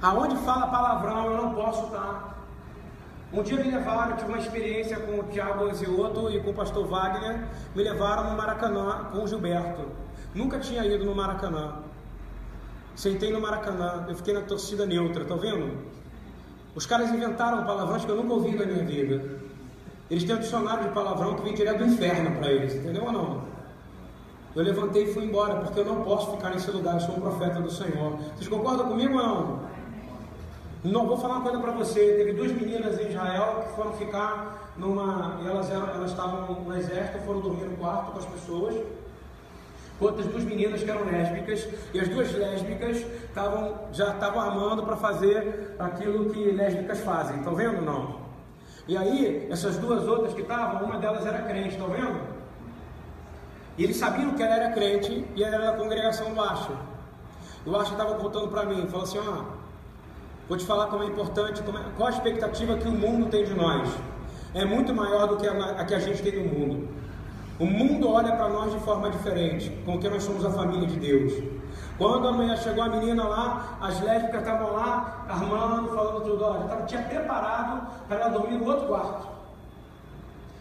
Aonde 0.00 0.36
fala 0.38 0.66
palavrão 0.68 1.26
eu 1.26 1.36
não 1.36 1.54
posso 1.54 1.84
estar. 1.86 2.35
Um 3.32 3.42
dia 3.42 3.56
me 3.56 3.70
levaram, 3.70 4.16
tive 4.16 4.28
uma 4.28 4.38
experiência 4.38 4.98
com 5.00 5.18
o 5.18 5.24
Tiago 5.24 5.72
Zioto 5.74 6.30
e 6.30 6.40
com 6.40 6.50
o 6.50 6.54
pastor 6.54 6.86
Wagner, 6.86 7.44
me 7.74 7.82
levaram 7.82 8.30
no 8.30 8.36
Maracanã 8.36 9.08
com 9.10 9.24
o 9.24 9.26
Gilberto. 9.26 9.82
Nunca 10.32 10.60
tinha 10.60 10.84
ido 10.86 11.04
no 11.04 11.14
Maracanã. 11.14 11.82
Sentei 12.94 13.32
no 13.32 13.40
Maracanã, 13.40 14.06
eu 14.08 14.14
fiquei 14.14 14.32
na 14.32 14.42
torcida 14.42 14.86
neutra, 14.86 15.24
tá 15.24 15.34
vendo? 15.34 15.76
Os 16.74 16.86
caras 16.86 17.10
inventaram 17.10 17.64
palavrões 17.64 18.04
que 18.04 18.10
eu 18.10 18.16
nunca 18.16 18.34
ouvi 18.34 18.54
na 18.54 18.64
minha 18.64 18.84
vida. 18.84 19.40
Eles 20.08 20.22
têm 20.22 20.36
um 20.36 20.38
dicionário 20.38 20.84
de 20.84 20.94
palavrão 20.94 21.34
que 21.34 21.42
vem 21.42 21.52
direto 21.52 21.78
do 21.78 21.86
inferno 21.86 22.38
para 22.38 22.52
eles, 22.52 22.74
entendeu 22.74 23.04
ou 23.04 23.12
não? 23.12 23.44
Eu 24.54 24.62
levantei 24.62 25.04
e 25.04 25.12
fui 25.12 25.24
embora, 25.24 25.56
porque 25.56 25.80
eu 25.80 25.84
não 25.84 26.02
posso 26.02 26.30
ficar 26.32 26.50
nesse 26.50 26.70
lugar, 26.70 26.94
eu 26.94 27.00
sou 27.00 27.16
um 27.16 27.20
profeta 27.20 27.60
do 27.60 27.70
Senhor. 27.70 28.16
Vocês 28.34 28.48
concordam 28.48 28.88
comigo 28.88 29.18
ou 29.18 29.26
não? 29.26 29.65
Não, 30.86 31.04
vou 31.04 31.16
falar 31.16 31.38
uma 31.38 31.42
coisa 31.42 31.58
para 31.58 31.72
você. 31.72 32.14
Teve 32.16 32.32
duas 32.34 32.52
meninas 32.52 33.00
em 33.00 33.08
Israel 33.08 33.64
que 33.66 33.74
foram 33.74 33.92
ficar 33.94 34.72
numa. 34.76 35.40
Elas, 35.44 35.68
eram, 35.68 35.88
elas 35.90 36.12
estavam 36.12 36.60
no 36.62 36.76
exército, 36.76 37.18
foram 37.26 37.40
dormir 37.40 37.64
no 37.64 37.76
quarto 37.76 38.12
com 38.12 38.18
as 38.18 38.24
pessoas. 38.24 38.76
Outras 40.00 40.26
duas 40.26 40.44
meninas 40.44 40.84
que 40.84 40.90
eram 40.90 41.04
lésbicas, 41.04 41.66
e 41.92 41.98
as 41.98 42.08
duas 42.08 42.32
lésbicas 42.32 43.04
tavam, 43.34 43.74
já 43.92 44.12
estavam 44.12 44.40
armando 44.40 44.84
para 44.84 44.94
fazer 44.96 45.74
aquilo 45.76 46.30
que 46.30 46.52
lésbicas 46.52 47.00
fazem. 47.00 47.38
Estão 47.38 47.56
vendo? 47.56 47.82
Não. 47.82 48.20
E 48.86 48.96
aí, 48.96 49.48
essas 49.50 49.78
duas 49.78 50.06
outras 50.06 50.34
que 50.34 50.42
estavam, 50.42 50.84
uma 50.84 50.98
delas 50.98 51.26
era 51.26 51.42
crente, 51.42 51.70
estão 51.70 51.88
vendo? 51.88 52.20
E 53.76 53.82
eles 53.82 53.96
sabiam 53.96 54.34
que 54.34 54.42
ela 54.42 54.54
era 54.54 54.72
crente 54.72 55.24
e 55.34 55.42
ela 55.42 55.56
era 55.56 55.72
da 55.72 55.78
congregação 55.78 56.32
do 56.32 56.40
Asher. 56.40 56.76
O 57.64 57.74
Asher 57.74 57.92
estava 57.92 58.14
contando 58.14 58.48
para 58.48 58.64
mim, 58.66 58.86
falou 58.86 59.02
assim, 59.02 59.18
ó, 59.18 59.55
vou 60.48 60.56
te 60.56 60.64
falar 60.64 60.86
como 60.86 61.02
é 61.02 61.06
importante, 61.06 61.62
como 61.62 61.78
é, 61.78 61.82
qual 61.96 62.08
a 62.08 62.10
expectativa 62.10 62.76
que 62.76 62.88
o 62.88 62.92
mundo 62.92 63.30
tem 63.30 63.44
de 63.44 63.54
nós. 63.54 63.88
É 64.54 64.64
muito 64.64 64.94
maior 64.94 65.26
do 65.26 65.36
que 65.36 65.46
a, 65.46 65.52
a 65.52 65.84
que 65.84 65.94
a 65.94 65.98
gente 65.98 66.22
tem 66.22 66.42
no 66.42 66.52
mundo. 66.52 66.88
O 67.58 67.66
mundo 67.66 68.10
olha 68.10 68.36
para 68.36 68.48
nós 68.48 68.72
de 68.72 68.78
forma 68.80 69.10
diferente, 69.10 69.70
porque 69.84 70.08
nós 70.08 70.22
somos 70.22 70.44
a 70.44 70.50
família 70.50 70.86
de 70.86 70.96
Deus. 70.96 71.32
Quando 71.96 72.28
a 72.28 72.32
manhã 72.32 72.54
chegou 72.56 72.84
a 72.84 72.88
menina 72.88 73.24
lá, 73.24 73.78
as 73.80 74.00
lésbicas 74.00 74.40
estavam 74.40 74.74
lá, 74.74 75.24
armando, 75.28 75.88
falando 75.88 76.22
tudo, 76.22 76.44
ó, 76.44 76.68
já 76.68 76.82
tinha 76.82 77.02
preparado 77.02 78.06
para 78.06 78.16
ela 78.16 78.28
dormir 78.28 78.58
no 78.58 78.66
outro 78.66 78.86
quarto. 78.86 79.26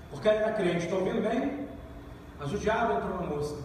Porque 0.09 0.29
ela 0.29 0.38
era 0.39 0.53
crente, 0.53 0.86
estão 0.86 0.99
ouvindo 0.99 1.21
bem? 1.21 1.67
Mas 2.39 2.53
o 2.53 2.57
diabo 2.57 2.93
entrou 2.93 3.19
na 3.19 3.36
moça. 3.36 3.55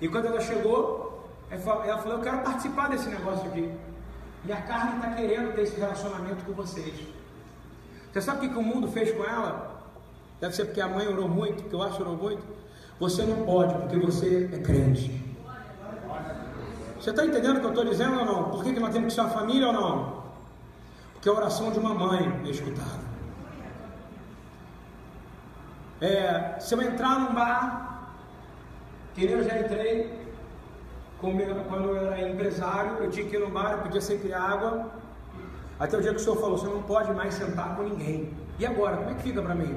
E 0.00 0.08
quando 0.08 0.26
ela 0.26 0.40
chegou, 0.40 1.28
ela 1.50 1.98
falou, 1.98 2.16
eu 2.16 2.20
quero 2.22 2.38
participar 2.38 2.88
desse 2.88 3.08
negócio 3.10 3.46
aqui. 3.46 3.70
E 4.44 4.52
a 4.52 4.60
carne 4.62 4.96
está 4.96 5.10
querendo 5.12 5.54
ter 5.54 5.62
esse 5.62 5.78
relacionamento 5.78 6.44
com 6.44 6.52
vocês. 6.52 6.94
Você 8.12 8.20
sabe 8.20 8.38
o 8.38 8.40
que, 8.40 8.48
que 8.48 8.58
o 8.58 8.62
mundo 8.62 8.88
fez 8.88 9.12
com 9.12 9.24
ela? 9.24 9.80
Deve 10.40 10.54
ser 10.54 10.64
porque 10.64 10.80
a 10.80 10.88
mãe 10.88 11.06
orou 11.06 11.28
muito, 11.28 11.62
que 11.62 11.74
eu 11.74 11.82
acho 11.82 12.00
orou 12.00 12.16
muito. 12.16 12.42
Você 12.98 13.24
não 13.24 13.44
pode, 13.44 13.74
porque 13.74 13.96
você 13.96 14.50
é 14.52 14.58
crente. 14.58 15.22
Você 17.00 17.10
está 17.10 17.24
entendendo 17.24 17.56
o 17.56 17.60
que 17.60 17.66
eu 17.66 17.70
estou 17.70 17.84
dizendo 17.84 18.18
ou 18.18 18.24
não? 18.24 18.50
Por 18.50 18.62
que, 18.62 18.72
que 18.72 18.80
nós 18.80 18.92
temos 18.92 19.08
que 19.08 19.14
ser 19.14 19.20
uma 19.22 19.30
família 19.30 19.68
ou 19.68 19.72
não? 19.72 20.22
Porque 21.12 21.28
a 21.28 21.32
oração 21.32 21.70
de 21.70 21.78
uma 21.78 21.94
mãe 21.94 22.42
é 22.44 22.50
escutada. 22.50 23.00
É, 26.00 26.58
se 26.58 26.74
eu 26.74 26.82
entrar 26.82 27.20
num 27.20 27.32
bar, 27.32 28.12
que 29.14 29.24
eu 29.24 29.44
já 29.44 29.58
entrei, 29.58 30.21
quando 31.22 31.84
eu 31.84 31.96
era 31.96 32.28
empresário, 32.28 32.96
eu 32.98 33.08
tinha 33.08 33.24
que 33.26 33.36
ir 33.36 33.38
no 33.38 33.48
bar, 33.48 33.72
eu 33.72 33.78
pedia 33.78 34.00
sempre 34.00 34.34
água. 34.34 34.90
Até 35.78 35.96
o 35.96 36.02
dia 36.02 36.10
que 36.10 36.16
o 36.16 36.20
senhor 36.20 36.36
falou, 36.36 36.58
você 36.58 36.66
não 36.66 36.82
pode 36.82 37.12
mais 37.12 37.34
sentar 37.34 37.76
com 37.76 37.84
ninguém. 37.84 38.32
E 38.58 38.66
agora, 38.66 38.96
como 38.96 39.10
é 39.10 39.14
que 39.14 39.22
fica 39.22 39.40
para 39.40 39.54
mim? 39.54 39.76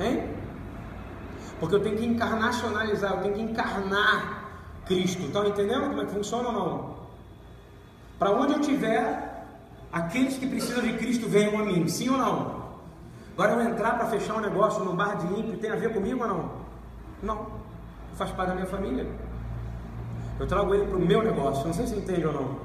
Hein? 0.00 0.28
Porque 1.58 1.74
eu 1.74 1.80
tenho 1.80 1.96
que 1.96 2.06
encarnacionalizar, 2.06 3.12
eu 3.14 3.20
tenho 3.22 3.34
que 3.34 3.42
encarnar 3.42 4.44
Cristo. 4.86 5.22
Estão 5.22 5.46
entendendo 5.46 5.88
como 5.88 6.02
é 6.02 6.06
que 6.06 6.12
funciona 6.12 6.48
ou 6.48 6.54
não? 6.54 6.96
Para 8.18 8.30
onde 8.30 8.52
eu 8.52 8.60
tiver, 8.60 9.44
aqueles 9.92 10.38
que 10.38 10.46
precisam 10.46 10.82
de 10.82 10.92
Cristo 10.94 11.28
venham 11.28 11.58
a 11.58 11.64
mim, 11.64 11.88
sim 11.88 12.08
ou 12.08 12.16
não? 12.16 12.62
Agora 13.36 13.52
eu 13.52 13.60
entrar 13.62 13.96
para 13.96 14.06
fechar 14.06 14.34
um 14.34 14.40
negócio 14.40 14.84
no 14.84 14.94
bar 14.94 15.16
de 15.16 15.26
ímpio 15.26 15.58
tem 15.58 15.70
a 15.70 15.76
ver 15.76 15.92
comigo 15.92 16.22
ou 16.22 16.28
não? 16.28 16.50
Não. 17.22 17.46
Faz 18.14 18.30
parte 18.30 18.50
da 18.50 18.54
minha 18.54 18.66
família. 18.66 19.06
Eu 20.38 20.46
trago 20.46 20.74
ele 20.74 20.86
para 20.86 20.96
o 20.96 21.00
meu 21.00 21.22
negócio. 21.22 21.66
Não 21.66 21.74
sei 21.74 21.86
se 21.86 21.96
entende 21.96 22.26
ou 22.26 22.32
não. 22.32 22.56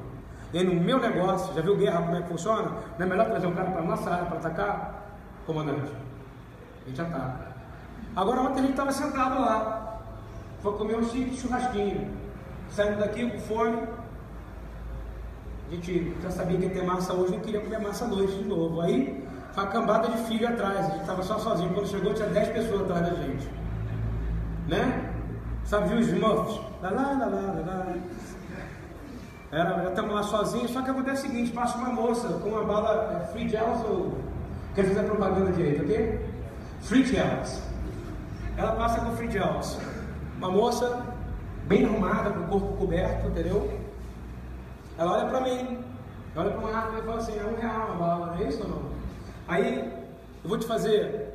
E 0.53 0.63
no 0.63 0.73
meu 0.73 0.99
negócio, 0.99 1.53
já 1.53 1.61
viu 1.61 1.75
guerra 1.75 2.01
como 2.01 2.15
é 2.15 2.21
que 2.21 2.29
funciona? 2.29 2.71
Não 2.97 3.05
é 3.05 3.09
melhor 3.09 3.25
trazer 3.27 3.47
um 3.47 3.53
cara 3.53 3.69
para 3.69 3.81
a 3.81 3.85
nossa 3.85 4.09
área 4.09 4.25
para 4.25 4.37
atacar? 4.37 5.05
Comandante, 5.45 5.91
a 6.85 6.89
gente 6.89 7.01
ataca. 7.01 7.55
Agora 8.15 8.41
ontem 8.41 8.59
a 8.59 8.61
gente 8.61 8.71
estava 8.71 8.91
sentado 8.91 9.39
lá 9.39 9.87
foi 10.61 10.73
comer 10.73 10.97
um 10.97 11.35
churrasquinho. 11.35 12.09
Saindo 12.71 12.99
daqui 12.99 13.29
com 13.29 13.39
fome. 13.39 13.77
A 15.67 15.75
gente 15.75 16.15
já 16.21 16.31
sabia 16.31 16.57
que 16.57 16.65
ia 16.65 16.69
ter 16.69 16.83
massa 16.83 17.13
hoje, 17.13 17.33
não 17.33 17.39
queria 17.39 17.61
comer 17.61 17.79
massa 17.79 18.05
hoje 18.05 18.37
de 18.37 18.45
novo. 18.45 18.81
Aí, 18.81 19.25
uma 19.53 19.67
cambada 19.67 20.09
de 20.09 20.17
filho 20.25 20.47
atrás. 20.47 20.79
A 20.79 20.89
gente 20.89 21.01
estava 21.01 21.23
só 21.23 21.37
sozinho. 21.39 21.73
Quando 21.73 21.87
chegou, 21.87 22.13
tinha 22.13 22.27
10 22.29 22.49
pessoas 22.49 22.81
atrás 22.81 23.01
da 23.01 23.15
gente. 23.23 23.47
Né? 24.67 25.06
Sabe, 25.67 25.89
viu 25.89 25.99
os 25.99 26.07
Smurfs? 26.07 26.61
Lá, 26.81 26.89
lá, 26.91 27.11
lá, 27.11 27.25
lá, 27.25 27.41
lá. 27.67 27.95
Era, 29.51 29.89
estamos 29.89 30.15
lá 30.15 30.23
sozinhos, 30.23 30.71
só 30.71 30.81
que 30.81 30.89
acontece 30.89 31.27
o 31.27 31.29
seguinte, 31.29 31.51
passa 31.51 31.77
uma 31.77 31.89
moça 31.89 32.29
com 32.41 32.49
uma 32.49 32.63
bala 32.63 33.21
é, 33.21 33.27
Free 33.33 33.49
Gels 33.49 33.83
ou... 33.83 34.17
Quer 34.73 34.85
fazer 34.85 35.03
propaganda 35.03 35.51
direito, 35.51 35.83
ok? 35.83 36.25
Free 36.83 37.05
Gels. 37.05 37.61
Ela 38.55 38.71
passa 38.77 39.01
com 39.01 39.11
Free 39.17 39.29
Gels. 39.29 39.77
Uma 40.37 40.51
moça 40.51 41.05
bem 41.65 41.85
arrumada, 41.85 42.29
com 42.29 42.39
o 42.39 42.47
corpo 42.47 42.77
coberto, 42.77 43.27
entendeu? 43.27 43.77
Ela 44.97 45.17
olha 45.17 45.25
para 45.25 45.41
mim, 45.41 45.79
olha 46.33 46.51
para 46.51 46.59
uma 46.59 46.77
árvore 46.77 47.01
e 47.01 47.05
fala 47.05 47.17
assim: 47.17 47.37
é 47.37 47.43
um 47.43 47.59
real 47.59 47.87
uma 47.87 47.95
bala, 47.95 48.25
não 48.27 48.35
é 48.35 48.47
isso 48.47 48.63
ou 48.63 48.69
não? 48.69 48.81
Aí 49.49 49.91
eu 50.43 50.49
vou 50.49 50.57
te 50.57 50.65
fazer 50.65 51.26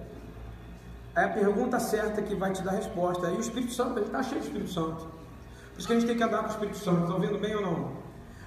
é 1.15 1.25
a 1.25 1.29
pergunta 1.29 1.79
certa 1.79 2.23
que 2.23 2.35
vai 2.35 2.53
te 2.53 2.63
dar 2.63 2.73
a 2.73 2.77
resposta. 2.77 3.27
Aí 3.27 3.37
o 3.37 3.41
Espírito 3.41 3.73
Santo, 3.73 3.99
ele 3.99 4.07
está 4.07 4.23
cheio 4.23 4.41
de 4.41 4.47
Espírito 4.47 4.71
Santo. 4.71 5.05
Por 5.05 5.79
isso 5.79 5.87
que 5.87 5.93
a 5.93 5.97
gente 5.97 6.09
tem 6.09 6.17
que 6.17 6.23
andar 6.23 6.39
com 6.39 6.47
o 6.47 6.51
Espírito 6.51 6.79
Santo. 6.79 7.03
Estão 7.03 7.21
vendo 7.21 7.39
bem 7.39 7.55
ou 7.55 7.63
não? 7.63 8.03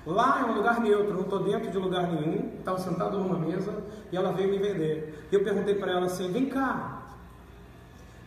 Lá 0.05 0.41
é 0.41 0.45
um 0.45 0.53
lugar 0.53 0.79
neutro, 0.79 1.13
não 1.13 1.21
estou 1.21 1.43
dentro 1.43 1.71
de 1.71 1.77
lugar 1.77 2.11
nenhum. 2.11 2.53
Estava 2.59 2.79
sentado 2.79 3.17
numa 3.19 3.37
mesa 3.39 3.83
e 4.11 4.17
ela 4.17 4.31
veio 4.31 4.49
me 4.49 4.57
vender. 4.57 5.27
Eu 5.31 5.43
perguntei 5.43 5.75
para 5.75 5.91
ela 5.91 6.05
assim: 6.05 6.31
vem 6.31 6.47
cá, 6.47 7.03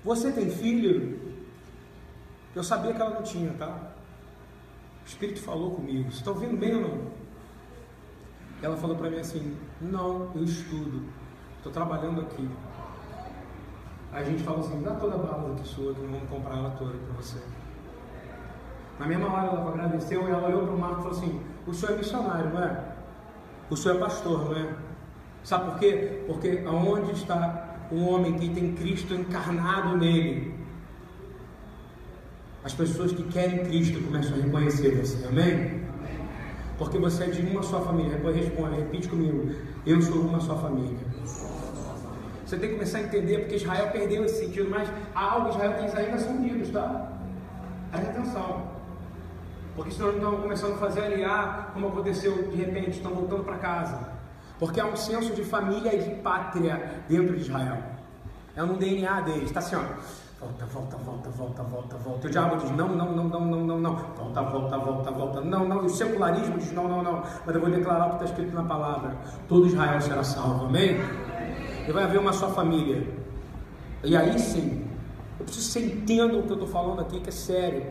você 0.05 0.33
tem 0.33 0.51
filho? 0.51 1.19
Eu 2.55 2.65
sabia 2.65 2.93
que 2.93 3.01
ela 3.01 3.15
não 3.15 3.23
tinha, 3.23 3.53
tá? 3.55 3.93
O 5.05 5.07
Espírito 5.07 5.41
falou 5.41 5.73
comigo. 5.73 6.09
Está 6.09 6.31
ouvindo 6.31 6.57
bem 6.57 6.75
ou 6.75 6.81
não? 6.81 7.19
Ela 8.61 8.77
falou 8.77 8.97
para 8.97 9.11
mim 9.11 9.19
assim: 9.19 9.57
Não, 9.81 10.33
eu 10.35 10.45
estudo. 10.45 11.05
Estou 11.59 11.73
trabalhando 11.73 12.21
aqui. 12.21 12.49
A 14.13 14.23
gente 14.23 14.43
falou 14.43 14.61
assim: 14.61 14.83
Dá 14.83 14.93
toda 14.93 15.15
a 15.15 15.19
bala 15.19 15.55
aqui 15.55 15.69
sua, 15.69 15.95
que 15.95 16.01
vamos 16.01 16.29
comprar 16.29 16.57
ela 16.57 16.71
toda 16.71 16.93
para 16.93 17.23
você. 17.23 17.39
Na 18.99 19.07
mesma 19.07 19.33
hora 19.33 19.47
ela 19.47 19.69
agradeceu 19.71 20.29
e 20.29 20.31
ela 20.31 20.49
olhou 20.49 20.63
para 20.67 20.75
o 20.75 20.79
Marco 20.79 21.01
e 21.01 21.03
falou 21.03 21.19
assim: 21.19 21.41
O 21.67 21.75
senhor 21.75 21.95
é 21.95 21.97
missionário, 21.99 22.51
não 22.51 22.63
é? 22.63 22.85
O 23.71 23.77
senhor 23.77 23.97
é 23.97 24.01
pastor, 24.01 24.51
não 24.51 24.57
é? 24.57 24.75
Sabe 25.45 25.71
por 25.71 25.79
quê? 25.79 26.25
Porque 26.27 26.65
aonde 26.67 27.13
está 27.13 27.77
um 27.93 28.09
homem 28.09 28.35
que 28.39 28.49
tem 28.51 28.75
Cristo 28.75 29.15
encarnado 29.15 29.97
nele, 29.97 30.55
as 32.65 32.75
pessoas 32.75 33.13
que 33.13 33.23
querem 33.25 33.65
Cristo 33.65 34.03
começam 34.05 34.37
a 34.37 34.43
reconhecer 34.43 34.97
você, 34.97 35.27
amém? 35.27 35.87
Porque 36.77 36.99
você 36.99 37.25
é 37.25 37.27
de 37.29 37.43
uma 37.43 37.63
só 37.63 37.81
família. 37.81 38.13
Depois 38.13 38.37
responde, 38.37 38.77
repite 38.77 39.09
comigo. 39.09 39.51
Eu 39.85 40.01
sou 40.01 40.21
uma 40.21 40.41
só 40.41 40.57
família. 40.57 40.99
Você 42.49 42.57
tem 42.57 42.71
que 42.71 42.77
começar 42.77 42.97
a 42.97 43.03
entender, 43.03 43.41
porque 43.41 43.57
Israel 43.57 43.91
perdeu 43.91 44.25
esse 44.25 44.47
sentido, 44.47 44.71
mas 44.71 44.89
há 45.15 45.33
algo 45.33 45.51
Israel 45.51 45.75
tem 45.75 46.03
ainda 46.03 46.19
são 46.19 46.33
unidos, 46.33 46.71
tá? 46.71 47.11
Preste 47.91 48.09
atenção. 48.09 48.63
Porque 49.77 49.91
senão 49.91 50.13
estão 50.13 50.41
começando 50.41 50.73
a 50.73 50.79
fazer 50.79 51.03
aliar, 51.03 51.73
como 51.75 51.89
aconteceu 51.89 52.49
de 52.49 52.57
repente, 52.57 52.93
estão 52.93 53.13
voltando 53.13 53.45
para 53.45 53.59
casa. 53.59 53.99
Porque 54.59 54.81
há 54.81 54.87
um 54.87 54.97
senso 54.97 55.35
de 55.35 55.45
família 55.45 55.95
e 55.95 56.03
de 56.03 56.15
pátria 56.23 57.03
dentro 57.07 57.37
de 57.37 57.43
Israel. 57.43 57.83
É 58.57 58.63
no 58.63 58.79
DNA 58.79 59.21
deles, 59.21 59.43
está 59.43 59.61
assim, 59.61 59.77
ó. 59.77 59.83
Volta, 60.41 60.65
volta, 60.65 60.97
volta, 60.97 61.29
volta, 61.29 61.63
volta, 61.65 61.97
volta. 61.99 62.27
O 62.29 62.31
diabo 62.31 62.57
diz: 62.57 62.71
não, 62.71 62.89
não, 62.89 63.15
não, 63.15 63.25
não, 63.25 63.41
não, 63.45 63.67
não, 63.67 63.79
não. 63.79 63.95
Volta, 63.95 64.41
volta, 64.41 64.79
volta, 64.79 65.11
volta. 65.11 65.41
Não, 65.43 65.69
não. 65.69 65.83
E 65.83 65.87
o 65.87 65.91
secularismo 65.91 66.57
diz: 66.57 66.73
não, 66.73 66.89
não, 66.89 67.03
não. 67.03 67.23
Mas 67.45 67.55
eu 67.55 67.61
vou 67.61 67.69
declarar 67.69 68.07
o 68.07 68.09
que 68.11 68.25
está 68.25 68.25
escrito 68.25 68.55
na 68.55 68.65
palavra: 68.65 69.15
todo 69.47 69.67
Israel 69.67 70.01
será 70.01 70.25
salvo. 70.25 70.65
Amém? 70.65 70.97
E 71.89 71.93
vai 71.93 72.05
haver 72.05 72.21
uma 72.21 72.35
só 72.35 72.51
família. 72.51 73.03
E 74.05 74.15
aí 74.15 74.39
sim, 74.39 74.87
eu 75.41 75.45
preciso 75.47 75.67
que 75.67 75.73
você 75.73 75.93
entenda 75.95 76.37
o 76.37 76.43
que 76.43 76.51
eu 76.51 76.55
estou 76.55 76.69
falando 76.69 77.01
aqui, 77.01 77.19
que 77.19 77.31
é 77.31 77.33
sério. 77.33 77.87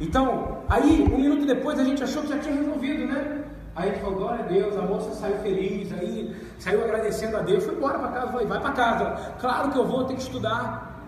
Então, 0.00 0.58
aí, 0.68 1.02
um 1.12 1.18
minuto 1.18 1.44
depois, 1.44 1.78
a 1.80 1.84
gente 1.84 2.02
achou 2.02 2.22
que 2.22 2.28
já 2.28 2.38
tinha 2.38 2.54
resolvido, 2.54 3.06
né? 3.06 3.44
Aí 3.74 3.90
a 3.90 3.94
falou, 3.94 4.18
glória 4.18 4.44
a 4.44 4.46
Deus, 4.46 4.76
a 4.76 4.82
moça 4.82 5.10
saiu 5.14 5.36
feliz, 5.38 5.92
aí 5.92 6.36
saiu 6.58 6.84
agradecendo 6.84 7.36
a 7.36 7.40
Deus, 7.40 7.64
foi 7.64 7.74
embora 7.74 7.98
para 7.98 8.08
casa, 8.08 8.32
falei, 8.32 8.46
vai 8.46 8.60
para 8.60 8.70
casa. 8.72 9.34
Claro 9.40 9.70
que 9.70 9.78
eu 9.78 9.86
vou, 9.86 10.04
ter 10.04 10.14
que 10.14 10.22
estudar. 10.22 11.00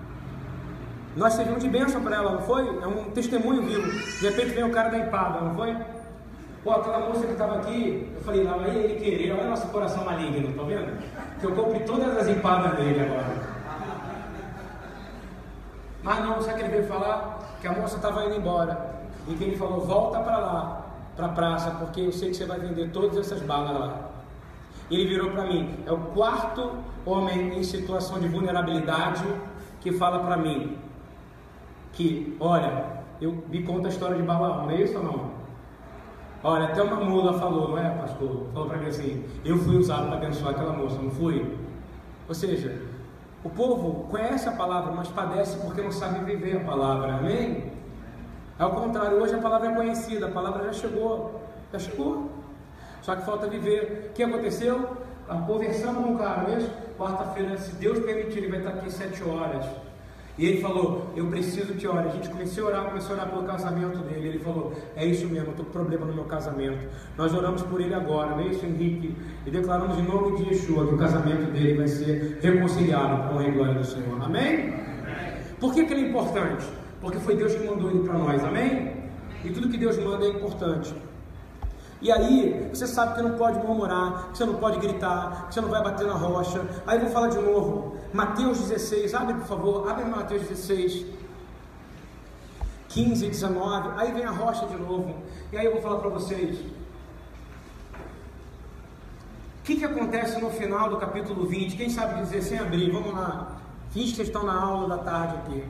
Nós 1.16 1.34
servimos 1.34 1.62
de 1.62 1.68
bênção 1.68 2.02
para 2.02 2.16
ela, 2.16 2.32
não 2.32 2.40
foi? 2.40 2.66
É 2.82 2.86
um 2.86 3.10
testemunho 3.10 3.62
vivo. 3.62 3.90
De 4.18 4.28
repente 4.28 4.48
vem 4.48 4.64
o 4.64 4.70
cara 4.70 4.88
da 4.88 4.98
empada, 4.98 5.40
não 5.42 5.54
foi? 5.54 5.76
Pô, 6.64 6.70
aquela 6.70 7.00
moça 7.00 7.26
que 7.26 7.32
estava 7.32 7.56
aqui, 7.56 8.10
eu 8.16 8.22
falei, 8.22 8.42
não, 8.42 8.58
aí 8.58 8.74
ele 8.74 8.98
querer, 8.98 9.32
olha 9.32 9.50
nosso 9.50 9.68
coração 9.68 10.02
maligno, 10.02 10.56
tá 10.56 10.62
vendo? 10.62 10.98
Que 11.38 11.44
eu 11.44 11.54
compre 11.54 11.80
todas 11.80 12.16
as 12.16 12.26
empadas 12.26 12.78
dele 12.78 13.00
agora. 13.00 13.54
Mas 16.02 16.24
não, 16.24 16.40
sabe 16.40 16.54
o 16.54 16.56
que 16.56 16.62
ele 16.62 16.70
veio 16.70 16.86
falar? 16.86 17.38
Que 17.60 17.66
a 17.66 17.72
moça 17.72 17.96
estava 17.96 18.24
indo 18.24 18.36
embora. 18.36 18.94
E 19.28 19.34
que 19.34 19.44
ele 19.44 19.56
falou, 19.58 19.82
volta 19.82 20.20
para 20.20 20.38
lá, 20.38 20.86
para 21.14 21.26
a 21.26 21.28
praça, 21.30 21.70
porque 21.72 22.00
eu 22.00 22.12
sei 22.12 22.30
que 22.30 22.36
você 22.36 22.46
vai 22.46 22.58
vender 22.58 22.90
todas 22.92 23.18
essas 23.18 23.42
balas 23.42 23.78
lá. 23.78 23.98
Ele 24.90 25.06
virou 25.06 25.32
para 25.32 25.44
mim, 25.44 25.84
é 25.86 25.92
o 25.92 25.98
quarto 25.98 26.78
homem 27.04 27.58
em 27.58 27.62
situação 27.62 28.18
de 28.18 28.28
vulnerabilidade 28.28 29.24
que 29.82 29.92
fala 29.92 30.20
para 30.20 30.38
mim, 30.38 30.78
que, 31.92 32.34
olha, 32.40 33.02
eu 33.20 33.44
me 33.48 33.62
conta 33.62 33.88
a 33.88 33.90
história 33.90 34.16
de 34.16 34.22
Balaão, 34.22 34.62
não 34.62 34.70
é 34.70 34.80
isso 34.80 34.96
ou 34.96 35.04
não? 35.04 35.43
Olha, 36.46 36.66
até 36.66 36.82
uma 36.82 36.96
mula 36.96 37.38
falou, 37.38 37.70
não 37.70 37.78
é, 37.78 37.88
pastor? 37.88 38.48
Falou 38.52 38.68
para 38.68 38.76
mim 38.76 38.88
assim: 38.88 39.24
eu 39.46 39.56
fui 39.56 39.78
usado 39.78 40.08
para 40.08 40.16
abençoar 40.16 40.50
aquela 40.50 40.74
moça, 40.74 41.00
não 41.00 41.10
fui? 41.10 41.56
Ou 42.28 42.34
seja, 42.34 42.82
o 43.42 43.48
povo 43.48 44.06
conhece 44.10 44.46
a 44.46 44.52
palavra, 44.52 44.92
mas 44.92 45.08
padece 45.08 45.56
porque 45.58 45.80
não 45.80 45.90
sabe 45.90 46.22
viver 46.22 46.58
a 46.58 46.60
palavra, 46.60 47.14
amém? 47.14 47.72
Ao 48.58 48.72
contrário, 48.72 49.22
hoje 49.22 49.34
a 49.34 49.38
palavra 49.38 49.70
é 49.70 49.74
conhecida, 49.74 50.26
a 50.26 50.30
palavra 50.30 50.64
já 50.64 50.72
chegou, 50.74 51.40
já 51.72 51.78
chegou. 51.78 52.30
Só 53.00 53.16
que 53.16 53.24
falta 53.24 53.46
viver. 53.46 54.10
O 54.10 54.12
que 54.12 54.22
aconteceu? 54.22 54.98
Conversamos 55.46 56.04
com 56.04 56.12
o 56.12 56.18
cara 56.18 56.46
mesmo. 56.46 56.68
Quarta-feira, 56.98 57.56
se 57.56 57.74
Deus 57.76 57.98
permitir, 58.00 58.38
ele 58.38 58.48
vai 58.48 58.58
estar 58.58 58.70
aqui 58.70 58.92
sete 58.92 59.24
horas. 59.24 59.64
E 60.36 60.46
ele 60.46 60.60
falou: 60.60 61.12
Eu 61.14 61.26
preciso 61.26 61.74
que 61.74 61.86
ore. 61.86 62.08
A 62.08 62.12
gente 62.12 62.28
começou 62.28 62.64
a 62.64 62.66
orar, 62.68 62.84
começou 62.86 63.10
a 63.12 63.18
orar 63.20 63.30
pelo 63.30 63.44
casamento 63.44 63.98
dele. 63.98 64.28
Ele 64.28 64.38
falou: 64.40 64.72
É 64.96 65.06
isso 65.06 65.26
mesmo, 65.26 65.48
eu 65.48 65.50
estou 65.50 65.64
com 65.64 65.72
problema 65.72 66.06
no 66.06 66.14
meu 66.14 66.24
casamento. 66.24 66.88
Nós 67.16 67.32
oramos 67.32 67.62
por 67.62 67.80
ele 67.80 67.94
agora, 67.94 68.30
não 68.30 68.40
é 68.40 68.48
isso, 68.48 68.64
Henrique? 68.66 69.16
E 69.46 69.50
declaramos 69.50 69.96
em 69.98 70.02
nome 70.02 70.36
de 70.36 70.50
Yeshua 70.50 70.86
que 70.88 70.94
o 70.94 70.98
casamento 70.98 71.52
dele 71.52 71.74
vai 71.74 71.88
ser 71.88 72.38
reconciliado 72.42 73.28
com 73.28 73.38
a 73.38 73.42
glória 73.50 73.74
do 73.74 73.84
Senhor. 73.84 74.22
Amém? 74.22 74.74
Por 75.60 75.72
que, 75.72 75.84
que 75.84 75.92
ele 75.92 76.06
é 76.06 76.08
importante? 76.08 76.66
Porque 77.00 77.18
foi 77.18 77.36
Deus 77.36 77.54
que 77.54 77.64
mandou 77.66 77.90
ele 77.90 78.00
para 78.00 78.18
nós. 78.18 78.42
Amém? 78.42 78.92
E 79.44 79.50
tudo 79.50 79.68
que 79.68 79.76
Deus 79.76 79.96
manda 79.98 80.24
é 80.24 80.30
importante. 80.30 80.94
E 82.00 82.10
aí, 82.10 82.68
você 82.72 82.86
sabe 82.86 83.14
que 83.14 83.22
não 83.22 83.32
pode 83.36 83.58
murmurar, 83.58 84.30
que 84.30 84.38
você 84.38 84.44
não 84.44 84.54
pode 84.54 84.78
gritar, 84.78 85.46
que 85.48 85.54
você 85.54 85.60
não 85.60 85.68
vai 85.68 85.82
bater 85.82 86.06
na 86.06 86.14
rocha. 86.14 86.60
Aí 86.86 86.98
eu 86.98 87.04
vou 87.04 87.10
falar 87.10 87.28
de 87.28 87.38
novo. 87.38 87.93
Mateus 88.14 88.68
16, 88.68 89.12
abre 89.12 89.34
por 89.34 89.46
favor, 89.48 89.90
abre 89.90 90.04
Mateus 90.04 90.46
16. 90.46 91.04
15, 92.88 93.26
19, 93.26 94.00
aí 94.00 94.12
vem 94.12 94.24
a 94.24 94.30
rocha 94.30 94.66
de 94.66 94.76
novo. 94.76 95.16
E 95.52 95.56
aí 95.56 95.66
eu 95.66 95.72
vou 95.72 95.82
falar 95.82 95.98
para 95.98 96.10
vocês. 96.10 96.60
O 99.58 99.64
que, 99.64 99.74
que 99.74 99.84
acontece 99.84 100.40
no 100.40 100.48
final 100.50 100.88
do 100.90 100.96
capítulo 100.98 101.44
20? 101.44 101.76
Quem 101.76 101.90
sabe 101.90 102.22
dizer 102.22 102.40
sem 102.42 102.56
abrir? 102.56 102.92
Vamos 102.92 103.12
lá. 103.12 103.56
Finge 103.90 104.14
que 104.14 104.22
estão 104.22 104.44
na 104.44 104.62
aula 104.62 104.96
da 104.96 105.02
tarde 105.02 105.34
aqui. 105.38 105.64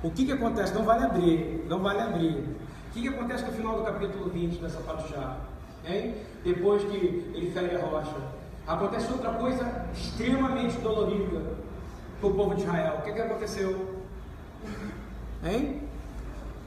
O 0.00 0.12
que, 0.12 0.26
que 0.26 0.32
acontece? 0.32 0.72
Não 0.74 0.84
vale 0.84 1.04
abrir, 1.04 1.66
não 1.68 1.80
vale 1.80 2.02
abrir. 2.02 2.36
O 2.36 2.92
que, 2.92 3.02
que 3.02 3.08
acontece 3.08 3.44
no 3.46 3.52
final 3.52 3.78
do 3.78 3.82
capítulo 3.82 4.30
20 4.30 4.60
dessa 4.60 4.78
palavra 4.78 5.38
hein? 5.84 6.14
depois 6.44 6.84
que 6.84 6.94
ele 7.34 7.50
fere 7.52 7.74
a 7.74 7.80
rocha. 7.80 8.14
Acontece 8.66 9.12
outra 9.12 9.32
coisa 9.32 9.86
extremamente 9.92 10.78
dolorida 10.78 11.54
para 12.20 12.28
o 12.28 12.34
povo 12.34 12.54
de 12.54 12.62
Israel. 12.62 12.96
O 12.98 13.02
que, 13.02 13.12
que 13.12 13.20
aconteceu? 13.20 14.02
Hein? 15.44 15.82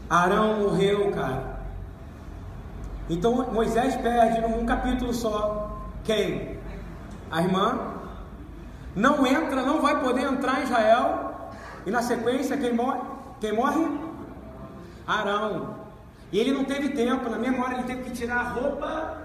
Arão 0.10 0.60
morreu, 0.60 1.12
cara. 1.12 1.58
Então 3.10 3.52
Moisés 3.52 3.96
perde 3.96 4.42
num 4.42 4.66
capítulo 4.66 5.14
só. 5.14 5.82
Quem? 6.04 6.60
A 7.32 7.42
irmã. 7.42 7.96
Não 8.96 9.26
entra, 9.26 9.64
não 9.64 9.82
vai 9.82 10.00
poder 10.02 10.24
entrar 10.24 10.62
em 10.62 10.64
Israel. 10.64 11.50
E 11.86 11.92
na 11.92 12.02
sequência, 12.02 12.58
quem 12.58 12.74
morre? 12.74 13.00
Quem 13.40 13.54
morre? 13.54 13.86
Arão. 15.06 15.76
E 16.32 16.40
ele 16.40 16.52
não 16.52 16.66
teve 16.66 16.90
tempo, 16.90 17.30
na 17.30 17.38
memória 17.38 17.76
ele 17.76 17.84
teve 17.84 18.04
que 18.04 18.12
tirar 18.12 18.38
a 18.38 18.50
roupa 18.50 19.18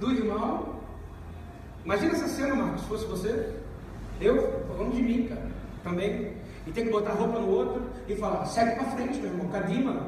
do 0.00 0.10
irmão. 0.10 0.73
Imagina 1.84 2.12
essa 2.12 2.28
cena, 2.28 2.54
Marcos, 2.54 2.82
se 2.82 2.88
fosse 2.88 3.04
você. 3.06 3.54
Eu, 4.20 4.64
falando 4.68 4.94
de 4.94 5.02
mim, 5.02 5.26
cara, 5.28 5.50
também. 5.82 6.32
E 6.66 6.72
tem 6.72 6.86
que 6.86 6.90
botar 6.90 7.12
roupa 7.12 7.38
no 7.38 7.48
outro 7.48 7.82
e 8.08 8.16
falar, 8.16 8.46
segue 8.46 8.76
para 8.76 8.90
frente, 8.92 9.18
meu 9.18 9.30
irmão, 9.30 9.48
Cadima. 9.48 10.06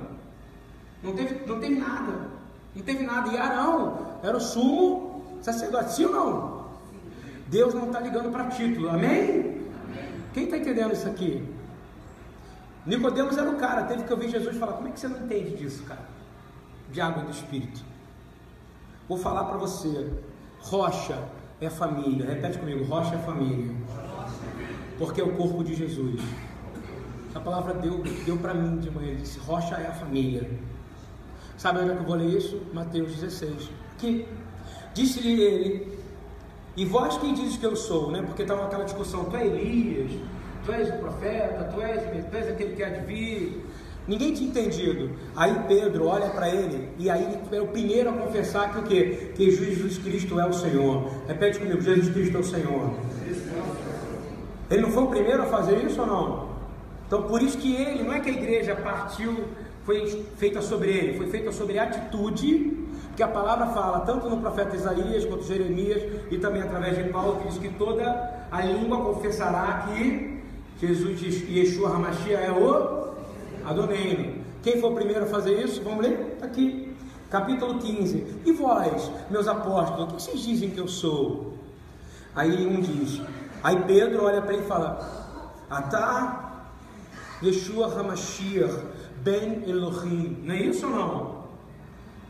Não 1.02 1.14
teve, 1.14 1.46
não 1.46 1.60
teve 1.60 1.74
nada. 1.74 2.30
Não 2.74 2.82
teve 2.82 3.04
nada. 3.04 3.28
E 3.30 3.36
Arão 3.36 4.18
era 4.22 4.36
o 4.36 4.40
sumo 4.40 5.38
sacerdote, 5.42 5.92
sim 5.92 6.06
ou 6.06 6.12
não? 6.12 6.66
Deus 7.48 7.74
não 7.74 7.86
está 7.86 8.00
ligando 8.00 8.30
para 8.32 8.46
título, 8.46 8.88
amém? 8.88 9.30
amém. 9.30 9.66
Quem 10.32 10.44
está 10.44 10.56
entendendo 10.56 10.92
isso 10.92 11.06
aqui? 11.06 11.46
Nicodemos 12.86 13.36
era 13.36 13.50
o 13.50 13.56
cara, 13.56 13.84
teve 13.84 14.04
que 14.04 14.12
ouvir 14.12 14.30
Jesus 14.30 14.56
falar, 14.56 14.74
como 14.74 14.88
é 14.88 14.92
que 14.92 15.00
você 15.00 15.08
não 15.08 15.24
entende 15.24 15.56
disso, 15.56 15.82
cara? 15.84 16.06
De 16.90 17.00
água 17.00 17.24
do 17.24 17.30
Espírito. 17.30 17.84
Vou 19.08 19.18
falar 19.18 19.44
para 19.44 19.58
você, 19.58 20.10
rocha 20.60 21.22
é 21.60 21.70
família, 21.70 22.26
repete 22.26 22.58
comigo, 22.58 22.84
rocha 22.84 23.14
é 23.14 23.18
família. 23.18 23.74
Porque 24.98 25.20
é 25.20 25.24
o 25.24 25.32
corpo 25.36 25.62
de 25.64 25.74
Jesus. 25.74 26.20
A 27.34 27.40
palavra 27.40 27.74
deu, 27.74 28.02
deu 28.24 28.36
para 28.38 28.54
mim 28.54 28.78
de 28.78 28.90
manhã, 28.90 29.14
disse, 29.14 29.38
rocha 29.38 29.74
é 29.76 29.86
a 29.86 29.92
família. 29.92 30.48
Sabe 31.56 31.80
onde 31.80 31.90
é 31.90 31.94
que 31.94 32.00
eu 32.00 32.06
vou 32.06 32.16
ler 32.16 32.28
isso? 32.36 32.62
Mateus 32.72 33.14
16. 33.14 33.70
Que 33.98 34.26
disse-lhe 34.94 35.40
ele, 35.40 35.98
e 36.76 36.84
vós 36.84 37.16
quem 37.18 37.32
dizes 37.34 37.56
que 37.56 37.64
eu 37.64 37.74
sou, 37.74 38.10
né? 38.10 38.22
Porque 38.22 38.42
estava 38.42 38.66
aquela 38.66 38.84
discussão, 38.84 39.24
tu 39.24 39.36
é 39.36 39.46
Elias, 39.46 40.12
tu 40.64 40.72
és 40.72 40.88
o 40.90 40.98
profeta, 40.98 41.64
tu 41.64 41.80
és, 41.80 42.02
tu 42.26 42.36
és 42.36 42.48
aquele 42.48 42.76
que 42.76 42.82
há 42.82 42.90
de 42.90 43.06
vir. 43.06 43.65
Ninguém 44.08 44.32
tinha 44.32 44.48
entendido. 44.48 45.10
Aí 45.34 45.54
Pedro 45.66 46.06
olha 46.06 46.30
para 46.30 46.48
ele 46.48 46.88
e 46.98 47.10
aí 47.10 47.22
ele 47.22 47.56
é 47.56 47.60
o 47.60 47.66
primeiro 47.66 48.10
a 48.10 48.12
confessar 48.12 48.72
que 48.72 48.78
o 48.78 48.82
quê? 48.84 49.32
Que 49.34 49.50
Jesus 49.50 49.98
Cristo 49.98 50.38
é 50.38 50.46
o 50.46 50.52
Senhor. 50.52 51.10
Repete 51.26 51.58
comigo, 51.58 51.80
Jesus 51.80 52.12
Cristo 52.12 52.36
é 52.36 52.40
o 52.40 52.44
Senhor. 52.44 52.94
Ele 54.70 54.82
não 54.82 54.90
foi 54.90 55.02
o 55.02 55.08
primeiro 55.08 55.42
a 55.42 55.46
fazer 55.46 55.84
isso 55.84 56.00
ou 56.00 56.06
não? 56.06 56.48
Então 57.06 57.22
por 57.22 57.42
isso 57.42 57.58
que 57.58 57.74
ele, 57.74 58.04
não 58.04 58.12
é 58.12 58.20
que 58.20 58.30
a 58.30 58.32
igreja 58.32 58.76
partiu, 58.76 59.44
foi 59.84 60.24
feita 60.36 60.60
sobre 60.60 60.90
ele, 60.90 61.16
foi 61.16 61.28
feita 61.28 61.50
sobre 61.52 61.78
a 61.78 61.84
atitude, 61.84 62.76
que 63.16 63.22
a 63.22 63.28
palavra 63.28 63.66
fala 63.68 64.00
tanto 64.00 64.28
no 64.28 64.38
profeta 64.38 64.76
Isaías 64.76 65.24
quanto 65.24 65.44
Jeremias 65.44 66.02
e 66.30 66.38
também 66.38 66.62
através 66.62 66.96
de 66.96 67.04
Paulo, 67.10 67.40
que 67.40 67.48
diz 67.48 67.58
que 67.58 67.70
toda 67.70 68.46
a 68.50 68.60
língua 68.62 68.98
confessará 68.98 69.88
que 69.88 70.40
Jesus 70.80 71.18
diz, 71.18 71.48
Yeshua 71.48 71.90
Hamashia 71.90 72.38
é 72.38 72.50
o 72.50 73.05
Adonai. 73.66 74.40
Quem 74.62 74.80
foi 74.80 74.90
o 74.90 74.94
primeiro 74.94 75.24
a 75.24 75.26
fazer 75.26 75.62
isso? 75.62 75.82
Vamos 75.82 76.04
ler? 76.04 76.34
Está 76.34 76.46
aqui. 76.46 76.94
Capítulo 77.30 77.78
15. 77.78 78.42
E 78.44 78.52
vós, 78.52 79.10
meus 79.28 79.48
apóstolos, 79.48 80.04
o 80.04 80.06
que 80.06 80.22
vocês 80.22 80.40
dizem 80.40 80.70
que 80.70 80.78
eu 80.78 80.86
sou? 80.86 81.54
Aí 82.34 82.66
um 82.66 82.80
diz. 82.80 83.20
Aí 83.62 83.82
Pedro 83.82 84.24
olha 84.24 84.40
para 84.40 84.54
ele 84.54 84.62
e 84.62 84.66
fala: 84.66 85.48
Atá, 85.68 86.68
Yeshua 87.42 87.92
Hamashiach, 87.92 88.76
Ben 89.22 89.68
Elohim. 89.68 90.42
Não 90.44 90.54
é 90.54 90.62
isso 90.62 90.86
ou 90.86 90.92
não? 90.92 91.46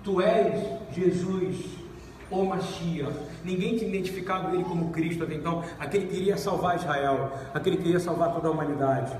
Tu 0.02 0.20
és 0.22 0.64
Jesus, 0.94 1.64
o 2.30 2.44
Mashiach. 2.44 3.12
Ninguém 3.44 3.76
tinha 3.76 3.90
identificado 3.90 4.54
ele 4.54 4.64
como 4.64 4.90
Cristo 4.90 5.24
até 5.24 5.34
então, 5.34 5.62
aquele 5.78 6.06
que 6.06 6.16
iria 6.16 6.36
salvar 6.36 6.76
Israel, 6.76 7.32
aquele 7.52 7.76
que 7.76 7.88
iria 7.88 8.00
salvar 8.00 8.32
toda 8.32 8.48
a 8.48 8.50
humanidade. 8.50 9.12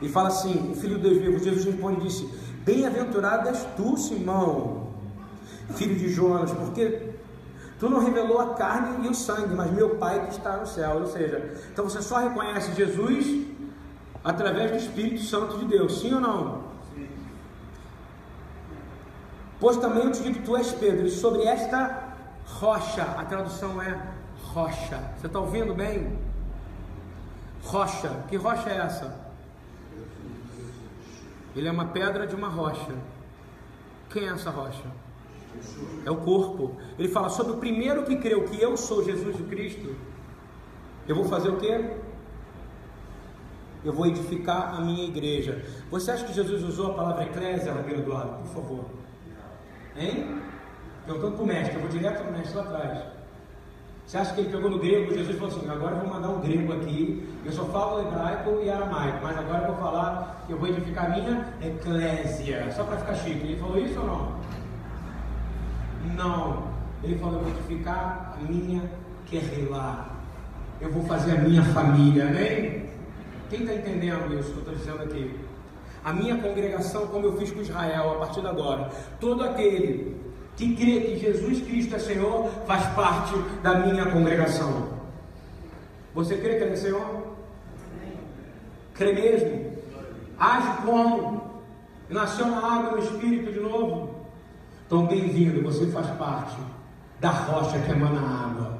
E 0.00 0.08
fala 0.08 0.28
assim: 0.28 0.72
o 0.72 0.74
filho 0.74 0.96
de 0.96 1.02
Deus 1.02 1.18
vivo, 1.18 1.38
Jesus 1.38 1.64
responde 1.64 2.00
e 2.00 2.04
disse: 2.04 2.30
Bem-aventurado 2.64 3.48
és 3.48 3.66
tu, 3.76 3.96
Simão, 3.96 4.88
filho 5.74 5.94
de 5.94 6.08
Jonas, 6.08 6.52
porque 6.52 7.10
tu 7.78 7.88
não 7.88 8.04
revelou 8.04 8.40
a 8.40 8.54
carne 8.54 9.06
e 9.06 9.08
o 9.08 9.14
sangue, 9.14 9.54
mas 9.54 9.70
meu 9.70 9.96
Pai 9.96 10.26
que 10.26 10.32
está 10.32 10.56
no 10.56 10.66
céu. 10.66 10.98
Ou 11.00 11.06
seja, 11.06 11.54
então 11.72 11.88
você 11.88 12.02
só 12.02 12.18
reconhece 12.18 12.72
Jesus 12.74 13.46
através 14.22 14.70
do 14.72 14.76
Espírito 14.76 15.22
Santo 15.22 15.58
de 15.58 15.64
Deus, 15.66 16.00
sim 16.00 16.12
ou 16.14 16.20
não? 16.20 16.66
Pois 19.58 19.76
também 19.78 20.04
eu 20.04 20.12
te 20.12 20.22
digo 20.22 20.44
tu 20.44 20.56
és 20.56 20.70
Pedro, 20.72 21.06
e 21.06 21.10
sobre 21.10 21.44
esta 21.44 22.14
rocha, 22.44 23.02
a 23.02 23.24
tradução 23.24 23.80
é 23.80 23.98
rocha. 24.52 25.00
Você 25.18 25.26
está 25.26 25.38
ouvindo 25.38 25.74
bem? 25.74 26.18
Rocha, 27.64 28.10
que 28.28 28.36
rocha 28.36 28.68
é 28.68 28.76
essa? 28.78 29.25
Ele 31.56 31.66
é 31.66 31.70
uma 31.72 31.86
pedra 31.86 32.26
de 32.26 32.36
uma 32.36 32.48
rocha. 32.48 32.94
Quem 34.10 34.28
é 34.28 34.28
essa 34.28 34.50
rocha? 34.50 34.84
É 36.04 36.10
o 36.10 36.16
corpo. 36.16 36.76
Ele 36.98 37.08
fala 37.08 37.30
sobre 37.30 37.54
o 37.54 37.56
primeiro 37.56 38.04
que 38.04 38.16
creu 38.16 38.44
que 38.44 38.60
eu 38.60 38.76
sou 38.76 39.02
Jesus 39.02 39.36
Cristo. 39.48 39.96
Eu 41.08 41.16
vou 41.16 41.24
fazer 41.24 41.48
o 41.48 41.56
quê? 41.56 41.96
Eu 43.82 43.92
vou 43.92 44.06
edificar 44.06 44.74
a 44.74 44.80
minha 44.80 45.04
igreja. 45.04 45.64
Você 45.90 46.10
acha 46.10 46.26
que 46.26 46.34
Jesus 46.34 46.62
usou 46.62 46.90
a 46.90 46.94
palavra 46.94 47.24
eclésia, 47.24 47.72
Rabino 47.72 48.00
Eduardo? 48.00 48.36
Por 48.42 48.48
favor. 48.48 48.84
Hein? 49.96 50.42
Perguntando 51.06 51.36
para 51.36 51.42
o 51.42 51.46
mestre, 51.46 51.74
eu 51.76 51.80
vou 51.80 51.88
direto 51.88 52.22
para 52.22 52.30
o 52.30 52.32
mestre 52.32 52.56
lá 52.56 52.62
atrás. 52.64 53.15
Você 54.06 54.18
acha 54.18 54.34
que 54.34 54.40
ele 54.40 54.50
pegou 54.50 54.70
no 54.70 54.78
grego? 54.78 55.12
Jesus 55.12 55.36
falou 55.36 55.54
assim: 55.54 55.68
agora 55.68 55.96
eu 55.96 56.00
vou 56.00 56.08
mandar 56.14 56.28
um 56.28 56.40
grego 56.40 56.72
aqui. 56.74 57.28
Eu 57.44 57.52
só 57.52 57.64
falo 57.64 58.06
hebraico 58.06 58.60
e 58.62 58.70
aramaico, 58.70 59.18
mas 59.20 59.36
agora 59.36 59.62
eu 59.62 59.74
vou 59.74 59.76
falar, 59.76 60.46
eu 60.48 60.56
vou 60.56 60.68
edificar 60.68 61.06
a 61.06 61.08
minha 61.08 61.48
eclésia, 61.60 62.72
só 62.72 62.84
para 62.84 62.98
ficar 62.98 63.14
chique. 63.14 63.44
Ele 63.44 63.56
falou 63.56 63.78
isso 63.78 63.98
ou 63.98 64.06
não? 64.06 64.36
Não. 66.14 66.68
Ele 67.02 67.18
falou: 67.18 67.34
eu 67.34 67.40
vou 67.40 67.50
edificar 67.50 68.36
a 68.40 68.44
minha 68.44 68.82
querrilá. 69.26 70.08
Eu 70.80 70.92
vou 70.92 71.02
fazer 71.04 71.32
a 71.32 71.40
minha 71.40 71.64
família, 71.64 72.28
amém? 72.28 72.86
Quem 73.50 73.60
está 73.62 73.74
entendendo 73.74 74.38
isso 74.38 74.52
que 74.52 74.56
eu 74.56 74.72
estou 74.72 74.74
dizendo 74.74 75.02
aqui? 75.02 75.46
a 76.06 76.12
minha 76.12 76.36
congregação, 76.36 77.08
como 77.08 77.26
eu 77.26 77.36
fiz 77.36 77.50
com 77.50 77.60
Israel 77.60 78.12
a 78.12 78.14
partir 78.20 78.40
de 78.40 78.46
agora. 78.46 78.88
Todo 79.18 79.42
aquele 79.42 80.14
que 80.56 80.74
crê 80.74 81.00
que 81.00 81.18
Jesus 81.18 81.60
Cristo 81.66 81.96
é 81.96 81.98
Senhor 81.98 82.48
faz 82.66 82.86
parte 82.94 83.34
da 83.62 83.80
minha 83.80 84.10
congregação. 84.10 84.88
Você 86.14 86.36
crê 86.36 86.56
que 86.56 86.64
Ele 86.64 86.72
é 86.72 86.76
Senhor? 86.76 87.36
Crê 88.94 89.12
mesmo? 89.12 89.72
Age 90.38 90.82
como? 90.84 91.62
Nasceu 92.08 92.46
na 92.46 92.58
água 92.58 92.92
no 92.92 92.98
Espírito 92.98 93.52
de 93.52 93.60
novo? 93.60 94.14
Então, 94.86 95.06
bem-vindo, 95.06 95.62
você 95.62 95.86
faz 95.88 96.06
parte 96.16 96.56
da 97.20 97.30
rocha 97.30 97.78
que 97.80 97.90
emana 97.90 98.20
água. 98.20 98.78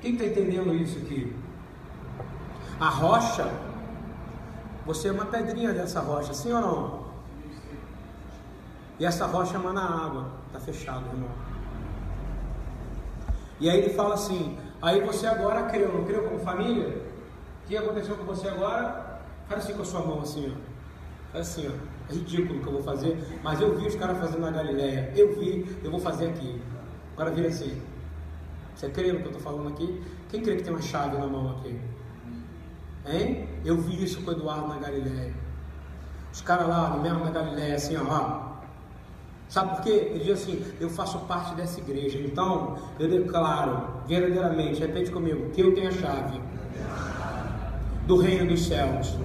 Quem 0.00 0.12
está 0.12 0.26
entendendo 0.26 0.74
isso 0.74 0.98
aqui? 0.98 1.34
A 2.78 2.88
rocha 2.88 3.50
você 4.86 5.08
é 5.08 5.12
uma 5.12 5.24
pedrinha 5.24 5.72
dessa 5.72 6.00
rocha, 6.00 6.34
sim 6.34 6.52
ou 6.52 6.60
não? 6.60 7.04
E 8.98 9.06
essa 9.06 9.26
rocha 9.26 9.56
emana 9.56 9.80
água. 9.80 10.43
Está 10.54 10.72
fechado, 10.72 11.04
irmão. 11.08 11.28
E 13.58 13.68
aí 13.68 13.78
ele 13.78 13.90
fala 13.92 14.14
assim: 14.14 14.56
aí 14.80 15.00
você 15.00 15.26
agora 15.26 15.64
creu, 15.64 15.92
não 15.92 16.04
creu 16.04 16.22
como 16.22 16.38
família? 16.38 17.02
O 17.64 17.66
que 17.66 17.76
aconteceu 17.76 18.16
com 18.16 18.24
você 18.24 18.46
agora? 18.46 19.20
Faz 19.48 19.64
assim 19.64 19.74
com 19.74 19.82
a 19.82 19.84
sua 19.84 20.00
mão, 20.02 20.20
assim, 20.20 20.54
ó. 20.54 21.32
Faz 21.32 21.48
assim, 21.48 21.66
ó. 21.66 21.72
É 22.08 22.14
ridículo 22.14 22.60
o 22.60 22.62
que 22.62 22.68
eu 22.68 22.72
vou 22.74 22.82
fazer, 22.84 23.18
mas 23.42 23.60
eu 23.60 23.76
vi 23.76 23.88
os 23.88 23.96
caras 23.96 24.16
fazendo 24.18 24.42
na 24.42 24.52
Galileia. 24.52 25.12
Eu 25.16 25.34
vi, 25.34 25.76
eu 25.82 25.90
vou 25.90 25.98
fazer 25.98 26.28
aqui. 26.28 26.62
Agora 27.14 27.32
vira 27.32 27.48
assim. 27.48 27.82
Você 28.76 28.88
crê 28.90 29.12
no 29.12 29.20
que 29.20 29.24
eu 29.24 29.32
estou 29.32 29.42
falando 29.42 29.68
aqui? 29.70 30.02
Quem 30.28 30.40
crê 30.40 30.56
que 30.56 30.62
tem 30.62 30.72
uma 30.72 30.82
chave 30.82 31.16
na 31.16 31.26
mão 31.26 31.56
aqui? 31.58 31.80
Hein? 33.06 33.48
Eu 33.64 33.76
vi 33.78 34.04
isso 34.04 34.22
com 34.22 34.30
o 34.30 34.34
Eduardo 34.34 34.68
na 34.68 34.78
Galileia. 34.78 35.34
Os 36.32 36.42
caras 36.42 36.68
lá 36.68 36.90
no 36.90 37.02
mesmo 37.02 37.24
na 37.24 37.30
Galileia, 37.32 37.74
assim, 37.74 37.96
ó. 37.96 38.53
Sabe 39.54 39.76
por 39.76 39.82
quê? 39.84 40.10
Ele 40.10 40.24
diz 40.24 40.42
assim: 40.42 40.64
Eu 40.80 40.90
faço 40.90 41.16
parte 41.28 41.54
dessa 41.54 41.78
igreja. 41.78 42.18
Então, 42.18 42.76
eu 42.98 43.08
declaro 43.08 43.84
verdadeiramente, 44.04 44.80
repete 44.80 45.12
comigo, 45.12 45.50
que 45.50 45.60
eu 45.60 45.72
tenho 45.72 45.90
a 45.90 45.92
chave 45.92 46.40
do 48.04 48.16
reino 48.16 48.48
dos 48.48 48.66
céus. 48.66 49.16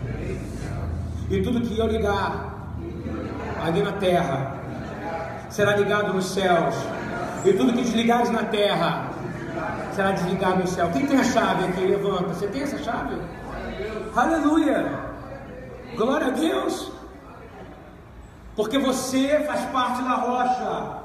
E 1.31 1.41
tudo 1.41 1.61
que 1.61 1.75
eu 1.75 1.87
ligar 1.87 2.75
aqui 3.59 3.81
na 3.81 3.93
terra 3.93 4.55
será 5.49 5.75
ligado 5.75 6.13
nos 6.13 6.25
céus. 6.25 6.75
E 7.43 7.51
tudo 7.53 7.73
que 7.73 7.81
desligares 7.81 8.29
na 8.29 8.43
terra 8.43 9.09
será 9.95 10.11
desligado 10.11 10.59
no 10.59 10.67
céu. 10.67 10.91
Quem 10.91 11.07
tem 11.07 11.19
a 11.19 11.23
chave 11.23 11.65
aqui? 11.69 11.81
Levanta. 11.81 12.35
Você 12.35 12.45
tem 12.45 12.61
essa 12.61 12.77
chave? 12.77 13.15
Aleluia! 14.15 14.91
Glória 15.97 16.27
a 16.27 16.29
Deus! 16.29 16.98
Porque 18.59 18.77
você 18.77 19.39
faz 19.47 19.61
parte 19.71 20.03
da 20.03 20.15
rocha. 20.15 20.99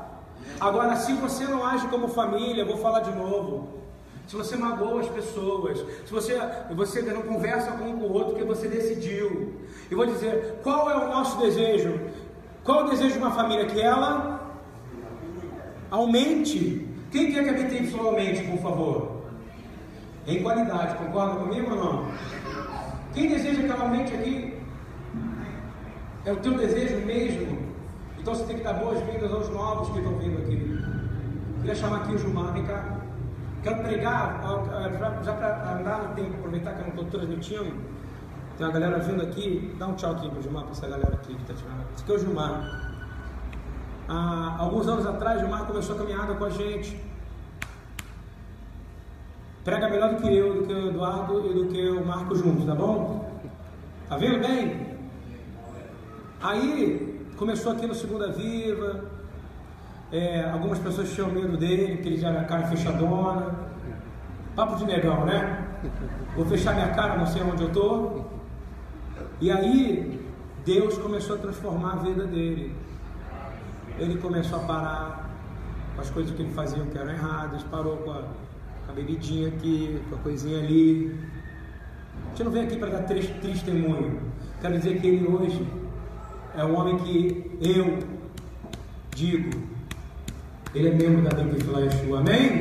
Agora, 0.61 0.97
se 0.97 1.13
você 1.13 1.45
não 1.45 1.65
age 1.65 1.87
como 1.87 2.09
família, 2.09 2.65
vou 2.65 2.79
falar 2.79 2.99
de 2.99 3.13
novo. 3.13 3.69
Se 4.27 4.35
você 4.35 4.57
magoa 4.57 5.03
as 5.03 5.09
pessoas, 5.09 5.79
se 6.05 6.13
você, 6.13 6.37
você 6.75 7.01
não 7.03 7.23
conversa 7.23 7.71
com 7.71 7.85
um 7.85 7.97
com 7.97 8.07
o 8.07 8.13
outro 8.13 8.35
que 8.35 8.43
você 8.43 8.67
decidiu. 8.67 9.55
E 9.89 9.95
vou 9.95 10.05
dizer, 10.05 10.59
qual 10.65 10.91
é 10.91 10.97
o 10.97 11.07
nosso 11.07 11.39
desejo? 11.39 12.01
Qual 12.65 12.81
é 12.81 12.85
o 12.87 12.91
desejo 12.91 13.13
de 13.13 13.19
uma 13.19 13.31
família? 13.31 13.67
Que 13.67 13.81
ela 13.81 14.53
aumente. 15.93 16.89
Quem 17.13 17.33
quer 17.33 17.45
que 17.45 17.51
a 17.51 17.53
BTY 17.53 17.97
aumente, 18.01 18.43
por 18.51 18.59
favor? 18.59 19.23
Em 20.27 20.43
qualidade, 20.43 20.97
concorda 20.97 21.37
comigo 21.37 21.71
ou 21.71 21.77
não? 21.77 22.09
Quem 23.15 23.29
deseja 23.29 23.63
que 23.63 23.71
ela 23.71 23.85
aumente 23.85 24.13
aqui? 24.13 24.54
É 26.25 26.33
o 26.33 26.37
teu 26.37 26.57
desejo 26.57 27.05
mesmo? 27.05 27.59
Então 28.19 28.35
você 28.35 28.45
tem 28.45 28.57
que 28.57 28.63
dar 28.63 28.73
boas-vindas 28.75 29.31
aos 29.31 29.51
novos 29.51 29.91
que 29.91 29.99
estão 29.99 30.17
vindo 30.19 30.39
aqui. 30.39 30.81
Queria 31.61 31.75
chamar 31.75 31.99
aqui 31.99 32.15
o 32.15 32.19
Gilmar, 32.19 32.53
vem 32.55 32.65
cá. 32.65 32.99
Quero 33.63 33.83
pregar, 33.83 34.41
já 35.23 35.33
para 35.35 35.75
andar 35.75 36.09
no 36.09 36.15
tempo, 36.15 36.35
aproveitar 36.39 36.73
que 36.73 36.81
eu 36.81 36.95
não 36.95 36.95
estou 36.95 37.21
transmitindo. 37.21 37.75
Tem 38.57 38.67
uma 38.67 38.73
galera 38.73 38.99
vindo 39.01 39.23
aqui. 39.23 39.75
Dá 39.79 39.87
um 39.87 39.95
tchau 39.95 40.13
aqui 40.13 40.31
para 40.31 40.39
o 40.39 40.43
Gilmar, 40.43 40.63
para 40.63 40.73
essa 40.73 40.89
galera 40.89 41.15
aqui 41.15 41.35
que 41.35 41.43
está 41.43 41.55
tirando. 41.55 41.85
Esse 41.95 42.03
aqui 42.03 42.13
é 42.13 42.15
o 42.15 42.19
Gilmar. 42.19 42.95
Há 44.09 44.57
alguns 44.59 44.89
anos 44.89 45.07
atrás, 45.07 45.37
o 45.37 45.41
Gilmar 45.41 45.67
começou 45.67 45.95
a 45.95 45.99
caminhada 45.99 46.35
com 46.35 46.45
a 46.45 46.51
gente. 46.51 46.99
Prega 49.63 49.89
melhor 49.91 50.15
do 50.15 50.23
que 50.23 50.35
eu, 50.35 50.55
do 50.55 50.67
que 50.67 50.73
o 50.73 50.89
Eduardo 50.89 51.51
e 51.51 51.55
do 51.55 51.67
que 51.67 51.89
o 51.89 52.05
Marco 52.05 52.35
juntos, 52.35 52.65
tá 52.67 52.75
bom? 52.75 53.31
Tá 54.09 54.17
vendo 54.17 54.39
bem? 54.39 54.94
Aí 56.45 57.27
começou 57.39 57.73
aqui 57.73 57.87
no 57.87 57.95
Segunda 57.95 58.31
Viva. 58.31 59.03
É, 60.13 60.45
algumas 60.51 60.79
pessoas 60.79 61.11
tinham 61.11 61.31
medo 61.31 61.57
dele, 61.57 61.95
porque 61.95 62.09
ele 62.11 62.19
já 62.19 62.29
era 62.29 62.45
cara 62.45 62.67
fechadona. 62.67 63.55
Papo 64.55 64.77
de 64.77 64.85
negão, 64.85 65.25
né? 65.25 65.67
Vou 66.37 66.45
fechar 66.45 66.75
minha 66.75 66.91
cara, 66.91 67.17
não 67.17 67.27
sei 67.27 67.43
onde 67.43 67.63
eu 67.63 67.73
tô. 67.73 68.25
E 69.41 69.51
aí 69.51 70.23
Deus 70.67 70.99
começou 70.99 71.37
a 71.37 71.39
transformar 71.39 71.93
a 71.95 71.97
vida 71.97 72.27
dele. 72.27 72.77
Ele 73.99 74.19
começou 74.19 74.61
a 74.61 74.65
parar 74.65 75.31
com 75.95 76.03
as 76.03 76.11
coisas 76.11 76.37
que 76.37 76.43
ele 76.43 76.53
fazia 76.53 76.85
que 76.85 76.99
eram 76.99 77.11
erradas, 77.11 77.63
parou 77.63 77.97
com 77.97 78.11
a 78.11 78.23
com 78.85 78.93
a 78.93 78.95
bebidinha 78.95 79.49
aqui, 79.49 79.99
com 80.11 80.17
a 80.17 80.19
coisinha 80.19 80.59
ali. 80.59 81.19
A 82.27 82.29
gente 82.29 82.45
não 82.45 82.53
vem 82.53 82.65
aqui 82.65 82.77
para 82.77 82.91
dar 82.91 83.03
triste 83.05 83.33
testemunho. 83.41 84.21
Quero 84.61 84.77
dizer 84.77 85.01
que 85.01 85.07
ele 85.07 85.27
hoje 85.27 85.67
é 86.57 86.65
um 86.65 86.79
homem 86.79 86.97
que 86.99 87.59
eu 87.61 87.99
digo, 89.15 89.51
ele 90.75 90.89
é 90.89 90.93
membro 90.93 91.23
da 91.23 91.43
Bíblia 91.43 91.85
Yeshua. 91.85 92.21
Amém? 92.21 92.61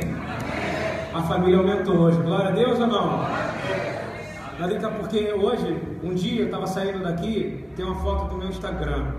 A 1.14 1.22
família 1.22 1.58
aumentou 1.58 1.96
hoje. 1.96 2.20
Glória 2.22 2.48
a 2.48 2.52
Deus 2.52 2.78
ou 2.80 2.86
não? 2.86 3.24
Amém. 3.24 4.78
Porque 4.98 5.32
hoje, 5.32 5.80
um 6.02 6.14
dia 6.14 6.40
eu 6.40 6.46
estava 6.46 6.66
saindo 6.66 7.02
daqui, 7.02 7.64
tem 7.76 7.84
uma 7.84 7.94
foto 7.96 8.30
do 8.30 8.36
meu 8.36 8.48
Instagram. 8.48 9.12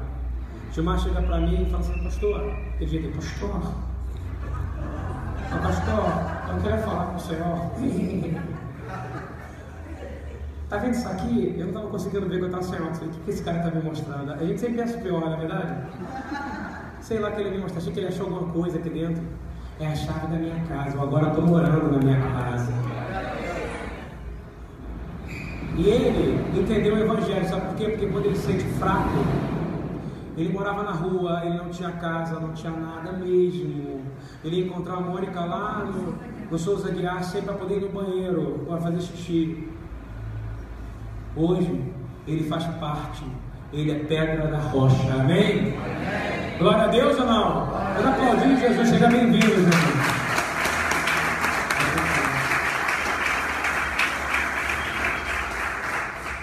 O 0.70 0.74
Gilmar 0.74 1.00
chega 1.00 1.22
para 1.22 1.40
mim 1.40 1.64
e 1.64 1.70
fala 1.70 1.84
assim, 1.84 2.04
pastor, 2.04 2.54
eu 2.82 2.88
digo, 2.88 3.16
pastor, 3.16 3.62
pastor, 5.62 6.54
eu 6.54 6.62
queria 6.62 6.78
falar 6.80 7.06
com 7.06 7.16
o 7.16 7.20
senhor. 7.20 8.55
Tá 10.76 10.82
vendo 10.82 10.94
isso 10.94 11.08
aqui? 11.08 11.56
Eu 11.58 11.62
não 11.62 11.68
estava 11.68 11.88
conseguindo 11.88 12.28
ver 12.28 12.36
que 12.36 12.42
eu 12.42 12.46
estava 12.48 12.64
sem 12.64 12.82
óculos. 12.82 13.16
O 13.16 13.20
que 13.22 13.32
esse 13.32 13.42
cara 13.44 13.60
está 13.60 13.72
me 13.72 13.82
mostrando? 13.82 14.34
A 14.34 14.44
gente 14.44 14.60
sempre 14.60 14.76
pensa 14.76 14.98
pior, 14.98 15.30
na 15.30 15.38
é 15.38 15.40
verdade? 15.40 15.74
Sei 17.00 17.18
lá 17.18 17.32
que 17.32 17.40
ele 17.40 17.52
me 17.52 17.60
mostrou. 17.60 17.82
Achei 17.82 17.94
que 17.94 18.00
ele 18.02 18.08
achou 18.10 18.26
alguma 18.26 18.52
coisa 18.52 18.78
aqui 18.78 18.90
dentro. 18.90 19.24
É 19.80 19.88
a 19.88 19.96
chave 19.96 20.28
da 20.28 20.36
minha 20.36 20.62
casa. 20.66 20.98
Eu 20.98 21.04
agora 21.04 21.30
estou 21.30 21.48
morando 21.48 21.94
na 21.94 21.98
minha 22.00 22.20
casa. 22.20 22.74
E 25.78 25.88
ele 25.88 26.60
entendeu 26.60 26.96
o 26.96 27.00
evangelho. 27.00 27.48
Sabe 27.48 27.68
por 27.68 27.76
quê? 27.78 27.92
Porque 27.92 28.08
quando 28.08 28.26
ele 28.26 28.36
se 28.36 28.48
sente 28.48 28.66
fraco, 28.78 29.26
ele 30.36 30.52
morava 30.52 30.84
na 30.84 30.92
rua, 30.92 31.42
ele 31.46 31.56
não 31.56 31.70
tinha 31.70 31.92
casa, 31.94 32.38
não 32.38 32.52
tinha 32.52 32.74
nada 32.74 33.14
mesmo. 33.14 34.02
Ele 34.44 34.58
ia 34.58 34.66
encontrar 34.66 34.96
a 34.96 35.00
Mônica 35.00 35.40
lá 35.40 35.86
no, 35.86 36.16
no 36.52 36.60
Souza 36.60 36.92
Guiar 36.92 37.24
sempre 37.24 37.46
para 37.46 37.56
poder 37.56 37.78
ir 37.78 37.82
no 37.84 37.90
banheiro, 37.94 38.66
para 38.68 38.82
fazer 38.82 39.00
xixi. 39.00 39.75
Hoje, 41.38 41.84
ele 42.26 42.48
faz 42.48 42.64
parte, 42.80 43.26
ele 43.74 43.92
é 43.92 44.00
pedra 44.06 44.48
da 44.48 44.58
rocha, 44.58 44.96
amém? 45.14 45.60
amém. 45.60 46.58
Glória 46.58 46.84
a 46.84 46.88
Deus 46.88 47.20
ou 47.20 47.26
não? 47.26 47.66
Vamos 47.66 48.06
aplaudir 48.06 48.58
Jesus, 48.58 48.88
seja 48.88 49.08
bem-vindo, 49.10 49.46
irmão. 49.46 49.70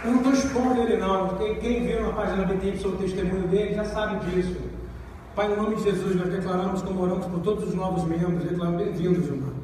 Eu 0.04 0.10
não 0.10 0.16
estou 0.18 0.32
expondo 0.34 0.82
ele 0.82 0.98
não. 0.98 1.28
Quem, 1.38 1.54
quem 1.54 1.86
viu 1.86 2.02
na 2.02 2.12
página 2.12 2.44
BTM 2.44 2.76
sobre 2.76 2.96
o 2.96 3.00
testemunho 3.00 3.48
dele 3.48 3.74
já 3.74 3.84
sabe 3.84 4.22
disso. 4.26 4.60
Pai, 5.34 5.48
no 5.48 5.56
nome 5.56 5.76
de 5.76 5.84
Jesus, 5.84 6.14
nós 6.16 6.28
declaramos 6.28 6.82
como 6.82 7.02
oramos 7.02 7.24
por 7.24 7.40
todos 7.40 7.66
os 7.66 7.74
novos 7.74 8.04
membros, 8.04 8.44
declaramos 8.44 8.82
bem-vindos, 8.82 9.26
irmão. 9.26 9.61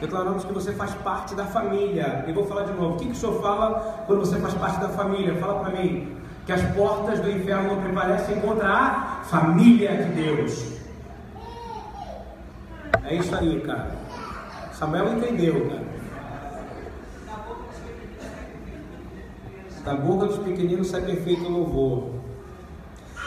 Declaramos 0.00 0.44
que 0.44 0.52
você 0.52 0.72
faz 0.72 0.94
parte 0.96 1.34
da 1.34 1.44
família. 1.44 2.24
E 2.26 2.32
vou 2.32 2.46
falar 2.46 2.64
de 2.64 2.72
novo. 2.72 2.94
O 2.94 2.98
que, 2.98 3.06
que 3.06 3.12
o 3.12 3.14
Senhor 3.14 3.40
fala 3.40 4.04
quando 4.06 4.20
você 4.20 4.38
faz 4.38 4.54
parte 4.54 4.80
da 4.80 4.88
família? 4.88 5.34
Fala 5.36 5.60
para 5.60 5.70
mim. 5.70 6.16
Que 6.46 6.52
as 6.52 6.62
portas 6.74 7.20
do 7.20 7.30
inferno 7.30 7.74
não 7.74 7.82
prevalecem 7.82 8.40
contra 8.40 8.68
a 8.68 9.20
família 9.24 9.96
de 9.96 10.12
Deus. 10.12 10.74
É 13.04 13.14
isso 13.14 13.34
aí, 13.34 13.60
cara. 13.60 13.92
Samuel 14.72 15.14
entendeu, 15.14 15.68
cara. 15.68 15.84
Da 19.84 19.94
boca 19.94 20.26
dos 20.26 20.38
pequeninos 20.38 20.88
sai 20.88 21.02
perfeito 21.02 21.48
louvor. 21.48 22.10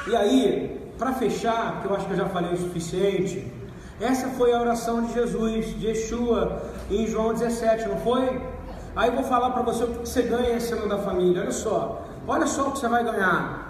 E 0.08 0.16
aí, 0.16 0.92
para 0.98 1.14
fechar, 1.14 1.82
que 1.82 1.88
eu 1.88 1.96
acho 1.96 2.06
que 2.06 2.14
eu 2.14 2.18
já 2.18 2.26
falei 2.28 2.54
o 2.54 2.58
suficiente, 2.58 3.46
essa 4.00 4.30
foi 4.30 4.54
a 4.54 4.62
oração 4.62 5.04
de 5.06 5.14
Jesus, 5.14 5.80
de 5.80 5.88
Yeshua, 5.88 6.62
em 6.90 7.08
João 7.08 7.34
17, 7.34 7.88
não 7.88 7.98
foi? 7.98 8.42
Aí 8.96 9.12
vou 9.12 9.24
falar 9.24 9.52
para 9.52 9.64
você 9.64 9.84
o 9.84 9.88
que 9.88 10.00
você 10.00 10.22
ganha 10.24 10.60
sendo 10.60 10.88
da 10.88 10.98
família. 11.00 11.42
Olha 11.42 11.52
só, 11.52 12.06
olha 12.28 12.48
só 12.48 12.70
o 12.70 12.72
que 12.72 12.80
você 12.80 12.88
vai 12.88 13.04
ganhar. 13.04 13.68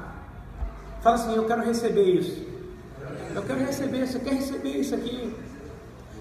Fala 1.02 1.16
assim: 1.16 1.36
Eu 1.36 1.46
quero 1.46 1.64
receber 1.64 2.04
isso. 2.04 2.46
Eu 3.34 3.42
quero 3.44 3.60
receber. 3.60 4.06
Você 4.06 4.20
quer 4.20 4.34
receber 4.34 4.70
isso 4.70 4.96
aqui? 4.96 5.36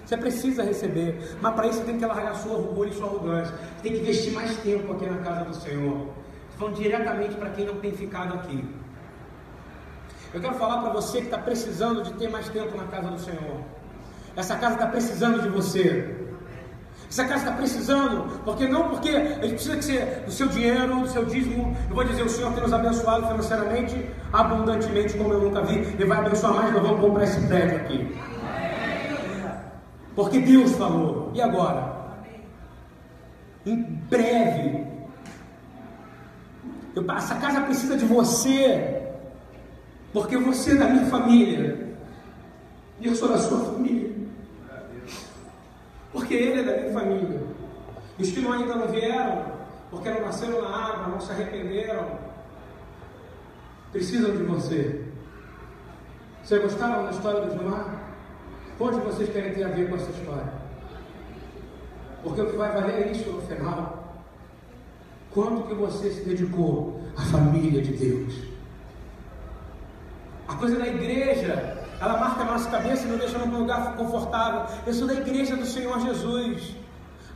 Você 0.05 0.15
precisa 0.15 0.63
receber, 0.63 1.35
mas 1.41 1.53
para 1.53 1.67
isso 1.67 1.79
você 1.79 1.85
tem 1.85 1.97
que 1.97 2.05
largar 2.05 2.33
sua 2.35 2.53
orgulho 2.53 2.89
e 2.89 2.93
sua 2.93 3.07
arrogância. 3.07 3.53
Você 3.53 3.83
tem 3.83 3.91
que 3.91 3.99
investir 3.99 4.31
mais 4.31 4.55
tempo 4.57 4.93
aqui 4.93 5.05
na 5.05 5.17
casa 5.17 5.43
do 5.43 5.55
Senhor. 5.55 6.07
Estou 6.49 6.59
falando 6.59 6.75
diretamente 6.75 7.35
para 7.35 7.49
quem 7.49 7.65
não 7.65 7.75
tem 7.75 7.91
ficado 7.91 8.35
aqui. 8.35 8.63
Eu 10.33 10.39
quero 10.39 10.55
falar 10.55 10.81
para 10.81 10.93
você 10.93 11.19
que 11.19 11.25
está 11.25 11.37
precisando 11.37 12.03
de 12.03 12.13
ter 12.13 12.29
mais 12.29 12.47
tempo 12.47 12.77
na 12.77 12.85
casa 12.85 13.09
do 13.09 13.19
Senhor. 13.19 13.76
Essa 14.37 14.55
casa 14.55 14.75
está 14.75 14.85
precisando 14.85 15.41
de 15.41 15.49
você. 15.49 16.15
Essa 17.09 17.23
casa 17.23 17.45
está 17.45 17.51
precisando, 17.53 18.39
porque 18.45 18.67
não 18.67 18.89
porque 18.89 19.09
a 19.09 19.41
gente 19.41 19.53
precisa 19.53 19.77
que 19.77 19.83
você, 19.83 19.99
do 20.25 20.31
seu 20.31 20.47
dinheiro, 20.47 20.99
do 20.99 21.07
seu 21.07 21.25
dízimo. 21.25 21.75
Eu 21.89 21.95
vou 21.95 22.03
dizer, 22.03 22.21
o 22.21 22.29
Senhor 22.29 22.53
tem 22.53 22.61
nos 22.61 22.71
abençoado 22.71 23.27
financeiramente, 23.27 24.05
abundantemente, 24.31 25.17
como 25.17 25.33
eu 25.33 25.41
nunca 25.41 25.63
vi. 25.63 25.79
Ele 25.79 26.05
vai 26.05 26.19
abençoar 26.19 26.53
mais, 26.53 26.71
nós 26.71 26.83
vamos 26.83 27.01
comprar 27.01 27.23
esse 27.23 27.47
prédio 27.47 27.77
aqui. 27.77 28.15
Porque 30.15 30.39
Deus 30.39 30.73
falou. 30.73 31.31
E 31.33 31.41
agora? 31.41 31.95
Em 33.65 33.81
breve. 33.81 34.85
Eu, 36.95 37.11
essa 37.11 37.35
casa 37.35 37.61
precisa 37.61 37.97
de 37.97 38.05
você. 38.05 39.01
Porque 40.13 40.37
você 40.37 40.73
é 40.73 40.75
da 40.75 40.85
minha 40.89 41.05
família. 41.05 41.95
E 42.99 43.07
eu 43.07 43.15
sou 43.15 43.29
da 43.29 43.37
sua 43.37 43.59
família. 43.59 44.06
Porque 46.17 46.33
ele 46.33 46.61
é 46.61 46.63
da 46.63 46.77
minha 46.77 46.93
família. 46.93 47.41
E 48.17 48.23
os 48.23 48.31
que 48.31 48.41
não 48.41 48.51
ainda 48.51 48.75
não 48.75 48.87
vieram, 48.87 49.51
porque 49.91 50.09
não 50.09 50.21
nasceram 50.21 50.63
na 50.63 50.75
água, 50.75 51.07
não 51.09 51.21
se 51.21 51.31
arrependeram, 51.31 52.17
precisam 53.91 54.31
de 54.31 54.41
você. 54.41 55.05
Vocês 56.43 56.59
gostaram 56.59 57.03
da 57.03 57.11
história 57.11 57.41
do 57.41 57.51
Gilmar? 57.51 58.01
Onde 58.79 58.99
vocês 59.01 59.29
querem 59.29 59.53
ter 59.53 59.63
a 59.63 59.67
ver 59.67 59.89
com 59.89 59.95
essa 59.95 60.09
história? 60.09 60.53
Porque 62.23 62.41
o 62.41 62.49
que 62.49 62.57
vai 62.57 62.71
valer 62.71 63.07
é 63.07 63.11
isso 63.11 63.29
no 63.29 63.41
final. 63.43 64.23
Quanto 65.29 65.67
que 65.67 65.75
você 65.75 66.09
se 66.09 66.21
dedicou 66.21 66.99
à 67.15 67.21
família 67.21 67.79
de 67.79 67.93
Deus? 67.93 68.33
A 70.47 70.55
coisa 70.55 70.79
da 70.79 70.87
igreja, 70.87 71.77
ela 71.99 72.17
marca 72.17 72.41
a 72.41 72.45
nossa 72.45 72.69
cabeça 72.69 73.05
e 73.05 73.07
nos 73.07 73.19
deixa 73.19 73.37
num 73.39 73.59
lugar 73.59 73.95
confortável. 73.95 74.65
Eu 74.85 74.93
sou 74.93 75.07
da 75.07 75.13
igreja 75.13 75.55
do 75.55 75.65
Senhor 75.65 75.99
Jesus. 75.99 76.75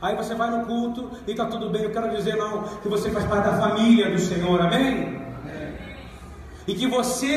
Aí 0.00 0.16
você 0.16 0.34
vai 0.34 0.50
no 0.50 0.66
culto 0.66 1.10
e 1.26 1.30
está 1.30 1.46
tudo 1.46 1.70
bem. 1.70 1.82
Eu 1.82 1.92
quero 1.92 2.10
dizer 2.10 2.36
não, 2.36 2.64
que 2.82 2.88
você 2.88 3.10
faz 3.10 3.24
parte 3.24 3.44
da 3.48 3.56
família 3.56 4.10
do 4.10 4.18
Senhor, 4.18 4.60
amém? 4.60 5.22
E 6.66 6.74
que 6.74 6.86
você 6.86 7.36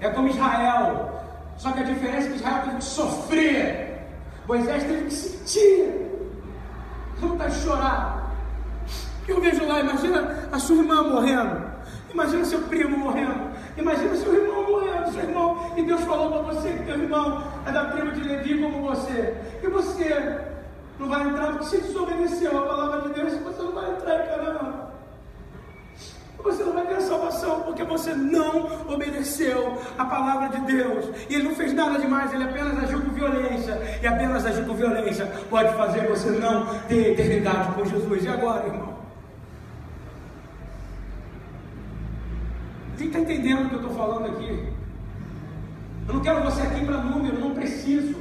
é 0.00 0.08
como 0.10 0.28
Israel, 0.28 1.22
só 1.56 1.72
que 1.72 1.80
a 1.80 1.84
diferença 1.84 2.26
é 2.26 2.30
que 2.30 2.36
Israel 2.36 2.62
teve 2.64 2.76
que 2.76 2.84
sofrer, 2.84 4.06
Moisés 4.46 4.82
teve 4.84 5.04
que 5.06 5.14
sentir, 5.14 6.10
vontade 7.18 7.54
de 7.54 7.60
chorar. 7.60 8.32
Eu 9.26 9.40
vejo 9.40 9.66
lá, 9.66 9.80
imagina 9.80 10.48
a 10.52 10.58
sua 10.58 10.76
irmã 10.76 11.02
morrendo, 11.02 11.62
imagina 12.12 12.44
seu 12.44 12.60
primo 12.62 12.98
morrendo, 12.98 13.53
imagina 13.76 14.16
seu 14.16 14.34
irmão 14.34 14.70
morrendo, 14.70 15.12
seu 15.12 15.22
irmão, 15.22 15.72
e 15.76 15.82
Deus 15.82 16.00
falou 16.02 16.30
para 16.30 16.52
você 16.52 16.72
que 16.72 16.84
teu 16.84 16.98
irmão 16.98 17.42
é 17.66 17.72
da 17.72 17.86
tribo 17.86 18.12
de 18.12 18.28
Levi 18.28 18.62
como 18.62 18.88
você, 18.88 19.34
e 19.62 19.66
você 19.66 20.40
não 20.98 21.08
vai 21.08 21.28
entrar 21.28 21.46
porque 21.48 21.64
você 21.64 21.78
desobedeceu 21.78 22.58
a 22.58 22.62
palavra 22.62 23.00
de 23.02 23.14
Deus, 23.14 23.32
você 23.40 23.62
não 23.62 23.72
vai 23.72 23.90
entrar 23.90 24.24
em 24.24 24.28
Canaã 24.28 24.84
você 26.44 26.62
não 26.62 26.74
vai 26.74 26.86
ter 26.86 27.00
salvação 27.00 27.62
porque 27.62 27.82
você 27.82 28.12
não 28.12 28.68
obedeceu 28.86 29.78
a 29.96 30.04
palavra 30.04 30.50
de 30.50 30.60
Deus. 30.66 31.06
E 31.28 31.36
ele 31.36 31.44
não 31.44 31.54
fez 31.54 31.72
nada 31.72 31.98
demais, 31.98 32.32
ele 32.34 32.44
apenas 32.44 32.84
agiu 32.84 33.00
com 33.00 33.10
violência. 33.10 33.80
E 34.02 34.06
apenas 34.06 34.44
agir 34.44 34.66
com 34.66 34.74
violência 34.74 35.26
pode 35.48 35.74
fazer 35.74 36.06
você 36.06 36.30
não 36.30 36.66
ter 36.86 37.12
eternidade 37.12 37.72
com 37.72 37.84
Jesus. 37.86 38.24
E 38.24 38.28
agora, 38.28 38.66
irmão? 38.66 38.93
Quem 43.04 43.10
está 43.10 43.20
entendendo 43.20 43.66
o 43.66 43.68
que 43.68 43.74
eu 43.74 43.80
estou 43.82 43.94
falando 43.94 44.26
aqui? 44.28 44.66
Eu 46.08 46.14
não 46.14 46.22
quero 46.22 46.42
você 46.42 46.62
aqui 46.62 46.86
para 46.86 46.96
número, 47.02 47.38
não 47.38 47.54
preciso. 47.54 48.16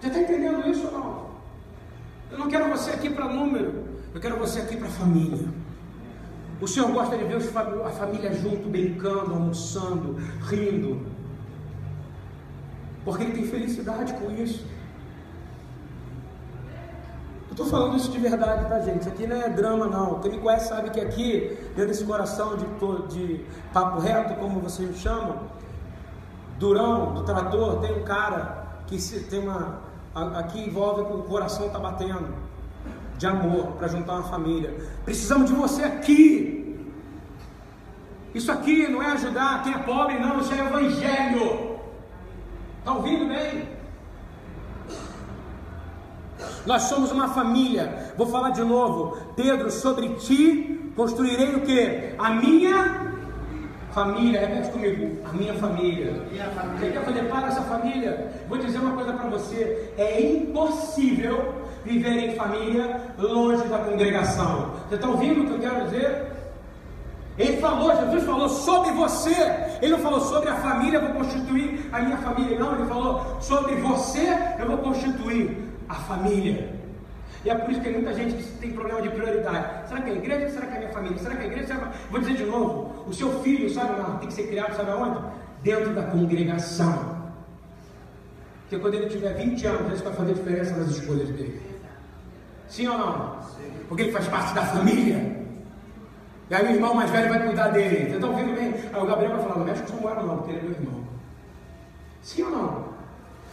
Já 0.00 0.08
está 0.08 0.20
entendendo 0.20 0.66
isso 0.66 0.86
ou 0.86 0.92
não? 0.92 1.30
Eu 2.32 2.38
não 2.38 2.48
quero 2.48 2.70
você 2.70 2.92
aqui 2.92 3.10
para 3.10 3.28
número, 3.28 3.84
eu 4.14 4.20
quero 4.20 4.38
você 4.38 4.60
aqui 4.60 4.78
para 4.78 4.88
família. 4.88 5.46
O 6.58 6.66
Senhor 6.66 6.90
gosta 6.90 7.18
de 7.18 7.24
ver 7.24 7.36
a 7.36 7.90
família 7.90 8.32
junto, 8.32 8.70
brincando, 8.70 9.34
almoçando, 9.34 10.16
rindo. 10.48 11.06
Porque 13.04 13.24
Ele 13.24 13.32
tem 13.32 13.46
felicidade 13.46 14.14
com 14.14 14.30
isso. 14.30 14.64
Eu 17.50 17.52
estou 17.52 17.66
falando 17.66 17.96
isso 17.96 18.12
de 18.12 18.18
verdade, 18.18 18.68
tá, 18.68 18.80
gente? 18.80 19.00
Isso 19.00 19.08
aqui 19.08 19.26
não 19.26 19.36
é 19.36 19.48
drama, 19.48 19.88
não. 19.88 20.20
Quem 20.20 20.30
me 20.30 20.38
conhece 20.38 20.68
sabe 20.68 20.88
que 20.90 21.00
aqui, 21.00 21.58
dentro 21.80 21.88
desse 21.88 22.04
coração 22.04 22.56
de, 22.56 22.66
de 23.08 23.44
papo 23.72 24.00
reto, 24.00 24.34
como 24.34 24.60
vocês 24.60 24.96
chamam, 24.98 25.38
Durão, 26.58 27.14
do 27.14 27.22
trator, 27.22 27.80
tem 27.80 27.98
um 27.98 28.04
cara 28.04 28.82
que 28.86 29.00
se, 29.00 29.20
tem 29.20 29.40
uma. 29.40 29.80
Aqui 30.14 30.60
envolve 30.60 31.02
o 31.02 31.22
coração 31.22 31.66
está 31.66 31.78
batendo 31.78 32.34
de 33.16 33.26
amor 33.26 33.68
para 33.78 33.88
juntar 33.88 34.14
uma 34.14 34.24
família. 34.24 34.74
Precisamos 35.04 35.48
de 35.48 35.56
você 35.56 35.84
aqui. 35.84 36.58
Isso 38.34 38.52
aqui 38.52 38.88
não 38.88 39.02
é 39.02 39.12
ajudar 39.12 39.62
quem 39.62 39.72
é 39.72 39.78
pobre, 39.78 40.18
não, 40.18 40.40
isso 40.40 40.52
é 40.52 40.58
evangelho. 40.58 41.78
Está 42.78 42.92
ouvindo 42.92 43.26
bem? 43.26 43.68
Nós 46.66 46.82
somos 46.82 47.10
uma 47.10 47.28
família. 47.28 48.12
Vou 48.18 48.26
falar 48.26 48.50
de 48.50 48.62
novo. 48.62 49.16
Pedro, 49.34 49.70
sobre 49.70 50.10
ti 50.16 50.79
construirei 50.96 51.54
o 51.54 51.60
que? 51.60 52.14
A 52.18 52.30
minha 52.30 53.10
família. 53.92 54.40
Repete 54.40 54.70
comigo. 54.70 55.18
A 55.28 55.32
minha 55.32 55.54
família. 55.54 56.22
Você 56.78 56.90
quer 56.90 57.04
fazer 57.04 57.22
parte 57.24 57.48
dessa 57.48 57.62
família? 57.62 58.32
Vou 58.48 58.58
dizer 58.58 58.78
uma 58.78 58.92
coisa 58.92 59.12
para 59.12 59.28
você. 59.28 59.92
É 59.96 60.20
impossível 60.20 61.54
viver 61.84 62.30
em 62.30 62.36
família 62.36 63.00
longe 63.18 63.66
da 63.68 63.78
congregação. 63.78 64.72
Você 64.88 64.96
está 64.96 65.08
ouvindo 65.08 65.42
o 65.42 65.46
que 65.46 65.52
eu 65.52 65.70
quero 65.70 65.84
dizer? 65.86 66.30
Ele 67.38 67.56
falou, 67.56 67.90
Jesus 67.96 68.24
falou 68.24 68.48
sobre 68.48 68.90
você. 68.92 69.34
Ele 69.80 69.92
não 69.92 69.98
falou 69.98 70.20
sobre 70.20 70.50
a 70.50 70.56
família, 70.56 70.98
eu 70.98 71.06
vou 71.06 71.14
constituir 71.14 71.88
a 71.90 72.00
minha 72.00 72.18
família. 72.18 72.58
Não, 72.58 72.74
ele 72.74 72.86
falou 72.86 73.38
sobre 73.40 73.76
você, 73.76 74.36
eu 74.58 74.66
vou 74.66 74.78
constituir 74.78 75.56
a 75.88 75.94
família. 75.94 76.79
E 77.44 77.50
é 77.50 77.54
por 77.54 77.70
isso 77.70 77.80
que 77.80 77.88
muita 77.90 78.12
gente 78.12 78.34
que 78.34 78.42
tem 78.58 78.72
problema 78.72 79.00
de 79.00 79.08
prioridade. 79.08 79.88
Será 79.88 80.02
que 80.02 80.10
é 80.10 80.12
a 80.12 80.16
igreja? 80.16 80.48
Será 80.50 80.66
que 80.66 80.72
é 80.72 80.76
a 80.76 80.80
minha 80.80 80.92
família? 80.92 81.18
Será 81.18 81.36
que 81.36 81.42
é 81.42 81.44
a 81.44 81.46
igreja? 81.46 81.66
Será... 81.68 81.92
Vou 82.10 82.20
dizer 82.20 82.36
de 82.36 82.44
novo: 82.44 83.04
o 83.08 83.12
seu 83.14 83.40
filho, 83.40 83.70
sabe, 83.70 83.94
tem 84.18 84.28
que 84.28 84.34
ser 84.34 84.46
criado, 84.48 84.76
sabe 84.76 84.90
aonde? 84.90 85.20
Dentro 85.62 85.94
da 85.94 86.02
congregação. 86.02 87.18
Porque 88.62 88.78
quando 88.78 88.94
ele 88.94 89.08
tiver 89.08 89.34
20 89.34 89.66
anos, 89.66 89.94
isso 89.94 90.04
vai 90.04 90.12
fazer 90.12 90.34
diferença 90.34 90.76
nas 90.76 90.90
escolhas 90.90 91.28
dele. 91.30 91.60
Sim 92.68 92.86
ou 92.88 92.98
não? 92.98 93.36
Porque 93.88 94.02
ele 94.02 94.12
faz 94.12 94.28
parte 94.28 94.54
da 94.54 94.62
família. 94.62 95.40
E 96.50 96.54
aí 96.54 96.66
o 96.66 96.70
irmão 96.70 96.94
mais 96.94 97.10
velho 97.10 97.28
vai 97.28 97.44
cuidar 97.46 97.68
dele. 97.68 98.14
Está 98.14 98.26
ouvindo 98.26 98.54
bem? 98.54 98.74
Aí 98.92 99.02
o 99.02 99.06
Gabriel 99.06 99.32
vai 99.32 99.42
falar, 99.42 99.58
não 99.58 99.64
mexe 99.64 99.82
com 99.82 99.88
Samuel 99.88 100.26
não, 100.26 100.36
porque 100.38 100.52
ele 100.52 100.60
é 100.60 100.62
meu 100.62 100.72
irmão. 100.72 101.04
Sim 102.22 102.42
ou 102.42 102.50
não? 102.50 102.89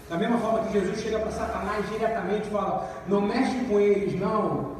Da 0.09 0.17
mesma 0.17 0.37
forma 0.37 0.59
que 0.59 0.73
Jesus 0.73 0.99
chega 0.99 1.19
para 1.19 1.31
Satanás 1.31 1.89
diretamente 1.89 2.47
e 2.47 2.51
fala, 2.51 2.89
não 3.07 3.21
mexe 3.21 3.57
com 3.65 3.79
eles 3.79 4.17
não, 4.19 4.77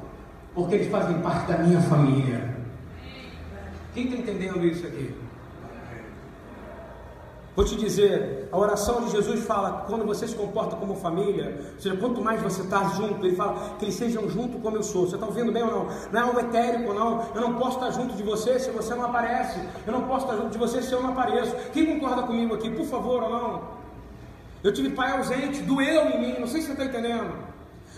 porque 0.56 0.76
eles 0.76 0.90
fazem 0.90 1.20
parte 1.22 1.52
da 1.52 1.58
minha 1.58 1.82
família. 1.82 2.56
Quem 3.94 4.06
está 4.06 4.18
entendendo 4.18 4.66
isso 4.66 4.88
aqui? 4.88 5.14
Vou 7.58 7.66
te 7.66 7.76
dizer, 7.76 8.48
a 8.52 8.58
oração 8.58 9.04
de 9.04 9.12
Jesus 9.12 9.44
fala 9.44 9.84
quando 9.88 10.06
você 10.06 10.28
se 10.28 10.36
comporta 10.36 10.76
como 10.76 10.96
família, 10.96 11.60
ou 11.74 11.82
seja, 11.82 11.98
quanto 11.98 12.22
mais 12.22 12.40
você 12.40 12.62
está 12.62 12.84
junto, 12.90 13.26
ele 13.26 13.36
fala 13.36 13.76
que 13.80 13.86
eles 13.86 13.96
sejam 13.96 14.30
junto 14.30 14.60
como 14.60 14.78
eu 14.78 14.84
sou. 14.84 15.08
Você 15.08 15.16
está 15.16 15.26
ouvindo 15.26 15.52
bem 15.52 15.64
ou 15.64 15.72
não? 15.72 15.88
Não 16.12 16.22
é 16.22 16.26
um 16.26 16.40
etérico, 16.40 16.94
não. 16.94 17.26
Eu 17.34 17.42
não 17.42 17.56
posso 17.56 17.78
estar 17.80 17.90
junto 17.90 18.16
de 18.16 18.22
você 18.22 18.60
se 18.60 18.70
você 18.70 18.94
não 18.94 19.06
aparece. 19.06 19.60
Eu 19.88 19.92
não 19.92 20.04
posso 20.04 20.26
estar 20.26 20.38
junto 20.38 20.52
de 20.52 20.58
você 20.60 20.84
se 20.84 20.94
eu 20.94 21.02
não 21.02 21.10
apareço. 21.10 21.56
Quem 21.74 22.00
concorda 22.00 22.22
comigo 22.22 22.54
aqui, 22.54 22.70
por 22.70 22.86
favor 22.86 23.24
ou 23.24 23.30
não? 23.32 23.87
Eu 24.68 24.74
tive 24.74 24.90
pai 24.90 25.12
ausente, 25.12 25.62
doeu 25.62 26.10
em 26.10 26.20
mim, 26.20 26.36
não 26.42 26.46
sei 26.46 26.60
se 26.60 26.68
você 26.68 26.74
está 26.74 26.84
entendendo. 26.84 27.32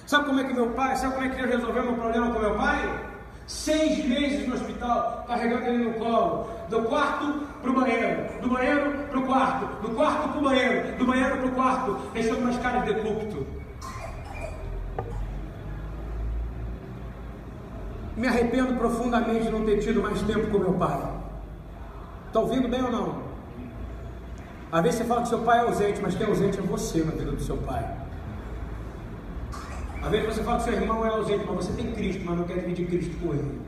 Sabe 0.05 0.25
como 0.25 0.39
é 0.39 0.43
que 0.43 0.53
meu 0.53 0.69
pai, 0.69 0.95
sabe 0.97 1.15
como 1.15 1.25
é 1.25 1.29
que 1.29 1.41
ele 1.41 1.51
resolveu 1.51 1.81
meu 1.81 1.93
problema 1.95 2.31
com 2.31 2.39
meu 2.39 2.53
pai? 2.53 3.09
Seis 3.47 4.05
meses 4.05 4.47
no 4.47 4.53
hospital, 4.53 5.25
carregando 5.27 5.65
ele 5.65 5.85
no 5.85 5.93
colo, 5.93 6.47
do 6.69 6.83
quarto 6.83 7.47
para 7.59 7.71
o 7.71 7.73
banheiro, 7.73 8.39
do 8.43 8.49
banheiro 8.49 8.91
para 9.09 9.17
o 9.17 9.25
quarto, 9.25 9.81
do 9.81 9.95
quarto 9.95 10.29
para 10.29 10.37
o 10.37 10.43
banheiro, 10.43 10.95
do 10.95 11.05
banheiro 11.07 11.37
para 11.37 11.47
o 11.47 11.51
quarto, 11.53 11.93
deixando 12.13 12.41
uma 12.41 12.51
escada 12.51 12.81
de 12.81 12.93
decúbito. 12.93 13.47
Me 18.15 18.27
arrependo 18.27 18.75
profundamente 18.75 19.45
de 19.45 19.51
não 19.51 19.65
ter 19.65 19.79
tido 19.79 20.03
mais 20.03 20.21
tempo 20.21 20.51
com 20.51 20.59
meu 20.59 20.73
pai. 20.73 21.01
Está 22.27 22.41
ouvindo 22.41 22.67
bem 22.67 22.83
ou 22.83 22.91
não? 22.91 23.28
Às 24.71 24.83
vezes 24.83 24.99
você 24.99 25.05
fala 25.05 25.21
que 25.23 25.29
seu 25.29 25.39
pai 25.39 25.59
é 25.59 25.61
ausente, 25.61 25.99
mas 26.01 26.15
quem 26.15 26.25
é 26.25 26.29
ausente 26.29 26.59
é 26.59 26.61
você 26.61 27.03
na 27.03 27.11
vida 27.11 27.31
do 27.31 27.41
seu 27.41 27.57
pai. 27.57 27.83
Às 30.01 30.09
vezes 30.09 30.35
você 30.35 30.43
fala 30.43 30.57
que 30.57 30.63
seu 30.63 30.73
irmão 30.73 31.05
é 31.05 31.09
ausente, 31.09 31.43
mas 31.47 31.65
você 31.65 31.73
tem 31.73 31.91
Cristo, 31.91 32.21
mas 32.23 32.37
não 32.37 32.45
quer 32.45 32.59
dividir 32.59 32.87
Cristo 32.87 33.17
com 33.19 33.33
ele. 33.33 33.61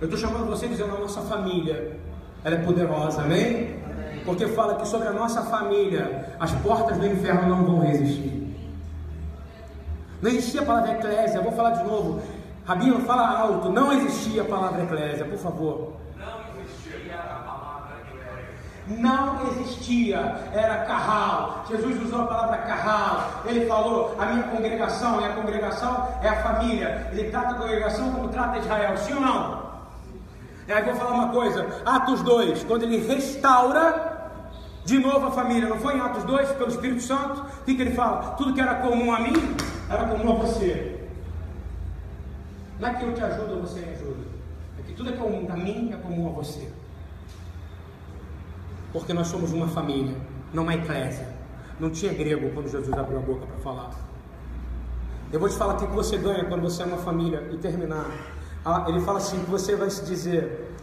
Eu 0.00 0.04
estou 0.04 0.18
chamando 0.18 0.46
você 0.46 0.68
dizendo 0.68 0.94
a 0.94 1.00
nossa 1.00 1.20
família, 1.22 1.98
ela 2.44 2.54
é 2.54 2.58
poderosa, 2.58 3.22
amém? 3.22 3.76
Porque 4.24 4.46
fala 4.46 4.76
que 4.76 4.86
sobre 4.86 5.08
a 5.08 5.12
nossa 5.12 5.42
família 5.42 6.36
as 6.38 6.52
portas 6.52 6.96
do 6.98 7.06
inferno 7.06 7.48
não 7.48 7.64
vão 7.64 7.80
resistir. 7.80 8.54
Não 10.22 10.30
existia 10.30 10.60
a 10.60 10.64
palavra 10.64 10.92
eclésia, 10.92 11.40
vou 11.40 11.52
falar 11.52 11.70
de 11.70 11.84
novo. 11.84 12.22
Rabino, 12.64 13.00
fala 13.00 13.26
alto, 13.26 13.70
não 13.70 13.92
existia 13.92 14.42
a 14.42 14.44
palavra 14.44 14.84
eclésia, 14.84 15.24
por 15.24 15.38
favor. 15.38 15.94
Não 18.88 19.46
existia, 19.48 20.48
era 20.52 20.84
carral. 20.84 21.64
Jesus 21.68 22.02
usou 22.02 22.22
a 22.22 22.26
palavra 22.26 22.56
carral. 22.58 23.42
Ele 23.44 23.66
falou: 23.66 24.16
a 24.18 24.26
minha 24.26 24.44
congregação, 24.44 25.20
e 25.20 25.24
a 25.24 25.34
congregação 25.34 26.08
é 26.22 26.28
a 26.28 26.42
família. 26.42 27.08
Ele 27.12 27.30
trata 27.30 27.50
a 27.50 27.54
congregação 27.54 28.10
como 28.12 28.28
trata 28.28 28.58
Israel, 28.58 28.96
sim 28.96 29.12
ou 29.14 29.20
não? 29.20 29.68
E 30.66 30.72
aí 30.72 30.82
vou 30.82 30.94
falar 30.94 31.10
uma 31.10 31.28
coisa: 31.28 31.66
Atos 31.84 32.22
2, 32.22 32.64
quando 32.64 32.84
ele 32.84 33.06
restaura 33.06 34.30
de 34.86 34.98
novo 34.98 35.26
a 35.26 35.30
família, 35.32 35.68
não 35.68 35.78
foi 35.78 35.96
em 35.96 36.00
Atos 36.00 36.24
2, 36.24 36.52
pelo 36.52 36.70
Espírito 36.70 37.02
Santo? 37.02 37.42
O 37.42 37.64
que, 37.64 37.74
que 37.74 37.82
ele 37.82 37.94
fala? 37.94 38.36
Tudo 38.38 38.54
que 38.54 38.60
era 38.60 38.76
comum 38.76 39.14
a 39.14 39.20
mim, 39.20 39.34
era 39.90 40.06
comum 40.06 40.32
a 40.32 40.34
você. 40.36 40.98
Não 42.80 42.88
é 42.88 42.94
que 42.94 43.04
eu 43.04 43.12
te 43.12 43.22
ajudo 43.22 43.56
ou 43.56 43.60
você 43.60 43.80
me 43.80 43.92
ajuda. 43.92 44.24
É 44.78 44.82
que 44.82 44.94
tudo 44.94 45.10
é 45.10 45.12
comum 45.12 45.46
a 45.50 45.56
mim, 45.56 45.90
é 45.92 45.96
comum 45.96 46.28
a 46.28 46.32
você 46.32 46.70
porque 48.92 49.12
nós 49.12 49.28
somos 49.28 49.52
uma 49.52 49.68
família, 49.68 50.14
não 50.52 50.62
uma 50.62 50.74
eclésia. 50.74 51.28
Não 51.78 51.90
tinha 51.90 52.12
grego 52.12 52.50
quando 52.52 52.68
Jesus 52.68 52.92
abriu 52.92 53.18
a 53.18 53.22
boca 53.22 53.46
para 53.46 53.56
falar. 53.58 53.90
Eu 55.32 55.38
vou 55.38 55.48
te 55.48 55.56
falar 55.56 55.74
o 55.74 55.76
que 55.76 55.86
você 55.86 56.16
ganha 56.16 56.44
quando 56.44 56.62
você 56.62 56.82
é 56.82 56.86
uma 56.86 56.96
família 56.96 57.48
e 57.52 57.56
terminar. 57.58 58.06
Ah, 58.64 58.86
ele 58.88 59.00
fala 59.00 59.18
assim: 59.18 59.38
que 59.44 59.50
você 59.50 59.76
vai 59.76 59.90
se 59.90 60.04
dizer 60.04 60.74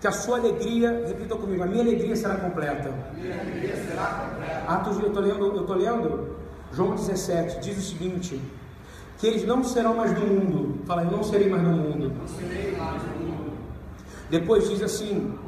que 0.00 0.06
a 0.06 0.12
sua 0.12 0.38
alegria, 0.38 1.04
repita 1.06 1.36
comigo, 1.36 1.62
a 1.62 1.66
minha 1.66 1.82
alegria 1.82 2.14
será 2.16 2.34
completa. 2.34 2.92
Minha 3.14 3.40
alegria 3.40 3.76
será 3.76 4.06
completa. 4.06 4.64
Atos, 4.66 4.98
eu 4.98 5.06
estou 5.06 5.22
lendo, 5.22 5.56
eu 5.56 5.74
lendo 5.74 6.36
João 6.72 6.96
17, 6.96 7.60
diz 7.60 7.78
o 7.78 7.80
seguinte: 7.80 8.42
que 9.18 9.26
eles 9.28 9.46
não 9.46 9.62
serão 9.62 9.94
mais 9.94 10.12
do 10.12 10.20
mundo. 10.20 10.80
Fala, 10.84 11.04
eu 11.04 11.10
não 11.12 11.22
serei 11.22 11.48
mais 11.48 11.62
do 11.62 11.70
mundo. 11.70 12.12
Não 12.18 12.26
serei 12.26 12.76
mais 12.76 13.00
do 13.00 13.08
mundo. 13.20 13.52
Depois 14.28 14.68
diz 14.68 14.82
assim: 14.82 15.38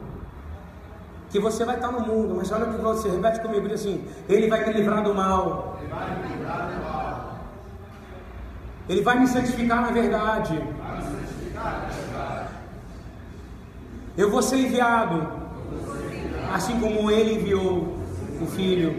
que 1.35 1.41
você 1.41 1.65
vai 1.65 1.75
estar 1.75 1.91
no 1.91 1.99
mundo, 1.99 2.37
mas 2.37 2.53
olha 2.53 2.67
o 2.67 2.73
que 2.73 2.81
você 2.81 3.11
repete 3.11 3.41
comigo, 3.41 3.67
diz 3.67 3.81
assim, 3.81 4.05
ele 4.29 4.47
vai 4.47 4.65
me 4.65 4.73
livrar 4.73 5.03
do 5.03 5.13
mal. 5.13 5.77
Ele 5.81 5.91
vai 5.91 6.17
me 6.17 6.29
livrar 6.29 6.69
do 6.69 6.85
mal. 6.85 7.39
Ele 8.89 9.03
vai 9.03 9.19
me 9.19 9.27
santificar 9.27 9.83
na 9.83 9.91
verdade. 9.91 10.57
Vai 10.57 10.97
me 10.97 11.03
santificar 11.03 11.65
na 11.65 11.89
verdade. 11.89 12.49
Eu 14.17 14.31
vou 14.31 14.43
ser 14.43 14.59
enviado, 14.59 15.27
assim 16.53 16.79
como 16.79 17.11
ele 17.11 17.35
enviou 17.35 17.99
o 18.41 18.47
filho. 18.47 18.95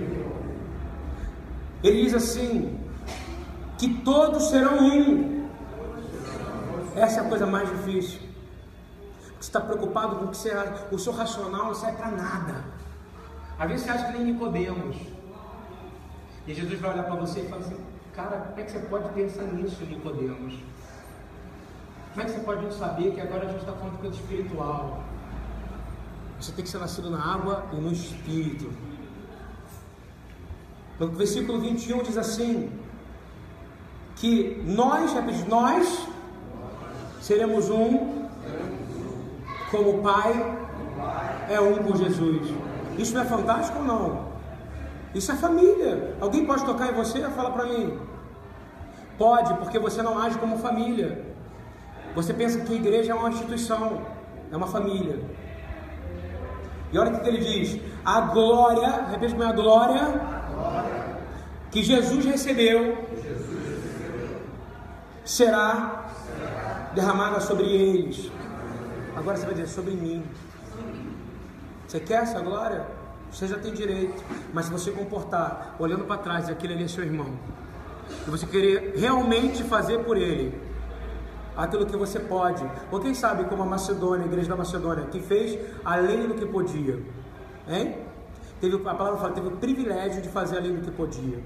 Ele 1.81 2.01
diz 2.01 2.15
assim: 2.15 2.77
que 3.77 3.87
todos 4.03 4.49
serão 4.49 4.77
um. 4.79 5.47
Essa 6.97 7.21
é 7.21 7.25
a 7.25 7.29
coisa 7.29 7.45
mais 7.45 7.69
difícil 7.69 8.24
está 9.45 9.61
preocupado 9.61 10.17
com 10.17 10.25
o 10.25 10.27
que 10.29 10.37
você 10.37 10.51
acha, 10.51 10.87
o 10.91 10.99
seu 10.99 11.13
racional 11.13 11.65
não 11.65 11.75
serve 11.75 11.97
para 11.97 12.11
nada. 12.11 12.63
Às 13.57 13.69
vezes 13.69 13.85
você 13.85 13.91
acha 13.91 14.05
que 14.05 14.17
nem 14.17 14.33
Nicodemos. 14.33 14.97
E 16.47 16.53
Jesus 16.53 16.79
vai 16.79 16.93
olhar 16.93 17.03
para 17.03 17.15
você 17.15 17.41
e 17.41 17.47
falar 17.47 17.61
assim, 17.61 17.77
cara, 18.15 18.37
como 18.37 18.59
é 18.59 18.63
que 18.63 18.71
você 18.71 18.79
pode 18.79 19.09
pensar 19.09 19.43
nisso, 19.43 19.83
Nicodemos? 19.85 20.55
Como 22.11 22.21
é 22.21 22.25
que 22.25 22.31
você 22.31 22.39
pode 22.39 22.63
não 22.63 22.71
saber 22.71 23.11
que 23.13 23.21
agora 23.21 23.45
a 23.45 23.49
gente 23.49 23.59
está 23.59 23.73
falando 23.73 23.99
coisa 23.99 24.15
espiritual? 24.15 25.03
Você 26.39 26.51
tem 26.51 26.63
que 26.63 26.69
ser 26.69 26.79
nascido 26.79 27.09
na 27.09 27.33
água 27.33 27.65
e 27.71 27.75
no 27.75 27.91
Espírito. 27.91 28.71
No 30.99 31.07
versículo 31.09 31.59
21 31.59 32.03
diz 32.03 32.17
assim: 32.17 32.71
que 34.15 34.61
nós, 34.65 35.11
nós 35.47 36.07
seremos 37.21 37.69
um 37.69 38.24
como 39.71 39.97
o 39.97 40.01
Pai 40.01 40.57
é 41.49 41.59
um 41.59 41.83
com 41.83 41.95
Jesus. 41.95 42.53
Isso 42.97 43.13
não 43.13 43.21
é 43.21 43.25
fantástico 43.25 43.79
ou 43.79 43.85
não? 43.85 44.25
Isso 45.13 45.31
é 45.31 45.35
família. 45.35 46.15
Alguém 46.19 46.45
pode 46.45 46.65
tocar 46.65 46.89
em 46.89 46.93
você? 46.93 47.21
Fala 47.29 47.51
para 47.51 47.65
mim. 47.65 47.99
Pode, 49.17 49.53
porque 49.55 49.79
você 49.79 50.01
não 50.01 50.19
age 50.19 50.37
como 50.37 50.57
família. 50.57 51.25
Você 52.15 52.33
pensa 52.33 52.59
que 52.61 52.73
a 52.73 52.75
igreja 52.75 53.11
é 53.11 53.15
uma 53.15 53.29
instituição, 53.29 54.01
é 54.51 54.55
uma 54.55 54.67
família. 54.67 55.19
E 56.91 56.97
olha 56.97 57.11
o 57.11 57.19
que 57.19 57.27
ele 57.27 57.39
diz: 57.39 57.79
a 58.05 58.21
glória, 58.21 59.05
repete 59.11 59.33
comigo, 59.33 59.51
a 59.51 59.55
glória 59.55 60.21
que 61.71 61.83
Jesus 61.83 62.23
recebeu 62.25 62.97
será 65.25 66.05
derramada 66.93 67.39
sobre 67.41 67.65
eles. 67.65 68.31
Agora 69.15 69.37
você 69.37 69.45
vai 69.45 69.55
dizer 69.55 69.67
sobre 69.67 69.93
mim. 69.93 70.23
Você 71.87 71.99
quer 71.99 72.23
essa 72.23 72.39
glória? 72.41 72.85
Você 73.31 73.47
já 73.47 73.57
tem 73.57 73.73
direito. 73.73 74.23
Mas 74.53 74.65
se 74.65 74.71
você 74.71 74.91
comportar 74.91 75.75
olhando 75.79 76.05
para 76.05 76.17
trás, 76.17 76.49
aquele 76.49 76.73
ali 76.73 76.83
é 76.83 76.87
seu 76.87 77.03
irmão. 77.03 77.27
E 78.27 78.29
você 78.29 78.45
querer 78.45 78.93
realmente 78.97 79.63
fazer 79.63 79.99
por 80.03 80.17
ele 80.17 80.59
aquilo 81.55 81.85
que 81.85 81.95
você 81.95 82.19
pode. 82.19 82.63
Ou 82.91 82.99
quem 82.99 83.13
sabe 83.13 83.45
como 83.45 83.63
a 83.63 83.65
Macedônia, 83.65 84.25
a 84.25 84.27
igreja 84.27 84.49
da 84.49 84.55
Macedônia, 84.55 85.05
que 85.05 85.19
fez 85.19 85.57
além 85.83 86.27
do 86.27 86.33
que 86.33 86.45
podia. 86.45 86.99
Hein? 87.67 87.97
Teve, 88.59 88.75
a 88.75 88.93
palavra 88.93 89.17
fala, 89.17 89.33
teve 89.33 89.47
o 89.47 89.51
privilégio 89.51 90.21
de 90.21 90.29
fazer 90.29 90.57
além 90.57 90.75
do 90.75 90.81
que 90.81 90.91
podia. 90.91 91.39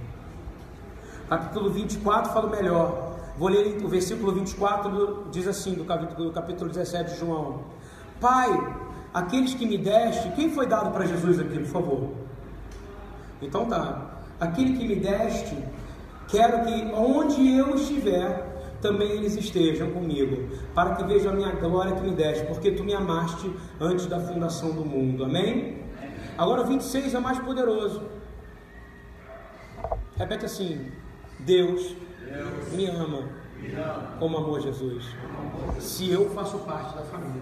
Capítulo 1.27 1.69
24 1.69 2.33
fala 2.33 2.49
melhor. 2.49 3.08
Vou 3.39 3.47
ler 3.47 3.81
o 3.81 3.87
versículo 3.87 4.33
24, 4.33 5.29
diz 5.31 5.47
assim, 5.47 5.73
do 5.73 5.85
capítulo, 5.85 6.25
do 6.25 6.33
capítulo 6.33 6.69
17 6.69 7.13
de 7.13 7.19
João: 7.19 7.61
Pai, 8.19 8.49
aqueles 9.13 9.53
que 9.53 9.65
me 9.65 9.77
deste, 9.77 10.29
quem 10.31 10.51
foi 10.51 10.67
dado 10.67 10.91
para 10.91 11.05
Jesus 11.05 11.39
aqui, 11.39 11.57
por 11.59 11.67
favor? 11.67 12.09
Então 13.41 13.65
tá, 13.65 14.23
aquele 14.41 14.77
que 14.77 14.85
me 14.85 14.97
deste, 14.97 15.57
quero 16.27 16.65
que 16.65 16.91
onde 16.93 17.57
eu 17.57 17.75
estiver, 17.75 18.75
também 18.81 19.09
eles 19.11 19.37
estejam 19.37 19.89
comigo, 19.91 20.49
para 20.75 20.95
que 20.95 21.05
vejam 21.05 21.31
a 21.31 21.35
minha 21.35 21.51
glória 21.51 21.95
que 21.95 22.01
me 22.01 22.11
deste, 22.11 22.45
porque 22.45 22.71
tu 22.71 22.83
me 22.83 22.93
amaste 22.93 23.49
antes 23.79 24.05
da 24.07 24.19
fundação 24.19 24.71
do 24.71 24.83
mundo. 24.83 25.23
Amém? 25.23 25.85
Agora 26.37 26.63
o 26.63 26.65
26 26.65 27.15
é 27.15 27.19
mais 27.21 27.39
poderoso. 27.39 28.01
Repete 30.17 30.43
assim: 30.43 30.91
Deus 31.39 31.95
me 32.71 32.87
ama 32.87 33.29
como 34.19 34.37
amou 34.37 34.59
Jesus. 34.59 35.05
Se 35.79 36.09
eu 36.11 36.29
faço 36.31 36.59
parte 36.59 36.95
da 36.95 37.03
família. 37.03 37.41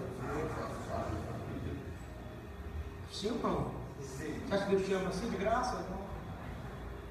Sim 3.12 3.30
ou 3.30 3.50
não? 3.50 3.70
Você 4.00 4.34
acha 4.50 4.64
que 4.64 4.70
Deus 4.70 4.86
te 4.86 4.94
ama 4.94 5.08
assim 5.08 5.28
de 5.28 5.36
graça? 5.36 5.84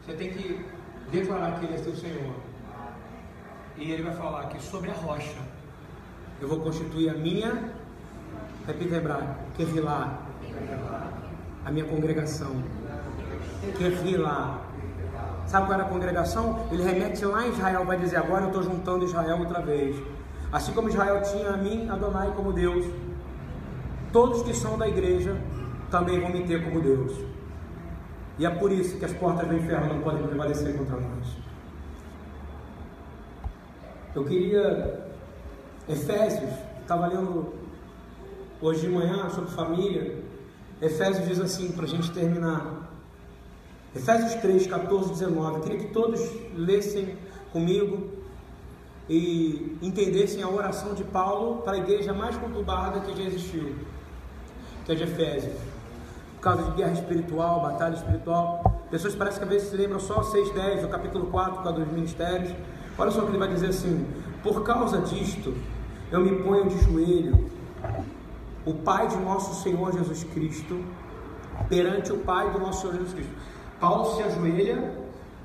Você 0.06 0.14
tem 0.14 0.32
que 0.32 0.66
declarar 1.12 1.60
que 1.60 1.66
Ele 1.66 1.76
é 1.76 1.78
seu 1.78 1.96
Senhor. 1.96 2.34
E 3.78 3.92
Ele 3.92 4.04
vai 4.04 4.16
falar 4.16 4.48
que 4.48 4.62
sobre 4.62 4.90
a 4.90 4.94
rocha 4.94 5.38
eu 6.40 6.48
vou 6.48 6.60
constituir 6.62 7.10
a 7.10 7.14
minha, 7.14 7.72
repita 8.66 8.96
hebraico, 8.96 9.36
lá 9.82 10.28
a 11.66 11.72
minha 11.72 11.86
congregação. 11.86 12.64
lá 14.18 14.67
Sabe 15.48 15.66
qual 15.66 15.80
era 15.80 15.88
a 15.88 15.90
congregação? 15.90 16.68
Ele 16.72 16.84
remete 16.84 17.24
lá 17.26 17.48
em 17.48 17.52
Israel, 17.52 17.86
vai 17.86 17.98
dizer: 17.98 18.18
Agora 18.18 18.44
eu 18.44 18.48
estou 18.48 18.64
juntando 18.64 19.06
Israel 19.06 19.40
outra 19.40 19.62
vez. 19.62 19.96
Assim 20.52 20.74
como 20.74 20.90
Israel 20.90 21.22
tinha 21.24 21.50
a 21.52 21.58
mim, 21.58 21.90
Adonai, 21.90 22.32
como 22.36 22.54
Deus, 22.54 22.86
todos 24.12 24.44
que 24.44 24.54
são 24.54 24.78
da 24.78 24.88
igreja 24.88 25.36
também 25.90 26.20
vão 26.20 26.30
me 26.30 26.46
ter 26.46 26.64
como 26.64 26.82
Deus. 26.82 27.14
E 28.38 28.46
é 28.46 28.50
por 28.50 28.72
isso 28.72 28.98
que 28.98 29.06
as 29.06 29.14
portas 29.14 29.48
do 29.48 29.56
inferno 29.56 29.94
não 29.94 30.02
podem 30.02 30.28
prevalecer 30.28 30.78
contra 30.78 30.98
nós. 30.98 31.28
Eu 34.14 34.26
queria. 34.26 35.08
Efésios, 35.88 36.52
estava 36.82 37.08
lendo 37.08 37.54
hoje 38.62 38.82
de 38.82 38.90
manhã 38.90 39.30
sobre 39.30 39.50
família. 39.52 40.22
Efésios 40.82 41.26
diz 41.26 41.40
assim, 41.40 41.72
para 41.72 41.86
a 41.86 41.88
gente 41.88 42.12
terminar. 42.12 42.97
Efésios 43.98 44.36
3, 44.36 44.68
14, 44.68 45.10
19. 45.10 45.56
Eu 45.56 45.62
queria 45.62 45.80
que 45.80 45.88
todos 45.88 46.22
lessem 46.56 47.18
comigo 47.52 48.10
e 49.10 49.76
entendessem 49.82 50.44
a 50.44 50.50
oração 50.50 50.94
de 50.94 51.04
Paulo 51.04 51.64
para 51.64 51.74
a 51.74 51.78
igreja 51.78 52.14
mais 52.14 52.38
conturbada 52.38 53.00
que 53.00 53.16
já 53.18 53.24
existiu. 53.24 53.76
que 54.86 54.92
é 54.92 54.96
de 54.96 55.04
Efésios. 55.04 55.56
Por 56.36 56.42
causa 56.42 56.64
de 56.64 56.78
guerra 56.78 56.94
espiritual, 56.94 57.62
batalha 57.62 57.96
espiritual. 57.96 58.84
Pessoas 58.92 59.16
parecem 59.16 59.40
que 59.40 59.44
às 59.46 59.50
vezes 59.50 59.70
se 59.70 59.76
lembram 59.76 60.00
só 60.00 60.22
6, 60.22 60.54
10, 60.54 60.82
do 60.84 60.88
capítulo 60.90 61.26
4, 61.28 61.54
por 61.56 61.64
causa 61.64 61.80
dos 61.80 61.92
ministérios. 61.92 62.54
Olha 62.98 63.10
só 63.10 63.22
o 63.22 63.24
que 63.24 63.32
ele 63.32 63.40
vai 63.40 63.48
dizer 63.48 63.70
assim: 63.70 64.06
Por 64.44 64.64
causa 64.64 65.02
disto, 65.02 65.56
eu 66.12 66.22
me 66.22 66.44
ponho 66.44 66.70
de 66.70 66.78
joelho, 66.84 67.50
o 68.64 68.74
Pai 68.76 69.08
de 69.08 69.18
nosso 69.18 69.64
Senhor 69.64 69.92
Jesus 69.92 70.24
Cristo, 70.26 70.84
perante 71.68 72.14
o 72.14 72.20
Pai 72.20 72.52
do 72.52 72.60
nosso 72.60 72.82
Senhor 72.82 72.94
Jesus 72.94 73.14
Cristo. 73.14 73.34
Paulo 73.80 74.16
se 74.16 74.24
ajoelha 74.24 74.94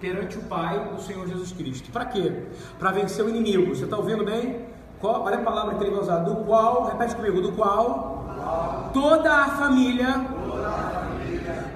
perante 0.00 0.38
o 0.38 0.42
Pai 0.42 0.88
do 0.94 1.00
Senhor 1.00 1.26
Jesus 1.28 1.52
Cristo. 1.52 1.90
Para 1.90 2.06
quê? 2.06 2.32
Para 2.78 2.90
vencer 2.90 3.24
o 3.24 3.28
inimigo. 3.28 3.74
Você 3.74 3.84
está 3.84 3.96
ouvindo 3.96 4.24
bem? 4.24 4.66
Qual, 4.98 5.22
olha 5.22 5.38
a 5.38 5.42
palavra 5.42 5.74
que 5.74 5.84
ele 5.84 5.90
vai 5.90 6.00
usar. 6.00 6.18
Do 6.18 6.36
qual, 6.44 6.86
repete 6.86 7.14
comigo, 7.14 7.40
do 7.40 7.52
qual 7.52 8.90
toda 8.92 9.32
a 9.32 9.48
família, 9.50 10.26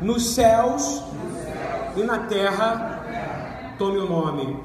nos 0.01 0.35
céus, 0.35 1.03
e 1.97 2.03
na 2.03 2.19
terra 2.21 3.01
tome 3.79 3.99
o 3.99 4.09
nome. 4.09 4.63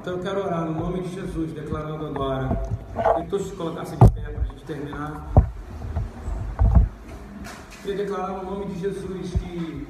Então 0.00 0.14
eu 0.14 0.18
quero 0.20 0.44
orar 0.44 0.64
no 0.64 0.72
nome 0.72 1.02
de 1.02 1.14
Jesus, 1.14 1.52
declarando 1.52 2.06
agora. 2.06 2.62
E 3.18 3.24
todos 3.24 3.48
se 3.48 3.56
colocassem 3.56 3.98
de 3.98 4.10
pé 4.12 4.20
para 4.20 4.42
a 4.42 4.44
gente 4.44 4.64
terminar. 4.64 5.30
Queria 7.82 8.04
declarar 8.04 8.28
no 8.28 8.50
nome 8.50 8.66
de 8.66 8.80
Jesus 8.80 9.30
que 9.32 9.88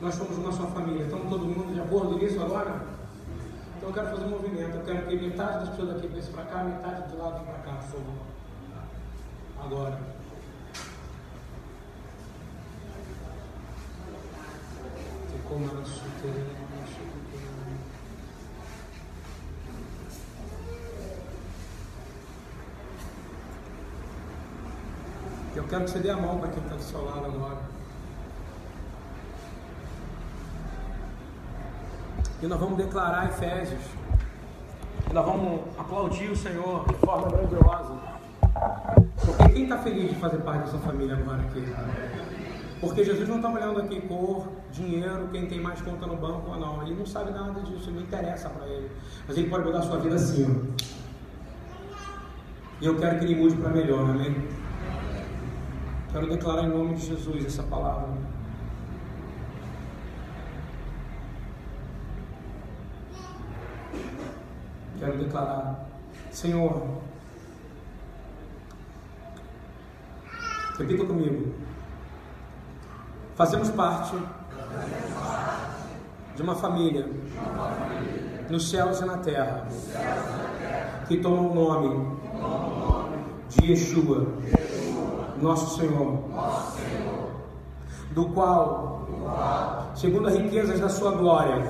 nós 0.00 0.14
somos 0.14 0.36
uma 0.36 0.52
só 0.52 0.66
família. 0.66 1.04
Estamos 1.04 1.28
todo 1.28 1.46
mundo 1.46 1.72
de 1.72 1.80
acordo 1.80 2.18
nisso 2.18 2.40
agora? 2.42 2.86
Então 3.76 3.88
eu 3.88 3.94
quero 3.94 4.10
fazer 4.10 4.24
um 4.24 4.30
movimento. 4.30 4.76
Eu 4.76 4.84
quero 4.84 5.06
que 5.06 5.16
metade 5.16 5.58
das 5.60 5.68
pessoas 5.70 5.96
aqui 5.96 6.08
pense 6.08 6.30
para 6.30 6.44
cá, 6.44 6.64
metade 6.64 7.10
do 7.10 7.18
lado 7.18 7.44
para 7.44 7.58
cá, 7.58 7.72
por 7.72 7.88
favor. 7.88 8.26
Agora. 9.64 9.98
Ficou 15.32 15.58
chuteira. 15.84 16.66
Eu 25.54 25.64
quero 25.64 25.84
que 25.84 25.90
você 25.90 25.98
dê 26.00 26.10
a 26.10 26.16
mão 26.18 26.38
para 26.38 26.50
quem 26.50 26.62
está 26.62 26.76
do 26.76 26.82
seu 26.82 27.02
lado 27.02 27.24
agora. 27.24 27.75
E 32.42 32.46
nós 32.46 32.60
vamos 32.60 32.76
declarar 32.76 33.26
Efésios. 33.26 33.80
E 35.08 35.12
nós 35.12 35.24
vamos 35.24 35.60
aplaudir 35.78 36.30
o 36.30 36.36
Senhor 36.36 36.86
de 36.86 36.94
forma 36.94 37.28
grandiosa. 37.28 37.94
Porque 39.24 39.48
quem 39.52 39.62
está 39.64 39.78
feliz 39.78 40.10
de 40.10 40.16
fazer 40.16 40.38
parte 40.38 40.64
dessa 40.64 40.78
família 40.78 41.16
agora 41.16 41.42
aqui? 41.42 41.64
Porque 42.80 43.04
Jesus 43.04 43.28
não 43.28 43.36
está 43.36 43.50
olhando 43.50 43.80
aqui 43.80 44.00
cor, 44.02 44.48
dinheiro, 44.70 45.28
quem 45.32 45.46
tem 45.46 45.60
mais 45.60 45.80
conta 45.80 46.06
no 46.06 46.16
banco 46.16 46.50
ou 46.50 46.58
não. 46.58 46.82
Ele 46.82 46.94
não 46.94 47.06
sabe 47.06 47.30
nada 47.30 47.60
disso, 47.60 47.90
não 47.90 48.02
interessa 48.02 48.50
para 48.50 48.66
ele. 48.66 48.90
Mas 49.26 49.36
ele 49.36 49.48
pode 49.48 49.64
mudar 49.64 49.78
a 49.78 49.82
sua 49.82 49.98
vida 49.98 50.14
assim. 50.14 50.74
E 52.80 52.86
eu 52.86 52.96
quero 52.98 53.18
que 53.18 53.24
ele 53.24 53.34
mude 53.36 53.56
para 53.56 53.70
melhor, 53.70 54.10
amém? 54.10 54.46
Quero 56.12 56.28
declarar 56.28 56.64
em 56.64 56.68
nome 56.68 56.94
de 56.94 57.06
Jesus 57.06 57.46
essa 57.46 57.62
palavra. 57.62 58.08
Quero 64.98 65.18
declarar, 65.18 65.86
Senhor, 66.30 66.82
repita 70.78 71.04
comigo. 71.04 71.54
Fazemos 73.34 73.70
parte 73.70 74.16
de 76.34 76.42
uma 76.42 76.54
família 76.54 77.08
nos 78.48 78.70
céus 78.70 79.00
e 79.00 79.04
na 79.04 79.18
terra 79.18 79.66
que 81.06 81.18
toma 81.18 81.42
o 81.42 81.54
nome 81.54 82.16
de 83.50 83.70
Yeshua 83.70 84.26
nosso 85.40 85.78
Senhor, 85.78 86.24
do 88.12 88.26
qual, 88.30 89.06
segundo 89.94 90.28
as 90.28 90.34
riquezas 90.36 90.80
da 90.80 90.88
sua 90.88 91.12
glória, 91.12 91.62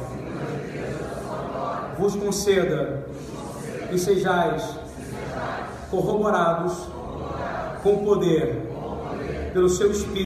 vos 1.98 2.14
conceda 2.14 3.06
e 3.92 3.98
sejais 3.98 4.78
corroborados 5.90 6.88
com 7.82 8.04
poder 8.04 8.62
pelo 9.52 9.68
seu 9.68 9.90
Espírito. 9.90 10.25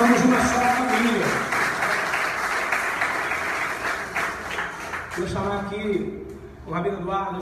Somos 0.00 0.22
uma 0.22 0.40
só 0.40 0.60
família. 0.60 1.26
Vou 5.14 5.28
chamar 5.28 5.60
aqui 5.60 6.26
o 6.66 6.70
Rabino 6.70 7.00
Eduardo. 7.00 7.38